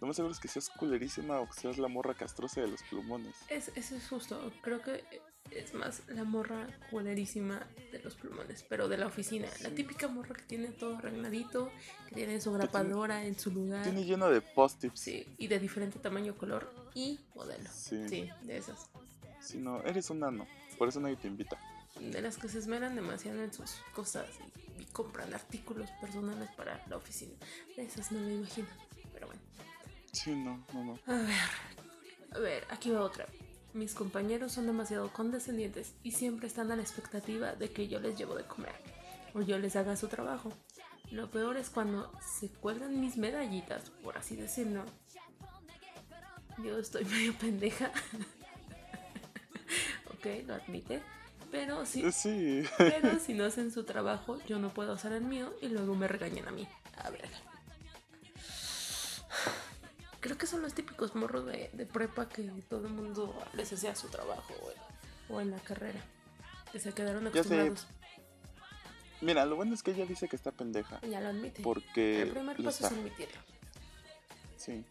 Lo 0.00 0.06
más 0.06 0.16
seguro 0.16 0.32
es 0.32 0.40
que 0.40 0.48
seas 0.48 0.68
culerísima 0.68 1.40
o 1.40 1.46
que 1.48 1.60
seas 1.60 1.78
la 1.78 1.88
morra 1.88 2.14
castrosa 2.14 2.60
de 2.60 2.68
los 2.68 2.82
plumones. 2.82 3.34
Es, 3.48 3.70
eso 3.74 3.96
es 3.96 4.08
justo. 4.08 4.52
Creo 4.62 4.82
que 4.82 5.04
es 5.50 5.74
más 5.74 6.02
la 6.08 6.24
morra 6.24 6.66
culerísima 6.90 7.66
de 7.92 8.00
los 8.00 8.14
plumones, 8.14 8.64
pero 8.68 8.88
de 8.88 8.98
la 8.98 9.06
oficina. 9.06 9.48
La 9.62 9.70
típica 9.70 10.08
morra 10.08 10.34
que 10.34 10.42
tiene 10.42 10.68
todo 10.68 10.96
arregladito, 10.96 11.70
que 12.08 12.14
tiene 12.14 12.40
su 12.40 12.52
grapadora 12.52 13.24
en 13.24 13.38
su 13.38 13.50
lugar. 13.50 13.84
Tiene 13.84 14.04
lleno 14.04 14.28
de 14.28 14.40
post-its. 14.40 14.98
Sí, 15.00 15.26
y 15.38 15.46
de 15.46 15.58
diferente 15.58 15.98
tamaño, 15.98 16.36
color 16.36 16.72
y 16.94 17.20
modelo. 17.34 17.70
Sí. 17.72 18.08
sí, 18.08 18.28
de 18.42 18.56
esas. 18.58 18.90
Si 19.40 19.58
no, 19.58 19.82
eres 19.82 20.10
un 20.10 20.20
nano. 20.20 20.46
Por 20.76 20.88
eso 20.88 21.00
nadie 21.00 21.16
te 21.16 21.28
invita. 21.28 21.58
De 22.00 22.20
las 22.20 22.36
que 22.36 22.48
se 22.48 22.58
esmeran 22.58 22.94
demasiado 22.94 23.42
en 23.42 23.52
sus 23.52 23.76
cosas 23.94 24.26
y, 24.78 24.82
y 24.82 24.84
compran 24.86 25.32
artículos 25.32 25.90
personales 26.00 26.50
para 26.50 26.84
la 26.88 26.96
oficina. 26.96 27.32
De 27.76 27.84
esas 27.84 28.12
no 28.12 28.20
me 28.20 28.34
imagino, 28.34 28.68
pero 29.14 29.28
bueno. 29.28 29.40
Sí, 30.16 30.34
no, 30.34 30.64
no, 30.72 30.82
no. 30.82 30.98
A 31.06 31.18
ver, 31.18 31.34
a 32.32 32.38
ver, 32.38 32.66
aquí 32.70 32.88
va 32.88 33.02
otra. 33.02 33.26
Mis 33.74 33.92
compañeros 33.92 34.52
son 34.52 34.66
demasiado 34.66 35.12
condescendientes 35.12 35.92
y 36.02 36.12
siempre 36.12 36.46
están 36.46 36.72
a 36.72 36.76
la 36.76 36.80
expectativa 36.80 37.52
de 37.52 37.70
que 37.70 37.86
yo 37.86 38.00
les 38.00 38.16
llevo 38.16 38.34
de 38.34 38.44
comer 38.44 38.72
o 39.34 39.42
yo 39.42 39.58
les 39.58 39.76
haga 39.76 39.94
su 39.94 40.08
trabajo. 40.08 40.50
Lo 41.10 41.30
peor 41.30 41.58
es 41.58 41.68
cuando 41.68 42.10
se 42.26 42.48
cuelgan 42.48 42.98
mis 42.98 43.18
medallitas, 43.18 43.90
por 44.02 44.16
así 44.16 44.36
decirlo. 44.36 44.86
Yo 46.64 46.78
estoy 46.78 47.04
medio 47.04 47.34
pendeja. 47.34 47.92
ok, 50.14 50.46
lo 50.46 50.54
admite. 50.54 51.02
Pero 51.50 51.84
si, 51.84 52.10
sí. 52.10 52.64
pero 52.78 53.20
si 53.20 53.34
no 53.34 53.44
hacen 53.44 53.70
su 53.70 53.84
trabajo, 53.84 54.38
yo 54.46 54.58
no 54.58 54.70
puedo 54.70 54.94
hacer 54.94 55.12
el 55.12 55.24
mío 55.24 55.52
y 55.60 55.68
luego 55.68 55.94
me 55.94 56.08
regañan 56.08 56.48
a 56.48 56.52
mí. 56.52 56.66
A 56.96 57.10
ver. 57.10 57.28
Creo 60.26 60.38
que 60.38 60.48
son 60.48 60.60
los 60.60 60.74
típicos 60.74 61.14
morros 61.14 61.46
de, 61.46 61.88
prepa 61.92 62.28
que 62.28 62.42
todo 62.68 62.88
el 62.88 62.92
mundo 62.92 63.32
les 63.52 63.72
hacía 63.72 63.94
su 63.94 64.08
trabajo 64.08 64.52
o 65.28 65.40
en, 65.40 65.52
la 65.52 65.58
carrera. 65.60 66.00
Que 66.72 66.80
se 66.80 66.92
quedaron 66.92 67.28
acostumbrados. 67.28 67.86
Mira, 69.20 69.46
lo 69.46 69.54
bueno 69.54 69.72
es 69.72 69.84
que 69.84 69.92
ella 69.92 70.04
dice 70.04 70.28
que 70.28 70.34
está 70.34 70.50
pendeja. 70.50 71.00
Ya 71.02 71.20
lo 71.20 71.28
admite. 71.28 71.62
Porque. 71.62 72.22
El 72.22 72.30
primer 72.30 72.56
paso 72.56 72.86
es 72.86 72.92
admitirlo. 72.92 73.40
Sí. 74.56 74.84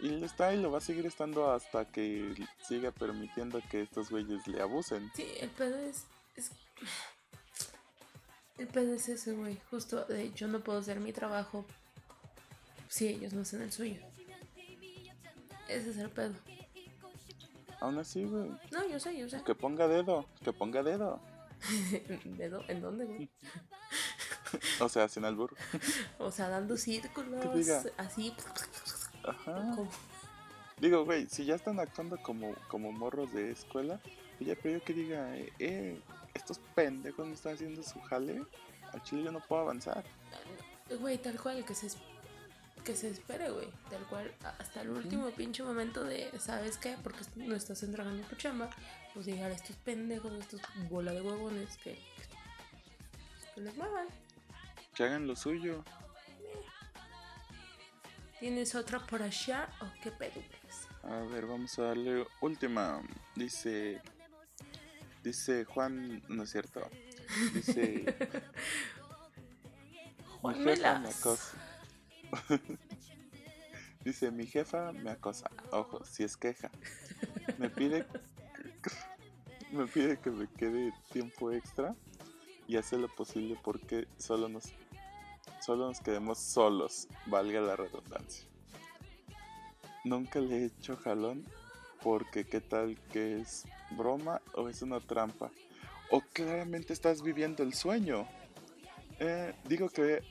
Y 0.00 0.10
lo 0.10 0.26
está 0.26 0.52
y 0.52 0.60
lo 0.60 0.70
va 0.70 0.76
a 0.76 0.82
seguir 0.82 1.06
estando 1.06 1.50
hasta 1.50 1.86
que 1.86 2.46
siga 2.68 2.90
permitiendo 2.90 3.62
que 3.70 3.80
estos 3.80 4.10
güeyes 4.10 4.46
le 4.46 4.60
abusen. 4.60 5.10
Sí, 5.16 5.26
el 5.40 5.48
pedo 5.48 5.78
es. 5.78 6.04
El 8.58 8.66
pedo 8.66 8.92
es 8.92 9.08
ese, 9.08 9.32
güey. 9.32 9.58
Justo 9.70 10.04
de 10.04 10.30
yo 10.32 10.46
no 10.46 10.60
puedo 10.60 10.80
hacer 10.80 11.00
mi 11.00 11.14
trabajo 11.14 11.64
si 12.92 13.08
ellos 13.08 13.32
no 13.32 13.40
hacen 13.40 13.62
el 13.62 13.72
suyo. 13.72 14.02
Ese 15.66 15.90
es 15.90 15.96
el 15.96 16.10
pedo. 16.10 16.34
Aún 17.80 17.98
así, 17.98 18.22
güey. 18.24 18.50
No, 18.70 18.86
yo 18.86 19.00
sé, 19.00 19.16
yo 19.16 19.30
sé. 19.30 19.42
Que 19.44 19.54
ponga 19.54 19.88
dedo, 19.88 20.26
que 20.44 20.52
ponga 20.52 20.82
dedo. 20.82 21.18
¿Dedo? 22.36 22.62
¿En 22.68 22.82
dónde, 22.82 23.06
güey? 23.06 23.30
o 24.80 24.90
sea, 24.90 25.08
sin 25.08 25.24
albur. 25.24 25.56
o 26.18 26.30
sea, 26.30 26.50
dando 26.50 26.76
círculos, 26.76 27.42
así. 27.96 28.34
Ajá. 29.24 29.74
Digo, 30.78 31.06
güey, 31.06 31.26
si 31.30 31.46
ya 31.46 31.54
están 31.54 31.80
actuando 31.80 32.18
como, 32.20 32.54
como 32.68 32.92
morros 32.92 33.32
de 33.32 33.52
escuela, 33.52 34.00
ya 34.38 34.54
pero 34.62 34.84
que 34.84 34.92
diga, 34.92 35.34
eh, 35.34 35.50
eh, 35.60 36.00
estos 36.34 36.58
pendejos 36.74 37.26
no 37.26 37.32
están 37.32 37.54
haciendo 37.54 37.82
su 37.82 37.98
jale, 38.02 38.42
al 38.92 39.02
chile 39.02 39.22
yo 39.24 39.32
no 39.32 39.40
puedo 39.40 39.62
avanzar. 39.62 40.04
Güey, 41.00 41.16
tal 41.16 41.40
cual, 41.40 41.64
que 41.64 41.74
se 41.74 41.88
que 42.84 42.96
se 42.96 43.10
espere, 43.10 43.50
güey. 43.50 43.68
Tal 43.90 44.04
cual, 44.06 44.32
hasta 44.58 44.82
el 44.82 44.90
último 44.90 45.30
pinche 45.30 45.62
momento 45.62 46.04
de, 46.04 46.30
¿sabes 46.38 46.76
qué? 46.78 46.96
Porque 47.02 47.20
no 47.36 47.54
estás 47.54 47.82
entregando 47.82 48.26
tu 48.26 48.36
chamba, 48.36 48.70
pues 49.14 49.26
llegar 49.26 49.50
a 49.50 49.54
estos 49.54 49.76
pendejos, 49.76 50.32
estos 50.32 50.60
bola 50.90 51.12
de 51.12 51.20
huevones 51.20 51.76
que, 51.78 51.98
que 53.54 53.60
les 53.60 53.76
muevan. 53.76 54.06
Que 54.94 55.04
hagan 55.04 55.26
lo 55.26 55.36
suyo. 55.36 55.84
¿Tienes 58.40 58.74
otra 58.74 58.98
por 58.98 59.22
allá 59.22 59.68
o 59.80 59.86
qué 60.02 60.10
pedules? 60.10 60.88
A 61.04 61.20
ver, 61.32 61.46
vamos 61.46 61.78
a 61.78 61.82
darle 61.82 62.26
última. 62.40 63.00
Dice. 63.36 64.02
Dice 65.22 65.64
Juan, 65.64 66.22
no 66.28 66.42
es 66.42 66.50
cierto. 66.50 66.88
Dice. 67.54 68.04
Mi 70.42 70.54
jefa 70.54 70.98
me 70.98 71.06
Juanmelas. 71.06 71.20
acosa. 71.20 71.56
Dice, 74.04 74.30
mi 74.30 74.46
jefa 74.46 74.92
me 74.92 75.10
acosa. 75.10 75.50
Ojo, 75.70 76.04
si 76.04 76.24
es 76.24 76.36
queja. 76.36 76.70
Me 77.58 77.70
pide 77.70 78.06
me 79.72 79.86
pide 79.86 80.18
que 80.18 80.30
me 80.30 80.46
quede 80.48 80.92
tiempo 81.12 81.50
extra 81.50 81.94
y 82.66 82.76
hace 82.76 82.98
lo 82.98 83.08
posible 83.08 83.58
porque 83.62 84.06
solo 84.18 84.48
nos 84.48 84.72
solo 85.60 85.86
nos 85.86 86.00
quedemos 86.00 86.38
solos, 86.38 87.08
valga 87.26 87.60
la 87.60 87.76
redundancia. 87.76 88.44
Nunca 90.04 90.40
le 90.40 90.56
he 90.56 90.64
hecho 90.66 90.96
jalón 90.96 91.46
porque 92.02 92.44
qué 92.44 92.60
tal 92.60 92.98
que 93.12 93.40
es 93.40 93.64
broma 93.96 94.42
o 94.54 94.68
es 94.68 94.82
una 94.82 94.98
trampa. 95.00 95.50
O 96.10 96.20
claramente 96.20 96.92
estás 96.92 97.22
viviendo 97.22 97.62
el 97.62 97.74
sueño. 97.74 98.26
Eh, 99.20 99.54
digo 99.68 99.88
que 99.88 100.22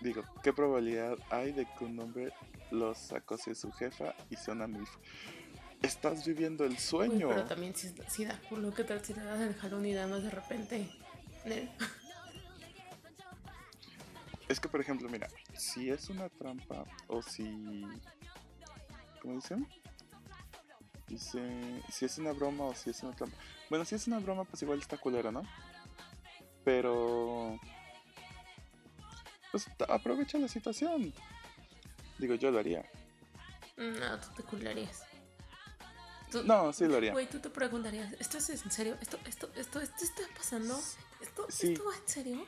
digo, 0.00 0.24
¿qué 0.42 0.52
probabilidad 0.52 1.16
hay 1.30 1.52
de 1.52 1.66
que 1.78 1.84
un 1.84 1.98
hombre 2.00 2.32
los 2.70 3.12
acose 3.12 3.54
su 3.54 3.70
jefa 3.72 4.14
y 4.30 4.36
sea 4.36 4.54
una 4.54 4.66
milf? 4.66 4.90
Estás 5.82 6.26
viviendo 6.26 6.64
el 6.64 6.72
Uy, 6.72 6.78
sueño. 6.78 7.28
pero 7.28 7.44
también 7.44 7.74
si, 7.74 7.94
si 8.08 8.24
da 8.24 8.38
culo, 8.48 8.72
¿qué 8.74 8.84
tal 8.84 9.04
si 9.04 9.14
le 9.14 9.22
das 9.22 9.40
el 9.40 9.54
jalón 9.54 9.86
y 9.86 9.94
damas 9.94 10.22
de 10.22 10.30
repente? 10.30 10.90
Nel. 11.46 11.70
Es 14.48 14.58
que, 14.58 14.68
por 14.68 14.80
ejemplo, 14.80 15.08
mira, 15.08 15.28
si 15.54 15.90
es 15.90 16.08
una 16.10 16.28
trampa 16.28 16.84
o 17.06 17.22
si... 17.22 17.86
¿Cómo 19.22 19.34
dicen? 19.36 19.66
Dice, 21.06 21.82
si 21.90 22.04
es 22.04 22.18
una 22.18 22.32
broma 22.32 22.64
o 22.64 22.74
si 22.74 22.90
es 22.90 23.02
una 23.02 23.14
trampa. 23.14 23.36
Bueno, 23.68 23.84
si 23.84 23.94
es 23.94 24.06
una 24.08 24.18
broma, 24.18 24.44
pues 24.44 24.60
igual 24.62 24.80
está 24.80 24.96
culera, 24.96 25.30
¿no? 25.30 25.44
Pero... 26.64 27.58
Pues 29.50 29.66
aprovecha 29.88 30.38
la 30.38 30.48
situación. 30.48 31.12
Digo, 32.18 32.34
yo 32.34 32.50
lo 32.50 32.58
haría. 32.58 32.84
No, 33.76 34.18
tú 34.20 34.28
te 34.36 34.42
cularías. 34.42 35.02
Tú- 36.30 36.44
No, 36.44 36.72
sí 36.72 36.86
lo 36.86 36.96
haría. 36.96 37.12
Güey, 37.12 37.28
tú 37.28 37.40
te 37.40 37.50
preguntarías, 37.50 38.12
¿esto 38.20 38.38
es 38.38 38.50
en 38.50 38.70
serio? 38.70 38.96
¿Esto, 39.00 39.18
esto, 39.26 39.50
esto, 39.56 39.80
esto 39.80 40.04
está 40.04 40.22
pasando? 40.36 40.78
¿Esto, 41.20 41.46
Sí. 41.48 41.72
¿Esto 41.72 41.84
va 41.84 41.96
en 41.96 42.08
serio? 42.08 42.46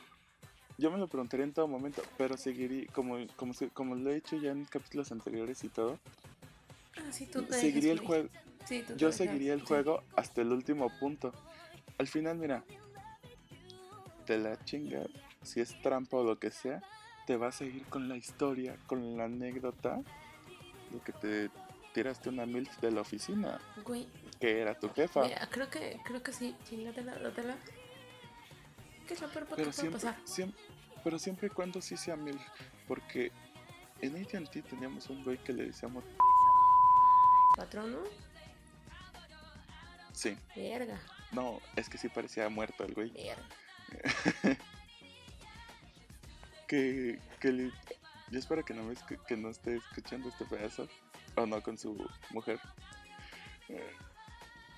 Yo 0.77 0.89
me 0.89 0.97
lo 0.97 1.07
preguntaría 1.07 1.43
en 1.43 1.53
todo 1.53 1.67
momento, 1.67 2.01
pero 2.17 2.37
seguiría, 2.37 2.87
como, 2.93 3.17
como, 3.35 3.53
como 3.73 3.95
lo 3.95 4.11
he 4.11 4.15
hecho 4.17 4.37
ya 4.37 4.51
en 4.51 4.65
capítulos 4.65 5.11
anteriores 5.11 5.63
y 5.63 5.69
todo, 5.69 5.99
Ah, 6.95 7.11
sí, 7.11 7.25
tú 7.25 7.43
te 7.43 7.59
seguiría 7.59 7.91
el 7.91 7.99
juego. 7.99 8.29
Sí, 8.65 8.81
tú 8.87 8.93
te 8.93 8.99
Yo 8.99 9.07
dejas- 9.09 9.17
seguiría 9.17 9.53
el 9.53 9.61
sí. 9.61 9.65
juego 9.67 10.03
hasta 10.15 10.41
el 10.41 10.51
último 10.51 10.89
punto. 10.99 11.33
Al 11.97 12.07
final, 12.07 12.37
mira, 12.37 12.63
te 14.25 14.37
la 14.37 14.63
chinga, 14.63 15.03
si 15.43 15.61
es 15.61 15.79
trampa 15.81 16.17
o 16.17 16.23
lo 16.23 16.39
que 16.39 16.51
sea, 16.51 16.81
te 17.27 17.37
va 17.37 17.47
a 17.47 17.51
seguir 17.51 17.85
con 17.85 18.09
la 18.09 18.17
historia, 18.17 18.77
con 18.87 19.17
la 19.17 19.25
anécdota 19.25 19.99
de 20.91 20.99
que 20.99 21.11
te 21.13 21.49
tiraste 21.93 22.29
una 22.29 22.45
milf 22.45 22.75
de 22.79 22.91
la 22.91 23.01
oficina, 23.01 23.59
Güey, 23.85 24.07
que 24.39 24.59
era 24.61 24.77
tu 24.77 24.89
jefa. 24.89 25.21
mira, 25.23 25.47
creo 25.51 25.69
que, 25.69 25.99
creo 26.03 26.21
que 26.23 26.33
sí, 26.33 26.55
chingatela, 26.67 27.15
dátela. 27.19 27.55
¿Qué 29.07 29.13
es 29.13 29.21
lo 29.21 29.29
peor 29.29 29.45
que 29.47 29.55
Pero 29.55 29.69
puede 29.69 29.73
siempre, 29.73 30.01
pasar? 30.01 30.17
siempre, 30.25 30.61
pero 31.03 31.19
siempre 31.19 31.47
y 31.47 31.49
cuando 31.51 31.81
sí 31.81 31.97
sea 31.97 32.15
milf, 32.15 32.41
porque 32.87 33.31
en 34.01 34.15
AT&T 34.21 34.61
teníamos 34.63 35.09
un 35.09 35.23
güey 35.23 35.37
que 35.37 35.53
le 35.53 35.65
decíamos, 35.65 36.03
¿Patrono? 37.55 37.99
sí, 40.13 40.35
Verga, 40.55 40.99
no, 41.31 41.59
es 41.75 41.87
que 41.89 41.97
sí 41.97 42.09
parecía 42.09 42.49
muerto 42.49 42.83
el 42.83 42.93
güey. 42.93 43.11
que, 46.73 47.19
que 47.39 47.71
yo 48.31 48.39
espero 48.39 48.65
que 48.65 48.73
no, 48.73 48.83
me 48.83 48.95
escu- 48.95 49.23
que 49.27 49.37
no 49.37 49.49
esté 49.49 49.75
escuchando 49.75 50.29
este 50.29 50.43
pedazo 50.45 50.89
o 51.35 51.45
no 51.45 51.61
con 51.61 51.77
su 51.77 51.95
mujer. 52.31 52.59
Eh, 53.69 53.91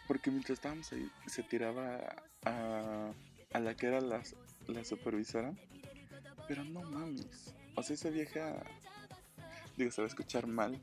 porque 0.05 0.29
mientras 0.29 0.57
estábamos 0.57 0.91
ahí 0.91 1.09
se 1.25 1.41
tiraba 1.41 2.15
a, 2.43 3.13
a 3.53 3.59
la 3.59 3.75
que 3.75 3.87
era 3.87 4.01
la, 4.01 4.21
la 4.67 4.83
supervisora 4.83 5.51
pero 6.47 6.63
no 6.63 6.81
mames 6.83 7.55
o 7.73 7.81
sea 7.81 7.95
esa 7.95 8.11
vieja 8.11 8.61
digo 9.75 9.89
se 9.89 10.01
va 10.01 10.05
a 10.05 10.09
escuchar 10.09 10.45
mal. 10.45 10.79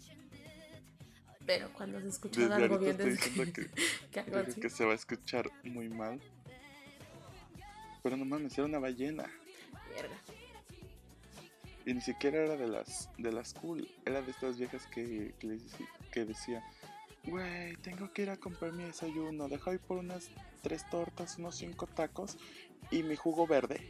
Pero 1.47 1.73
cuando 1.73 2.01
se 2.01 2.09
escucha 2.09 2.41
desde 2.41 2.55
algo 2.55 2.79
bien, 2.79 2.93
estoy 2.93 3.11
diciendo 3.11 3.53
que, 3.53 4.55
que, 4.61 4.71
se 4.71 4.85
va 4.85 4.93
a 4.93 4.95
escuchar 4.95 5.51
muy 5.63 5.89
mal. 5.89 6.21
Pero 8.03 8.17
no 8.17 8.25
mames 8.25 8.57
era 8.59 8.65
una 8.65 8.79
ballena. 8.79 9.31
Verga. 9.95 10.17
Y 11.85 11.95
ni 11.95 12.01
siquiera 12.01 12.39
era 12.45 12.57
de 12.57 12.69
las 12.69 13.09
de 13.19 13.33
las 13.33 13.55
cool, 13.55 13.89
era 14.05 14.23
de 14.23 14.31
estas 14.31 14.57
viejas 14.59 14.87
que, 14.87 15.35
que, 15.39 15.47
les 15.49 15.63
que 16.13 16.25
decía, 16.25 16.63
güey, 17.25 17.75
tengo 17.79 18.13
que 18.13 18.23
ir 18.23 18.31
a 18.31 18.37
comprar 18.37 18.73
mi 18.73 18.85
desayuno, 18.85 19.49
deja 19.49 19.73
ir 19.73 19.81
por 19.81 19.99
unas 19.99 20.29
tres 20.63 20.89
tortas, 20.91 21.39
unos 21.39 21.57
cinco 21.57 21.87
tacos 21.89 22.37
y 22.91 23.03
mi 23.03 23.17
jugo 23.17 23.47
verde. 23.47 23.81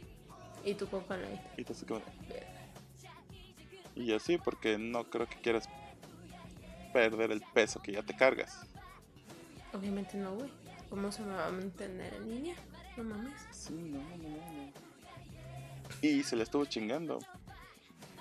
Y 0.65 0.73
tu 0.75 0.87
coca 0.87 1.17
light. 1.17 1.39
Y 1.57 1.71
así 1.71 1.85
de- 1.85 1.93
Verga. 1.93 2.61
y 3.95 4.05
yo 4.05 4.19
sí, 4.19 4.37
porque 4.37 4.77
no 4.79 5.09
creo 5.09 5.27
que 5.27 5.35
quieras 5.41 5.69
perder 6.93 7.31
el 7.31 7.41
peso 7.53 7.81
que 7.81 7.91
ya 7.91 8.01
te 8.01 8.15
cargas. 8.15 8.65
Obviamente 9.73 10.17
no, 10.17 10.35
güey. 10.35 10.49
¿Cómo 10.89 11.11
se 11.11 11.21
me 11.23 11.33
va 11.33 11.47
a 11.47 11.51
mantener 11.51 12.13
en 12.13 12.29
línea? 12.29 12.55
No 12.97 13.03
mames. 13.03 13.33
Sí, 13.51 13.73
no, 13.73 13.99
no, 13.99 14.17
no. 14.17 14.71
Y 16.01 16.23
se 16.23 16.35
le 16.35 16.43
estuvo 16.43 16.65
chingando. 16.65 17.19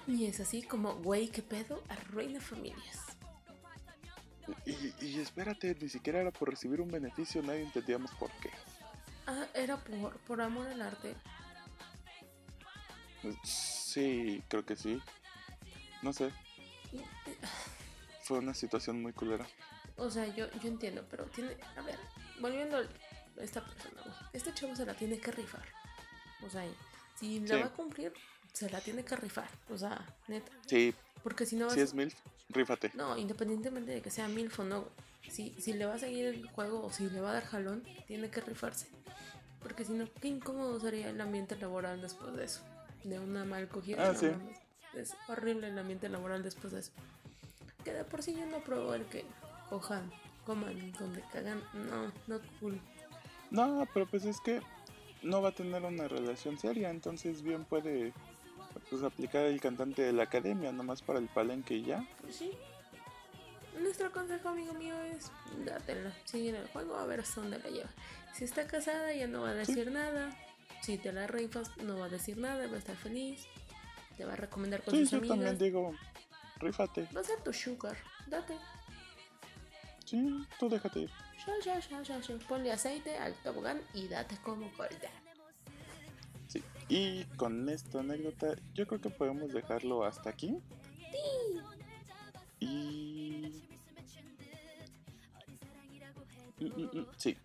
Y 0.06 0.26
es 0.26 0.40
así 0.40 0.62
como, 0.62 0.94
güey, 0.96 1.28
¿qué 1.28 1.42
pedo? 1.42 1.82
Arruina 1.88 2.40
familias. 2.40 2.98
Y, 4.66 4.92
y 5.04 5.20
espérate, 5.20 5.76
ni 5.80 5.88
siquiera 5.88 6.20
era 6.20 6.30
por 6.32 6.50
recibir 6.50 6.80
un 6.80 6.90
beneficio, 6.90 7.42
nadie 7.42 7.62
entendíamos 7.62 8.10
por 8.12 8.30
qué. 8.40 8.50
Ah, 9.26 9.46
era 9.54 9.76
por, 9.76 10.16
por 10.20 10.40
amor 10.40 10.66
al 10.66 10.82
arte. 10.82 11.14
Sí, 13.44 14.42
creo 14.48 14.64
que 14.64 14.74
sí. 14.76 15.00
No 16.02 16.12
sé, 16.12 16.32
fue 18.24 18.38
una 18.38 18.54
situación 18.54 19.00
muy 19.00 19.12
culera. 19.12 19.46
O 19.96 20.10
sea, 20.10 20.26
yo, 20.34 20.50
yo 20.60 20.68
entiendo, 20.68 21.06
pero 21.08 21.26
tiene. 21.26 21.56
A 21.76 21.82
ver, 21.82 21.98
volviendo 22.40 22.78
a 22.78 22.82
esta 23.42 23.64
persona, 23.64 24.02
güey. 24.02 24.16
Este 24.32 24.52
chavo 24.52 24.74
se 24.74 24.84
la 24.84 24.94
tiene 24.94 25.18
que 25.18 25.30
rifar. 25.30 25.64
O 26.44 26.50
sea, 26.50 26.64
si 27.14 27.38
la 27.40 27.46
Sí. 27.56 27.60
va 27.62 27.66
a 27.68 27.72
cumplir, 27.72 28.12
se 28.52 28.70
la 28.70 28.80
tiene 28.80 29.04
que 29.04 29.16
rifar. 29.16 29.48
O 29.70 29.78
sea, 29.78 30.06
neta. 30.28 30.52
Sí, 30.66 30.94
Porque 31.22 31.46
si 31.46 31.56
no 31.56 31.66
va 31.66 31.74
si 31.74 31.80
es 31.80 31.94
MILF, 31.94 32.14
rífate. 32.50 32.90
No, 32.94 33.16
independientemente 33.16 33.92
de 33.92 34.02
que 34.02 34.10
sea 34.10 34.28
MILF 34.28 34.60
o 34.60 34.64
no, 34.64 34.88
si, 35.28 35.54
si 35.60 35.72
le 35.72 35.86
va 35.86 35.94
a 35.94 35.98
seguir 35.98 36.26
el 36.26 36.48
juego 36.48 36.84
o 36.84 36.92
si 36.92 37.08
le 37.08 37.20
va 37.20 37.30
a 37.30 37.34
dar 37.34 37.44
jalón, 37.44 37.82
tiene 38.06 38.30
que 38.30 38.40
rifarse. 38.40 38.88
Porque 39.62 39.84
si 39.84 39.92
no, 39.92 40.06
qué 40.20 40.28
incómodo 40.28 40.80
sería 40.80 41.10
el 41.10 41.20
ambiente 41.20 41.56
laboral 41.56 42.00
después 42.02 42.34
de 42.34 42.44
eso. 42.44 42.62
De 43.04 43.18
una 43.18 43.44
mal 43.44 43.68
cogida. 43.68 44.10
Ah, 44.10 44.14
sí. 44.14 44.28
Es 44.94 45.14
horrible 45.28 45.68
el 45.68 45.78
ambiente 45.78 46.08
laboral 46.08 46.42
después 46.42 46.72
de 46.72 46.80
eso. 46.80 46.92
Que 47.84 47.92
de 47.92 48.04
por 48.04 48.22
sí 48.22 48.34
yo 48.34 48.44
no 48.46 48.58
apruebo 48.58 48.94
el 48.94 49.04
que 49.06 49.24
cojan, 49.70 50.10
coman, 50.44 50.92
donde 50.92 51.22
cagan. 51.32 51.62
No, 51.72 52.12
no 52.26 52.40
cool. 52.60 52.80
No, 53.50 53.86
pero 53.92 54.06
pues 54.06 54.24
es 54.24 54.40
que 54.40 54.60
no 55.22 55.40
va 55.40 55.50
a 55.50 55.54
tener 55.54 55.82
una 55.82 56.08
relación 56.08 56.58
seria, 56.58 56.90
entonces 56.90 57.42
bien 57.42 57.64
puede 57.64 58.12
pues 58.90 59.02
aplicar 59.02 59.42
el 59.42 59.60
cantante 59.60 60.02
de 60.02 60.12
la 60.12 60.24
academia, 60.24 60.72
nomás 60.72 61.02
para 61.02 61.18
el 61.18 61.26
palenque 61.28 61.74
y 61.74 61.84
ya. 61.84 62.06
Pues 62.20 62.36
sí. 62.36 62.52
Nuestro 63.78 64.12
consejo, 64.12 64.50
amigo 64.50 64.74
mío, 64.74 64.94
es 65.02 65.30
dátela. 65.64 66.12
Sigue 66.24 66.50
en 66.50 66.56
el 66.56 66.68
juego 66.68 66.96
a 66.96 67.06
ver 67.06 67.20
hasta 67.20 67.40
dónde 67.40 67.58
la 67.58 67.68
lleva. 67.70 67.88
Si 68.34 68.44
está 68.44 68.66
casada, 68.66 69.12
ya 69.14 69.26
no 69.26 69.42
va 69.42 69.50
a 69.50 69.54
decir 69.54 69.90
nada. 69.90 70.30
Si 70.82 70.98
te 70.98 71.12
la 71.12 71.26
rifas, 71.26 71.76
no 71.78 71.98
va 71.98 72.06
a 72.06 72.08
decir 72.08 72.36
nada, 72.38 72.66
va 72.66 72.74
a 72.74 72.78
estar 72.78 72.96
feliz. 72.96 73.46
Te 74.16 74.24
va 74.24 74.34
a 74.34 74.36
recomendar 74.36 74.82
con 74.82 74.94
Sí, 74.94 75.06
yo 75.06 75.18
amigas. 75.18 75.36
también 75.38 75.58
digo, 75.58 75.94
rífate. 76.58 77.08
Va 77.16 77.20
a 77.20 77.24
ser 77.24 77.40
tu 77.42 77.52
sugar. 77.52 77.96
Date. 78.26 78.56
Sí, 80.04 80.46
tú 80.58 80.68
déjate 80.68 81.00
ir. 81.00 81.10
Ya, 81.46 81.54
ya, 81.64 81.78
ya, 81.80 82.02
ya, 82.02 82.20
ya. 82.20 82.38
Ponle 82.46 82.70
aceite 82.72 83.16
al 83.16 83.34
tobogán 83.42 83.80
y 83.94 84.06
date 84.08 84.36
como 84.42 84.70
corta. 84.72 85.08
Sí. 86.92 86.98
Y 86.98 87.36
con 87.36 87.68
esta 87.70 88.00
anécdota, 88.00 88.54
yo 88.74 88.86
creo 88.86 89.00
que 89.00 89.08
podemos 89.08 89.52
dejarlo 89.52 90.04
hasta 90.04 90.28
aquí. 90.28 90.58
Y... 92.60 93.62
Mm, 96.60 96.66
mm, 96.66 96.98
mm, 96.98 97.06
Sí. 97.16 97.36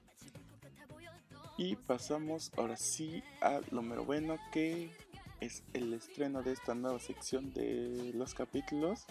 Y 1.58 1.76
pasamos 1.76 2.52
ahora 2.58 2.76
sí 2.76 3.24
a 3.42 3.62
lo 3.72 3.82
mero 3.82 4.04
bueno 4.06 4.38
que 4.52 4.92
es 5.40 5.64
el 5.74 5.94
estreno 5.94 6.44
de 6.44 6.52
esta 6.52 6.76
nueva 6.76 7.00
sección 7.00 7.52
de 7.54 8.12
los 8.14 8.34
capítulos 8.34 9.06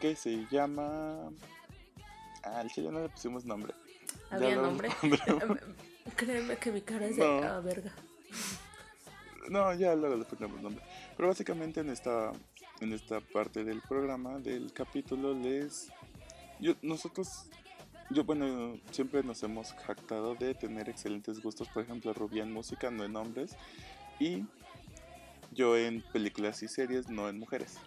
que 0.00 0.14
se 0.16 0.46
llama... 0.50 1.30
Ah, 2.44 2.60
al 2.60 2.70
chile 2.70 2.90
no 2.92 3.00
le 3.00 3.08
pusimos 3.08 3.44
nombre. 3.44 3.74
¿Había 4.30 4.56
nombre? 4.56 4.90
Créeme 6.16 6.56
que 6.56 6.70
mi 6.70 6.82
cara 6.82 7.06
es 7.06 7.16
de 7.16 7.22
No. 7.22 7.42
ah, 7.42 7.60
verga. 7.60 7.92
No, 9.50 9.72
ya 9.74 9.94
luego 9.94 10.16
le 10.16 10.24
pondremos 10.24 10.60
nombre. 10.62 10.84
Pero 11.16 11.28
básicamente 11.28 11.80
en 11.80 11.90
esta, 11.90 12.32
en 12.80 12.92
esta 12.92 13.20
parte 13.20 13.64
del 13.64 13.80
programa, 13.82 14.38
del 14.38 14.72
capítulo, 14.72 15.34
les... 15.34 15.90
Yo, 16.60 16.74
nosotros, 16.82 17.50
yo 18.10 18.24
bueno, 18.24 18.78
siempre 18.90 19.22
nos 19.22 19.42
hemos 19.42 19.72
jactado 19.72 20.34
de 20.34 20.54
tener 20.54 20.88
excelentes 20.88 21.42
gustos, 21.42 21.68
por 21.68 21.82
ejemplo, 21.82 22.12
Rubia 22.14 22.42
en 22.42 22.52
música, 22.52 22.90
no 22.90 23.04
en 23.04 23.16
hombres, 23.16 23.56
y 24.18 24.44
yo 25.52 25.76
en 25.76 26.02
películas 26.12 26.62
y 26.62 26.68
series, 26.68 27.08
no 27.08 27.28
en 27.28 27.38
mujeres. 27.38 27.78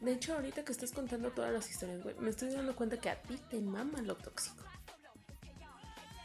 De 0.00 0.12
hecho, 0.12 0.34
ahorita 0.34 0.64
que 0.64 0.72
estás 0.72 0.92
contando 0.92 1.30
todas 1.30 1.52
las 1.52 1.68
historias, 1.68 2.02
güey, 2.02 2.14
me 2.20 2.30
estoy 2.30 2.50
dando 2.50 2.74
cuenta 2.74 2.98
que 2.98 3.10
a 3.10 3.20
ti 3.20 3.36
te 3.50 3.60
mama 3.60 4.00
lo 4.02 4.16
tóxico. 4.16 4.64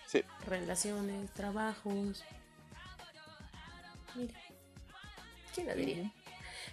Sí. 0.07 0.21
Relaciones, 0.45 1.31
trabajos. 1.31 2.23
Mira. 4.15 4.39
¿Quién 5.53 5.67
la 5.67 5.75
diría? 5.75 6.11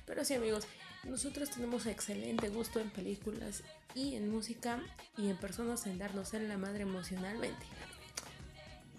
Pero 0.07 0.24
sí, 0.24 0.34
amigos, 0.34 0.66
nosotros 1.05 1.51
tenemos 1.51 1.86
excelente 1.86 2.49
gusto 2.49 2.80
en 2.80 2.91
películas 2.91 3.62
y 3.95 4.16
en 4.16 4.30
música 4.30 4.80
y 5.16 5.28
en 5.28 5.36
personas 5.36 5.86
en 5.86 5.99
darnos 5.99 6.34
en 6.34 6.49
la 6.49 6.57
madre 6.57 6.82
emocionalmente. 6.82 7.66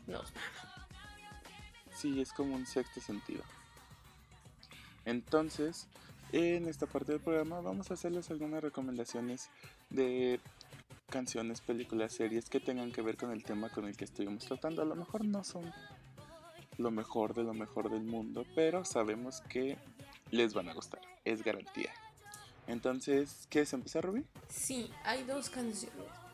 Nos 0.08 0.34
mama. 0.34 0.88
Sí, 1.96 2.20
es 2.22 2.34
como 2.34 2.56
un 2.56 2.66
sexto 2.66 3.00
sentido. 3.00 3.44
Entonces, 5.06 5.88
en 6.32 6.68
esta 6.68 6.88
parte 6.88 7.12
del 7.12 7.22
programa 7.22 7.62
vamos 7.62 7.92
a 7.92 7.96
hacerles 7.96 8.30
algunas 8.32 8.64
recomendaciones 8.64 9.50
de 9.90 10.40
canciones, 11.10 11.62
películas, 11.62 12.14
series 12.14 12.50
que 12.50 12.60
tengan 12.60 12.92
que 12.92 13.02
ver 13.02 13.18
con 13.18 13.32
el 13.32 13.44
tema 13.44 13.70
con 13.70 13.86
el 13.86 13.96
que 13.96 14.06
estuvimos 14.06 14.46
tratando. 14.46 14.82
A 14.82 14.86
lo 14.86 14.96
mejor 14.96 15.26
no 15.26 15.44
son 15.44 15.72
lo 16.78 16.92
mejor 16.92 17.34
de 17.34 17.44
lo 17.44 17.54
mejor 17.54 17.90
del 17.90 18.04
mundo, 18.04 18.46
pero 18.56 18.86
sabemos 18.86 19.42
que 19.42 19.78
les 20.32 20.54
van 20.54 20.70
a 20.70 20.74
gustar. 20.74 21.02
Es 21.26 21.44
garantía. 21.44 21.92
Entonces, 22.68 23.48
¿quieres 23.50 23.74
empezar, 23.74 24.06
Ruby? 24.06 24.26
Sí, 24.48 24.92
hay 25.04 25.24
dos 25.24 25.50
canciones 25.50 25.92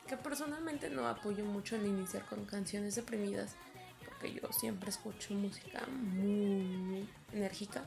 que 0.08 0.18
personalmente 0.18 0.90
no 0.90 1.08
apoyo 1.08 1.44
mucho 1.44 1.76
en 1.76 1.86
iniciar 1.86 2.26
con 2.26 2.46
canciones 2.46 2.96
deprimidas 2.96 3.56
porque 4.08 4.34
yo 4.34 4.52
siempre 4.52 4.90
escucho 4.90 5.34
música 5.34 5.86
muy 5.88 7.08
enérgica. 7.34 7.86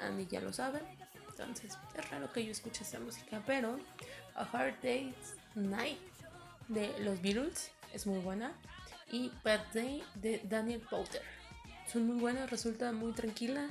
Andy 0.00 0.26
ya 0.26 0.40
lo 0.40 0.52
sabe. 0.52 0.80
Entonces 1.28 1.76
es 1.96 2.10
raro 2.10 2.32
que 2.32 2.44
yo 2.44 2.52
escuche 2.52 2.84
esa 2.84 3.00
música, 3.00 3.42
pero 3.44 3.76
A 4.36 4.44
Hard 4.44 4.76
Day's 4.82 5.34
Night 5.54 5.98
de 6.68 6.96
los 7.00 7.20
Beatles 7.20 7.72
es 7.92 8.06
muy 8.06 8.20
buena 8.20 8.52
y 9.10 9.30
Bad 9.42 9.60
Day 9.74 10.02
de 10.14 10.40
Daniel 10.44 10.80
Powter. 10.88 11.22
Son 11.90 12.06
muy 12.06 12.16
buenas, 12.20 12.50
resulta 12.50 12.92
muy 12.92 13.12
tranquila. 13.12 13.68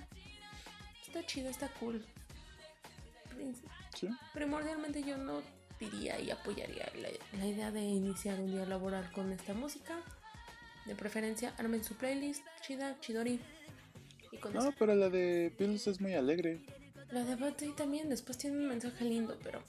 Está 1.05 1.26
chida, 1.26 1.49
está 1.49 1.68
cool. 1.80 2.05
Sí. 3.95 4.07
Primordialmente 4.34 5.03
yo 5.03 5.18
no 5.18 5.41
diría 5.80 6.20
y 6.20 6.32
apoyaría 6.32 6.89
la, 7.01 7.09
la 7.38 7.45
idea 7.45 7.72
de 7.72 7.82
iniciar 7.82 8.39
un 8.39 8.51
día 8.51 8.66
laboral 8.66 9.11
con 9.11 9.32
esta 9.32 9.53
música. 9.53 9.99
De 10.86 10.95
preferencia, 10.95 11.53
armen 11.57 11.84
su 11.84 11.95
playlist, 11.95 12.43
chida, 12.61 12.99
chidori. 12.99 13.39
Y 14.32 14.38
con 14.38 14.53
No, 14.53 14.59
eso. 14.61 14.74
pero 14.78 14.95
la 14.95 15.09
de 15.09 15.53
Beatles 15.57 15.88
es 15.88 16.01
muy 16.01 16.14
alegre. 16.14 16.59
La 17.11 17.24
de 17.24 17.36
Bad 17.36 17.53
Day 17.57 17.72
también, 17.72 18.09
después 18.09 18.38
tiene 18.38 18.57
un 18.57 18.68
mensaje 18.68 19.05
lindo, 19.05 19.38
pero. 19.43 19.64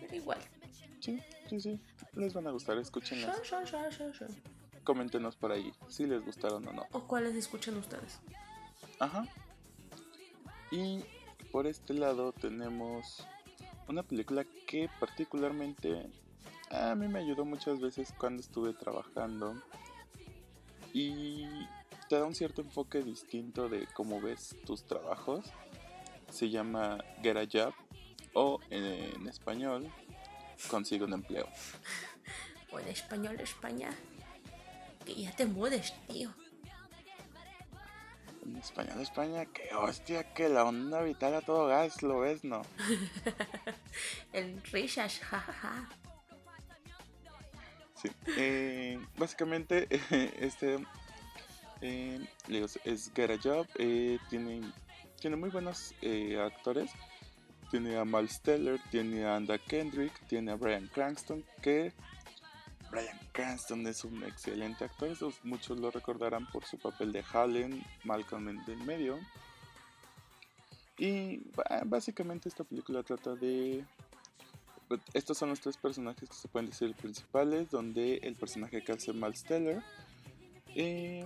Pero 0.00 0.14
igual. 0.14 0.38
Sí, 1.00 1.20
sí, 1.48 1.60
sí. 1.60 1.80
Les 2.14 2.34
van 2.34 2.46
a 2.48 2.50
gustar, 2.50 2.84
sure, 2.84 3.06
sure, 3.06 3.66
sure, 3.92 4.14
sure. 4.14 4.30
Coméntenos 4.88 5.36
por 5.36 5.52
ahí 5.52 5.70
si 5.88 6.06
les 6.06 6.24
gustaron 6.24 6.66
o 6.66 6.72
no. 6.72 6.86
¿O 6.92 7.06
cuáles 7.06 7.34
escuchan 7.34 7.76
ustedes? 7.76 8.20
Ajá. 8.98 9.28
Y 10.70 11.04
por 11.52 11.66
este 11.66 11.92
lado 11.92 12.32
tenemos 12.32 13.26
una 13.86 14.02
película 14.02 14.46
que 14.66 14.88
particularmente 14.98 16.10
a 16.70 16.94
mí 16.94 17.06
me 17.06 17.18
ayudó 17.18 17.44
muchas 17.44 17.80
veces 17.80 18.14
cuando 18.16 18.40
estuve 18.40 18.72
trabajando 18.72 19.60
y 20.94 21.44
te 22.08 22.16
da 22.16 22.24
un 22.24 22.34
cierto 22.34 22.62
enfoque 22.62 23.02
distinto 23.02 23.68
de 23.68 23.86
cómo 23.88 24.22
ves 24.22 24.56
tus 24.64 24.84
trabajos. 24.84 25.44
Se 26.30 26.48
llama 26.48 26.96
Get 27.22 27.36
a 27.36 27.44
Job 27.44 27.74
o 28.32 28.58
en 28.70 29.28
español 29.28 29.92
Consigue 30.70 31.04
un 31.04 31.12
empleo. 31.12 31.46
O 32.70 32.78
en 32.78 32.88
español, 32.88 33.40
España. 33.40 33.88
Que 35.08 35.14
ya 35.14 35.32
te 35.32 35.46
mudes, 35.46 35.94
tío. 36.06 36.34
En 38.44 38.56
español 38.56 39.00
España, 39.00 39.46
que 39.46 39.74
hostia, 39.74 40.34
que 40.34 40.50
la 40.50 40.64
onda 40.64 41.00
vital 41.00 41.34
a 41.34 41.40
todo 41.40 41.66
gas, 41.66 42.02
lo 42.02 42.20
ves, 42.20 42.44
¿no? 42.44 42.60
El 44.34 44.62
Rishas, 44.64 45.18
jajaja. 45.20 45.88
Sí. 47.94 48.10
Eh, 48.36 49.00
básicamente, 49.16 49.88
este 50.40 50.78
eh, 51.80 52.26
es 52.84 53.10
Get 53.14 53.30
a 53.30 53.38
Job. 53.42 53.66
eh, 53.78 54.18
tiene, 54.28 54.60
tiene 55.18 55.36
muy 55.36 55.48
buenos 55.48 55.94
eh, 56.02 56.38
actores. 56.38 56.90
Tiene 57.70 57.96
a 57.96 58.04
Miles 58.04 58.42
Teller, 58.42 58.78
tiene 58.90 59.24
a 59.24 59.36
Anda 59.36 59.56
Kendrick, 59.56 60.12
tiene 60.26 60.52
a 60.52 60.56
Brian 60.56 60.86
Cranston, 60.88 61.42
que 61.62 61.94
Brian 62.90 63.18
Cranston 63.32 63.86
es 63.86 64.04
un 64.04 64.22
excelente 64.24 64.84
actor. 64.84 65.10
muchos 65.42 65.78
lo 65.78 65.90
recordarán 65.90 66.46
por 66.50 66.64
su 66.64 66.78
papel 66.78 67.12
de 67.12 67.24
Hallen, 67.32 67.84
Malcolm 68.04 68.48
en 68.48 68.60
el 68.66 68.78
medio. 68.78 69.18
Y 70.96 71.42
básicamente 71.86 72.48
esta 72.48 72.64
película 72.64 73.02
trata 73.02 73.34
de 73.34 73.84
estos 75.12 75.36
son 75.36 75.50
los 75.50 75.60
tres 75.60 75.76
personajes 75.76 76.28
que 76.28 76.34
se 76.34 76.48
pueden 76.48 76.70
decir 76.70 76.94
principales, 76.94 77.70
donde 77.70 78.16
el 78.22 78.34
personaje 78.36 78.82
que 78.82 78.92
hace 78.92 79.12
Miles 79.12 79.44
Teller 79.44 79.82
eh, 80.74 81.24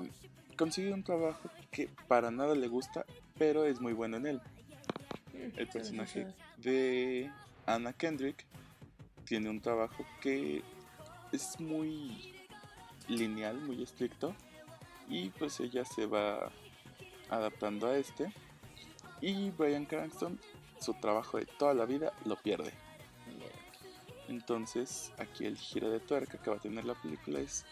consigue 0.57 0.93
un 0.93 1.05
trabajo 1.05 1.49
que 1.71 1.89
para 2.09 2.31
nada 2.31 2.55
le 2.55 2.67
gusta, 2.67 3.05
pero 3.39 3.65
es 3.65 3.81
muy 3.81 3.93
bueno 3.93 4.17
en 4.17 4.27
él. 4.27 4.41
El 5.57 5.69
personaje 5.69 6.27
de 6.59 7.31
Anna 7.67 7.93
Kendrick 7.93 8.45
tiene 9.25 9.49
un 9.49 9.61
trabajo 9.61 10.05
que 10.21 10.63
es 11.33 11.59
muy 11.59 12.35
lineal, 13.09 13.61
muy 13.61 13.83
estricto, 13.83 14.35
y 15.09 15.31
pues 15.31 15.59
ella 15.61 15.85
se 15.85 16.07
va 16.07 16.51
adaptando 17.29 17.89
a 17.89 17.97
este. 17.97 18.33
Y 19.21 19.51
Brian 19.51 19.87
Cranston, 19.87 20.39
su 20.81 20.95
trabajo 20.95 21.39
de 21.39 21.47
toda 21.47 21.75
la 21.75 21.87
vida, 21.87 22.13
lo 22.25 22.37
pierde. 22.37 22.73
Entonces, 24.29 25.13
aquí 25.19 25.45
el 25.45 25.57
giro 25.57 25.91
de 25.91 26.01
tuerca 26.01 26.39
que 26.39 26.51
va 26.51 26.57
a 26.57 26.61
tener 26.61 26.85
la 26.85 26.95
película 26.95 27.41
es 27.41 27.67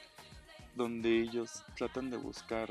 donde 0.77 1.21
ellos 1.21 1.65
tratan 1.77 2.11
de 2.11 2.17
buscar 2.17 2.71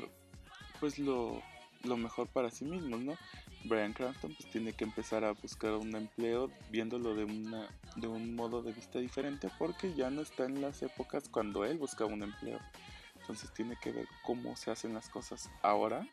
pues 0.80 1.00
lo, 1.00 1.42
lo 1.84 1.98
mejor 1.98 2.28
para 2.28 2.52
sí 2.52 2.66
mismos, 2.66 3.00
¿no? 3.02 3.18
Brian 3.66 3.94
Cranston 3.94 4.34
pues 4.36 4.50
tiene 4.52 4.74
que 4.74 4.84
empezar 4.84 5.24
a 5.24 5.32
buscar 5.32 5.74
un 5.74 5.96
empleo 5.96 6.50
viéndolo 6.70 7.16
de 7.16 7.26
una 7.26 7.68
de 7.96 8.08
un 8.08 8.36
modo 8.36 8.62
de 8.62 8.72
vista 8.72 9.00
diferente 9.00 9.50
porque 9.58 9.94
ya 9.94 10.10
no 10.10 10.22
está 10.22 10.46
en 10.46 10.62
las 10.62 10.82
épocas 10.82 11.30
cuando 11.30 11.66
él 11.66 11.78
buscaba 11.78 12.14
un 12.14 12.24
empleo. 12.24 12.60
Entonces 13.20 13.54
tiene 13.54 13.78
que 13.82 13.92
ver 13.92 14.08
cómo 14.24 14.56
se 14.56 14.72
hacen 14.72 14.94
las 14.94 15.10
cosas 15.10 15.50
ahora. 15.62 16.08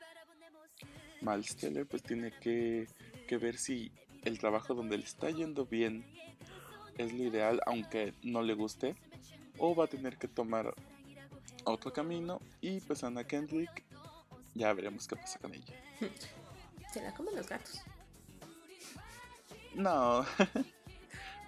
Miles 1.20 1.56
Teller 1.56 1.86
pues 1.86 2.02
tiene 2.02 2.30
que, 2.30 2.86
que 3.26 3.36
ver 3.38 3.56
si 3.56 3.90
el 4.22 4.38
trabajo 4.38 4.74
donde 4.74 4.98
le 4.98 5.04
está 5.04 5.30
yendo 5.30 5.66
bien 5.66 6.04
es 6.98 7.12
lo 7.12 7.24
ideal, 7.24 7.60
aunque 7.66 8.14
no 8.22 8.42
le 8.42 8.54
guste, 8.54 8.96
o 9.58 9.74
va 9.74 9.84
a 9.84 9.88
tener 9.88 10.16
que 10.18 10.28
tomar 10.28 10.74
otro 11.64 11.92
camino. 11.92 12.40
Y 12.60 12.80
pues 12.80 13.04
Anna 13.04 13.24
Kendrick, 13.24 13.84
ya 14.54 14.72
veremos 14.72 15.06
qué 15.06 15.16
pasa 15.16 15.38
con 15.38 15.54
ella. 15.54 15.74
Se 16.92 17.02
la 17.02 17.12
comen 17.14 17.36
los 17.36 17.48
gatos. 17.48 17.80
No, 19.74 20.24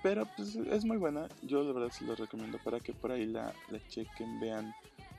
pero 0.02 0.26
pues 0.36 0.56
es 0.56 0.84
muy 0.84 0.96
buena. 0.96 1.28
Yo 1.42 1.62
la 1.62 1.72
verdad 1.72 1.90
sí 1.92 2.04
lo 2.04 2.14
recomiendo 2.14 2.58
para 2.58 2.80
que 2.80 2.92
por 2.92 3.12
ahí 3.12 3.26
la, 3.26 3.52
la 3.70 3.86
chequen, 3.88 4.40
vean 4.40 4.74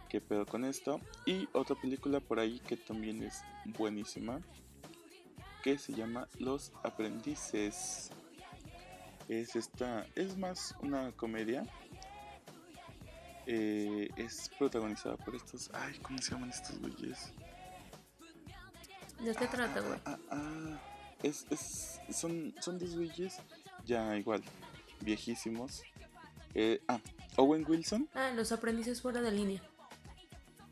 qué 0.08 0.22
pedo 0.22 0.46
con 0.46 0.66
esto. 0.66 1.00
Y 1.26 1.48
otra 1.54 1.76
película 1.76 2.20
por 2.20 2.40
ahí 2.40 2.60
que 2.60 2.78
también 2.78 3.24
es 3.24 3.42
buenísima, 3.66 4.42
que 5.64 5.78
se 5.78 5.94
llama 5.94 6.28
Los 6.40 6.72
Aprendices. 6.84 8.12
Es 9.28 9.56
esta, 9.56 10.08
es 10.16 10.38
más 10.38 10.76
una 10.82 11.12
comedia. 11.12 11.66
Eh, 13.46 14.10
es 14.16 14.50
protagonizada 14.60 15.18
por 15.18 15.36
estos, 15.36 15.72
ay, 15.74 15.98
¿cómo 16.04 16.20
se 16.20 16.32
llaman 16.32 16.50
estos 16.52 16.80
güeyes? 16.80 17.34
¿De 19.20 19.34
qué 19.36 19.48
trata, 19.48 19.82
güey? 19.82 20.00
Ah, 20.06 20.18
ah, 20.30 20.38
ah. 20.38 20.80
Es, 21.24 21.48
es, 21.50 22.00
son, 22.12 22.54
son 22.62 22.78
dos 22.78 22.96
güeyes 22.96 23.42
ya 23.86 24.16
igual, 24.16 24.44
viejísimos. 25.02 25.84
Eh, 26.56 26.82
ah, 26.88 27.00
Owen 27.38 27.66
Wilson. 27.68 28.10
Ah, 28.14 28.32
los 28.36 28.52
aprendices 28.52 29.02
fuera 29.02 29.22
de 29.22 29.32
línea. 29.32 29.62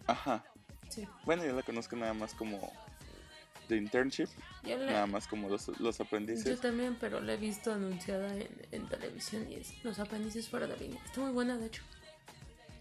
Ajá. 0.07 0.43
Sí. 0.89 1.07
Bueno, 1.25 1.43
yo 1.45 1.53
la 1.53 1.63
conozco 1.63 1.95
nada 1.95 2.13
más 2.13 2.33
como 2.33 2.71
de 3.67 3.75
internship, 3.77 4.29
Yo, 4.63 4.77
la- 4.77 4.85
nada 4.85 5.07
más 5.07 5.27
como 5.27 5.49
los, 5.49 5.67
los 5.79 5.97
yo 5.97 6.03
aprendices. 6.05 6.61
también, 6.61 6.95
pero 6.99 7.19
la 7.19 7.33
he 7.33 7.37
visto 7.37 7.73
anunciada 7.73 8.33
en, 8.33 8.47
en 8.71 8.87
televisión 8.87 9.45
y 9.51 9.55
es 9.55 9.83
Los 9.83 9.99
aprendices 9.99 10.47
fuera 10.47 10.67
de 10.67 10.77
línea. 10.77 11.03
Está 11.03 11.19
muy 11.21 11.31
buena, 11.31 11.57
de 11.57 11.65
hecho. 11.67 11.83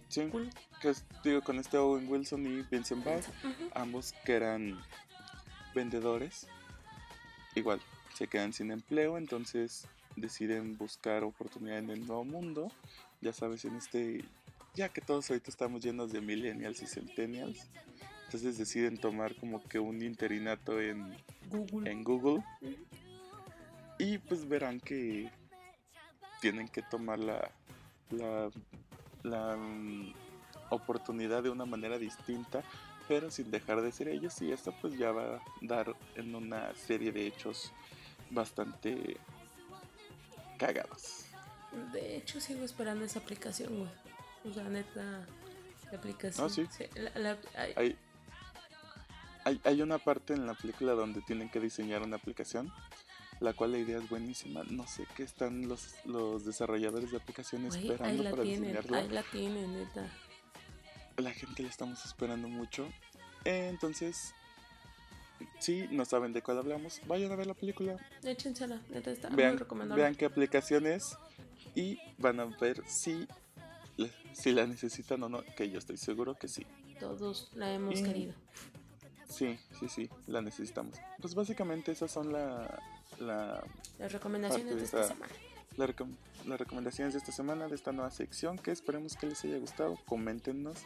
Sí, 0.08 0.28
Cool. 0.30 0.48
que 0.80 0.90
es, 0.90 1.04
digo, 1.24 1.42
con 1.42 1.58
este 1.58 1.76
Owen 1.78 2.08
Wilson 2.08 2.46
y 2.46 2.62
Vincent 2.70 3.04
Ujú. 3.04 3.70
ambos 3.74 4.14
que 4.24 4.34
eran 4.34 4.80
vendedores, 5.74 6.46
igual 7.56 7.80
se 8.14 8.28
quedan 8.28 8.52
sin 8.52 8.70
empleo, 8.70 9.18
entonces 9.18 9.88
deciden 10.16 10.76
buscar 10.76 11.22
oportunidad 11.24 11.78
en 11.78 11.90
el 11.90 12.06
nuevo 12.06 12.24
mundo. 12.24 12.72
Ya 13.20 13.32
sabes, 13.32 13.64
en 13.64 13.76
este, 13.76 14.24
ya 14.74 14.88
que 14.88 15.00
todos 15.00 15.30
ahorita 15.30 15.50
estamos 15.50 15.82
llenos 15.82 16.12
de 16.12 16.20
millennials 16.20 16.82
y 16.82 16.86
centennials, 16.86 17.70
entonces 18.26 18.58
deciden 18.58 18.98
tomar 18.98 19.36
como 19.36 19.62
que 19.62 19.78
un 19.78 20.02
interinato 20.02 20.80
en, 20.80 21.16
Google. 21.48 21.90
en 21.90 22.04
Google 22.04 22.44
y 23.98 24.18
pues 24.18 24.48
verán 24.48 24.80
que 24.80 25.30
tienen 26.40 26.68
que 26.68 26.82
tomar 26.82 27.18
la, 27.18 27.50
la, 28.10 28.50
la, 29.22 29.56
mm, 29.56 30.12
oportunidad 30.70 31.42
de 31.42 31.50
una 31.50 31.64
manera 31.64 31.98
distinta, 31.98 32.62
pero 33.08 33.30
sin 33.30 33.50
dejar 33.50 33.80
de 33.80 33.92
ser 33.92 34.08
ellos 34.08 34.40
y 34.42 34.52
esto 34.52 34.74
pues 34.80 34.98
ya 34.98 35.12
va 35.12 35.36
a 35.36 35.42
dar 35.62 35.94
en 36.16 36.34
una 36.34 36.74
serie 36.74 37.12
de 37.12 37.26
hechos 37.26 37.72
bastante 38.30 39.16
cagados. 40.56 41.24
De 41.92 42.16
hecho, 42.16 42.40
sigo 42.40 42.64
esperando 42.64 43.04
esa 43.04 43.18
aplicación, 43.18 43.78
güey. 43.78 43.90
O 44.50 44.54
sea, 44.54 44.64
neta, 44.64 45.26
la 45.90 45.98
aplicación. 45.98 46.46
Ah, 46.46 46.50
sí. 46.52 46.66
la- 46.94 47.18
la- 47.20 47.38
ay, 47.56 47.72
Hay, 47.76 47.98
hay, 49.44 49.60
hay 49.64 49.82
una 49.82 49.98
parte 49.98 50.32
en 50.34 50.46
la 50.46 50.54
película 50.54 50.92
donde 50.92 51.20
tienen 51.22 51.48
que 51.50 51.60
diseñar 51.60 52.02
una 52.02 52.16
aplicación, 52.16 52.72
la 53.40 53.52
cual 53.52 53.72
la 53.72 53.78
idea 53.78 53.98
es 53.98 54.08
buenísima. 54.08 54.62
No 54.70 54.86
sé 54.86 55.06
qué 55.16 55.22
están 55.22 55.68
los, 55.68 55.94
los 56.04 56.44
desarrolladores 56.44 57.10
de 57.10 57.18
aplicaciones 57.18 57.74
esperando 57.74 58.22
la 58.22 58.30
para 58.30 58.42
tienen, 58.42 58.62
diseñarla. 58.72 58.98
ahí 58.98 59.08
la 59.08 59.22
tienen, 59.24 59.72
neta. 59.78 60.08
la 61.18 61.32
gente 61.32 61.62
la 61.62 61.68
estamos 61.68 62.04
esperando 62.04 62.48
mucho. 62.48 62.88
Entonces, 63.44 64.34
si 65.58 65.86
no 65.90 66.04
saben 66.04 66.32
de 66.32 66.42
cuál 66.42 66.58
hablamos, 66.58 67.00
vayan 67.06 67.32
a 67.32 67.36
ver 67.36 67.46
la 67.46 67.54
película, 67.54 67.96
Échensela, 68.22 68.80
está 68.92 69.28
muy 69.28 69.36
vean, 69.36 69.58
recomendable. 69.58 70.02
vean 70.02 70.14
qué 70.14 70.24
aplicación 70.24 70.86
es 70.86 71.16
y 71.74 71.98
van 72.18 72.40
a 72.40 72.44
ver 72.46 72.82
si, 72.86 73.26
si 74.32 74.52
la 74.52 74.66
necesitan 74.66 75.22
o 75.22 75.28
no, 75.28 75.42
que 75.56 75.70
yo 75.70 75.78
estoy 75.78 75.96
seguro 75.96 76.34
que 76.34 76.48
sí. 76.48 76.66
Todos 77.00 77.50
la 77.54 77.72
hemos 77.72 78.00
Y- 78.00 78.02
querido. 78.02 78.32
Sí, 79.28 79.58
sí, 79.80 79.88
sí, 79.88 80.08
la 80.28 80.40
necesitamos. 80.40 80.96
Pues 81.20 81.34
básicamente 81.34 81.90
esas 81.92 82.10
son 82.12 82.32
la, 82.32 82.80
la, 83.18 83.62
Las 83.98 84.12
recomendaciones 84.12 84.66
de 84.70 84.76
de 84.76 84.84
esta 84.84 85.00
esta- 85.02 85.14
semana. 85.14 85.32
la 85.76 85.86
recom- 85.88 86.16
las 86.46 86.58
recomendaciones 86.60 87.12
de 87.12 87.18
esta 87.18 87.32
semana, 87.32 87.66
de 87.66 87.74
esta 87.74 87.90
nueva 87.92 88.10
sección, 88.12 88.56
que 88.56 88.70
esperemos 88.70 89.16
que 89.16 89.26
les 89.26 89.44
haya 89.44 89.58
gustado. 89.58 89.98
Coméntenos 90.06 90.78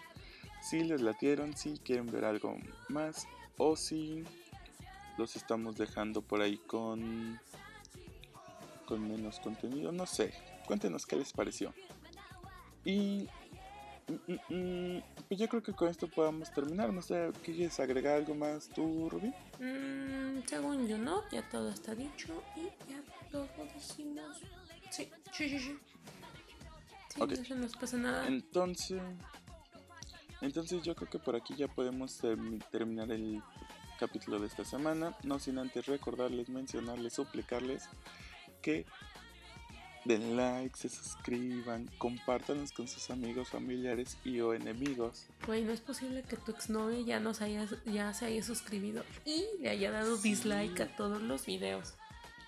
si 0.63 0.83
les 0.85 1.01
latieron, 1.03 1.55
si 1.57 1.79
quieren 1.79 2.11
ver 2.11 2.25
algo 2.25 2.57
más 2.89 3.27
o 3.59 3.77
si 3.77 4.25
los 5.21 5.37
estamos 5.37 5.77
dejando 5.77 6.23
por 6.23 6.41
ahí 6.41 6.57
con, 6.67 7.39
con 8.87 9.07
menos 9.07 9.39
contenido. 9.41 9.93
No 9.93 10.07
sé, 10.07 10.33
cuéntenos 10.67 11.07
qué 11.07 11.17
les 11.17 11.33
pareció. 11.33 11.73
Y 12.85 13.29
mm, 14.09 14.33
mm, 14.33 14.97
mm, 14.97 15.03
pues 15.29 15.39
yo 15.39 15.49
creo 15.49 15.63
que 15.63 15.75
con 15.75 15.89
esto 15.89 16.09
podamos 16.09 16.51
terminar. 16.53 16.93
No 16.93 17.03
sé, 17.03 17.31
¿quieres 17.45 17.79
agregar 17.79 18.17
algo 18.17 18.35
más 18.35 18.69
tú, 18.71 19.09
Rubí? 19.11 19.29
Mm, 19.59 20.43
según 20.47 20.89
yo, 20.89 20.97
no, 20.99 21.29
ya 21.31 21.47
todo 21.51 21.69
está 21.69 21.95
dicho 21.95 22.43
y 22.57 22.63
ya 22.91 23.03
todo 23.31 23.47
dijimos. 23.75 24.39
Sí, 24.91 25.09
sí, 25.33 25.49
sí, 25.51 25.59
sí. 25.59 25.79
Sí, 27.15 27.21
Ok. 27.21 27.31
no 27.33 27.45
se 27.45 27.55
nos 27.57 27.77
pasa 27.77 27.97
nada. 27.99 28.27
Entonces, 28.27 29.03
entonces 30.41 30.83
yo 30.83 30.95
creo 30.95 31.11
que 31.11 31.19
por 31.19 31.37
aquí 31.37 31.55
ya 31.55 31.69
podemos 31.69 32.23
termi- 32.23 32.65
terminar 32.71 33.11
el 33.11 33.43
capítulo 34.01 34.39
de 34.41 34.47
esta 34.47 34.65
semana, 34.65 35.17
no 35.23 35.39
sin 35.39 35.59
antes 35.59 35.87
recordarles, 35.87 36.49
mencionarles, 36.49 37.13
suplicarles 37.13 37.85
que 38.63 38.87
den 40.07 40.37
like, 40.37 40.77
se 40.77 40.89
suscriban, 40.89 41.91
compártanos 41.99 42.73
con 42.73 42.89
sus 42.89 43.11
amigos, 43.11 43.51
familiares 43.51 44.17
y 44.25 44.41
o 44.41 44.55
enemigos. 44.55 45.27
Güey, 45.47 45.63
no 45.63 45.73
es 45.73 45.81
posible 45.83 46.23
que 46.23 46.37
tu 46.37 46.51
exnovio 46.53 47.01
ya 47.05 47.21
nos 47.21 47.43
haya, 47.43 47.69
ya 47.85 48.13
se 48.15 48.25
haya 48.25 48.43
suscribido 48.43 49.05
y 49.27 49.45
le 49.61 49.69
haya 49.69 49.91
dado 49.91 50.17
Sí. 50.17 50.31
dislike 50.31 50.81
a 50.81 50.97
todos 50.97 51.21
los 51.21 51.45
videos. 51.45 51.95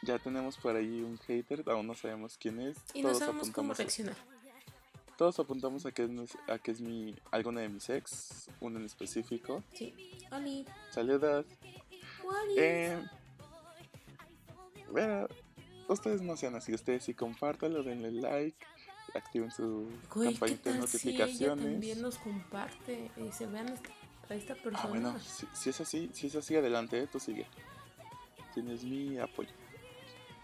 Ya 0.03 0.18
tenemos 0.18 0.57
por 0.57 0.74
ahí 0.74 1.03
un 1.03 1.18
hater, 1.18 1.62
aún 1.66 1.86
no 1.86 1.94
sabemos 1.94 2.36
quién 2.40 2.59
es. 2.61 2.76
Y 2.94 3.03
no 3.03 3.09
todos 3.11 3.20
sabemos 3.20 3.50
cómo 3.50 3.74
reaccionar. 3.74 4.16
Todos 5.22 5.38
apuntamos 5.38 5.86
a 5.86 5.92
que 5.92 6.02
es, 6.02 6.10
a 6.48 6.58
que 6.58 6.72
es 6.72 6.80
mi, 6.80 7.14
alguna 7.30 7.60
de 7.60 7.68
mis 7.68 7.88
ex, 7.90 8.48
uno 8.60 8.80
en 8.80 8.86
específico. 8.86 9.62
Sí. 9.72 9.94
Oli, 10.32 10.66
Saludos. 10.90 11.46
Eh, 12.58 13.00
bueno, 14.90 15.28
ustedes 15.86 16.22
no 16.22 16.36
sean 16.36 16.56
así, 16.56 16.74
ustedes 16.74 17.04
sí 17.04 17.14
compártanlo, 17.14 17.84
denle 17.84 18.10
like, 18.10 18.66
activen 19.14 19.52
su 19.52 19.88
Güey, 20.12 20.30
¿qué 20.30 20.40
campanita 20.40 20.72
de 20.72 20.78
tal 20.80 20.88
si 20.88 21.10
ella 21.10 21.18
notificaciones. 21.26 21.64
también 21.66 22.02
nos 22.02 22.18
comparte 22.18 23.12
y 23.16 23.30
se 23.30 23.46
vean 23.46 23.78
a 24.28 24.34
esta 24.34 24.56
persona? 24.56 24.82
ah, 24.82 24.88
bueno, 24.88 25.20
si, 25.20 25.46
si 25.52 25.70
es 25.70 25.80
así, 25.80 26.10
si 26.12 26.26
es 26.26 26.34
así, 26.34 26.56
adelante, 26.56 26.98
eh, 27.00 27.06
tú 27.06 27.20
sigue. 27.20 27.46
Tienes 28.54 28.82
mi 28.82 29.20
apoyo. 29.20 29.50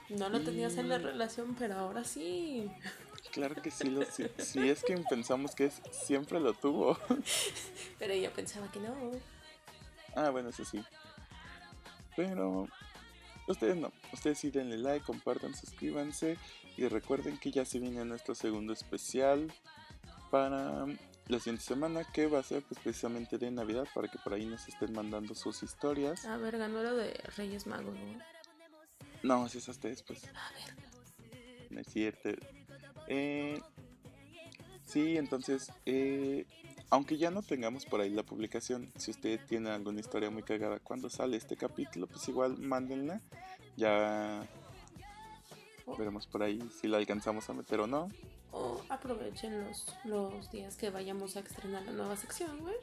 No 0.09 0.29
lo 0.29 0.41
tenías 0.41 0.77
en 0.77 0.89
la 0.89 0.99
relación, 0.99 1.57
pero 1.59 1.75
ahora 1.75 2.05
sí. 2.05 2.71
Claro 3.33 3.55
que 3.61 3.71
sí, 3.71 3.91
lo, 3.91 4.05
si, 4.05 4.27
si 4.39 4.69
es 4.69 4.83
que 4.83 4.97
pensamos 4.97 5.55
que 5.55 5.67
es, 5.67 5.81
siempre 5.91 6.41
lo 6.41 6.55
tuvo. 6.55 6.99
Pero 7.99 8.13
ella 8.13 8.33
pensaba 8.33 8.71
que 8.71 8.81
no. 8.81 8.95
ah, 10.15 10.31
bueno, 10.31 10.49
eso 10.49 10.65
sí. 10.65 10.83
Pero 12.17 12.69
ustedes 13.47 13.77
no, 13.77 13.93
ustedes 14.13 14.39
sí 14.39 14.51
denle 14.51 14.79
like, 14.79 15.05
compartan, 15.05 15.55
suscríbanse 15.55 16.37
y 16.77 16.89
recuerden 16.89 17.39
que 17.39 17.51
ya 17.51 17.65
se 17.65 17.79
viene 17.79 18.05
nuestro 18.05 18.35
segundo 18.35 18.73
especial 18.73 19.53
para 20.31 20.87
la 21.29 21.39
siguiente 21.39 21.63
semana 21.63 22.05
que 22.05 22.27
va 22.27 22.39
a 22.39 22.43
ser 22.43 22.63
pues 22.63 22.81
precisamente 22.81 23.39
de 23.39 23.51
Navidad 23.51 23.87
para 23.95 24.09
que 24.09 24.19
por 24.19 24.35
ahí 24.35 24.47
nos 24.47 24.67
estén 24.69 24.93
mandando 24.93 25.35
sus 25.35 25.63
historias. 25.63 26.25
A 26.25 26.37
ver, 26.37 26.59
ganó 26.59 26.83
lo 26.83 26.97
de 26.97 27.13
Reyes 27.37 27.67
Magos, 27.67 27.95
¿no? 27.95 28.19
No, 29.23 29.49
si 29.49 29.59
es 29.59 29.69
hasta 29.69 29.89
después. 29.89 30.25
A 30.25 30.53
ver. 30.53 30.77
No 31.71 31.81
es 31.81 31.87
cierto. 31.89 32.31
Eh, 33.09 33.61
sí, 34.85 35.17
entonces, 35.17 35.73
eh, 35.87 36.47
aunque 36.91 37.19
ya 37.19 37.31
no 37.31 37.43
tengamos 37.43 37.87
por 37.87 38.01
ahí 38.01 38.11
la 38.11 38.23
publicación, 38.23 38.93
si 38.97 39.11
usted 39.11 39.41
tiene 39.47 39.71
alguna 39.71 40.01
historia 40.01 40.31
muy 40.31 40.43
cagada 40.43 40.79
cuando 40.79 41.11
sale 41.11 41.37
este 41.37 41.57
capítulo, 41.57 42.07
pues 42.07 42.29
igual 42.29 42.59
mándenla. 42.59 43.21
Ya 43.77 44.47
veremos 45.97 46.27
por 46.27 46.43
ahí 46.43 46.61
si 46.81 46.87
la 46.87 46.99
alcanzamos 46.99 47.49
a 47.49 47.55
meter 47.55 47.81
o 47.81 47.87
no. 47.87 48.09
O 48.53 48.83
aprovechen 48.89 49.65
los, 49.65 49.95
los 50.05 50.51
días 50.51 50.77
que 50.77 50.91
vayamos 50.91 51.37
a 51.37 51.41
estrenar 51.41 51.83
la 51.85 51.93
nueva 51.93 52.17
sección, 52.17 52.59
güey. 52.61 52.77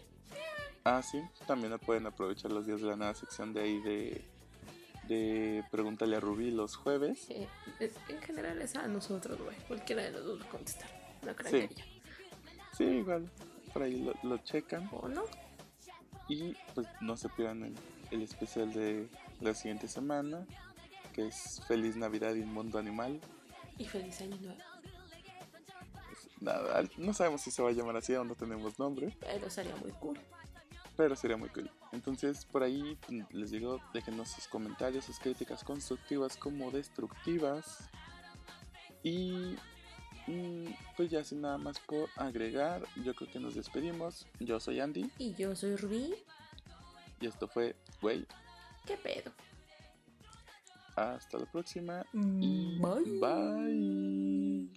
Ah, 0.84 1.02
sí, 1.02 1.20
también 1.48 1.72
la 1.72 1.80
pueden 1.80 2.06
aprovechar 2.06 2.52
los 2.52 2.68
días 2.68 2.82
de 2.82 2.88
la 2.88 2.96
nueva 2.96 3.16
sección 3.16 3.54
de 3.54 3.62
ahí 3.62 3.82
de, 3.82 4.24
de 5.08 5.64
Pregúntale 5.72 6.16
a 6.18 6.20
Rubí 6.20 6.52
los 6.52 6.76
jueves. 6.76 7.28
Es- 7.80 7.94
en 8.10 8.22
general 8.22 8.62
es 8.62 8.76
a 8.76 8.88
nosotros, 8.88 9.40
güey. 9.40 9.56
Cualquiera 9.68 10.04
de 10.04 10.12
los 10.12 10.26
dos 10.26 10.42
a 10.42 10.50
contestar. 10.50 10.90
No 11.26 11.36
crean 11.36 11.52
Sí. 11.54 11.68
que 11.68 11.74
ella. 11.82 11.86
Sí, 12.78 12.84
igual, 12.84 13.30
por 13.74 13.84
ahí 13.84 14.02
lo, 14.04 14.14
lo 14.24 14.38
checan. 14.40 14.90
O 14.92 15.08
no. 15.08 15.24
Y 16.28 16.56
pues 16.74 16.88
no 17.02 17.16
se 17.18 17.30
pierdan 17.30 17.64
el, 17.64 17.76
el 18.12 18.22
especial 18.24 18.74
de 18.74 19.08
la 19.42 19.54
siguiente 19.54 19.88
semana, 19.88 20.46
que 21.14 21.28
es 21.28 21.62
Feliz 21.68 21.96
Navidad 21.96 22.34
y 22.36 22.42
un 22.42 22.54
mundo 22.54 22.80
animal. 22.80 23.20
Y 23.78 23.86
feliz 23.86 24.20
año 24.22 24.38
nuevo. 24.38 24.58
Pues, 26.08 26.28
nada, 26.42 26.84
no 26.98 27.14
sabemos 27.14 27.42
si 27.42 27.52
se 27.52 27.62
va 27.62 27.70
a 27.70 27.74
llamar 27.74 27.98
así, 27.98 28.14
aún 28.14 28.28
no 28.30 28.36
tenemos 28.36 28.80
nombre, 28.80 29.16
Pero 29.20 29.50
sería 29.50 29.76
muy 29.76 29.92
cool. 29.94 30.20
Pero 30.96 31.16
sería 31.16 31.38
muy 31.38 31.50
cool. 31.50 31.70
Entonces 31.92 32.46
por 32.46 32.64
ahí 32.64 32.98
mm, 33.10 33.22
les 33.32 33.52
digo, 33.52 33.80
déjenos 33.94 34.30
sus 34.30 34.48
comentarios, 34.48 35.06
sus 35.06 35.20
críticas 35.20 35.64
constructivas 35.64 36.38
como 36.38 36.72
destructivas. 36.72 37.90
Y 39.04 39.56
mm, 40.28 40.66
pues 40.98 41.10
ya 41.12 41.24
sin 41.24 41.42
nada 41.42 41.58
más 41.58 41.80
por 41.80 42.10
agregar, 42.16 42.84
yo 43.04 43.14
creo 43.14 43.32
que 43.32 43.40
nos 43.40 43.56
despedimos. 43.56 44.26
Yo 44.40 44.60
soy 44.60 44.80
Andy 44.80 45.10
Y 45.18 45.34
yo 45.36 45.56
soy 45.56 45.76
Rubí. 45.76 46.14
y 47.22 47.28
esto 47.28 47.48
fue, 47.48 47.76
güey, 48.02 48.26
¿Qué 48.86 48.98
pedo? 48.98 49.32
hasta 50.96 51.38
la 51.40 51.46
próxima. 51.46 52.06
Y 52.14 52.80
Bye. 52.80 53.20
bye. 53.20 54.70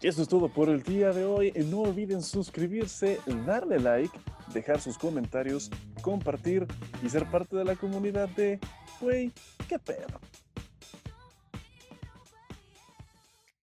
Y 0.00 0.08
eso 0.08 0.22
es 0.22 0.28
todo 0.28 0.48
por 0.48 0.68
el 0.68 0.82
día 0.82 1.10
de 1.12 1.24
hoy. 1.24 1.52
No 1.66 1.80
olviden 1.80 2.22
suscribirse, 2.22 3.18
darle 3.46 3.78
like, 3.80 4.16
dejar 4.56 4.80
sus 4.80 4.96
comentarios, 4.98 5.70
compartir 6.02 6.66
y 7.02 7.08
ser 7.08 7.30
parte 7.30 7.56
de 7.56 7.64
la 7.64 7.76
comunidad 7.76 8.28
de 8.30 8.58
Güey, 9.00 9.30
qué 9.68 9.78
pedo. 9.78 10.20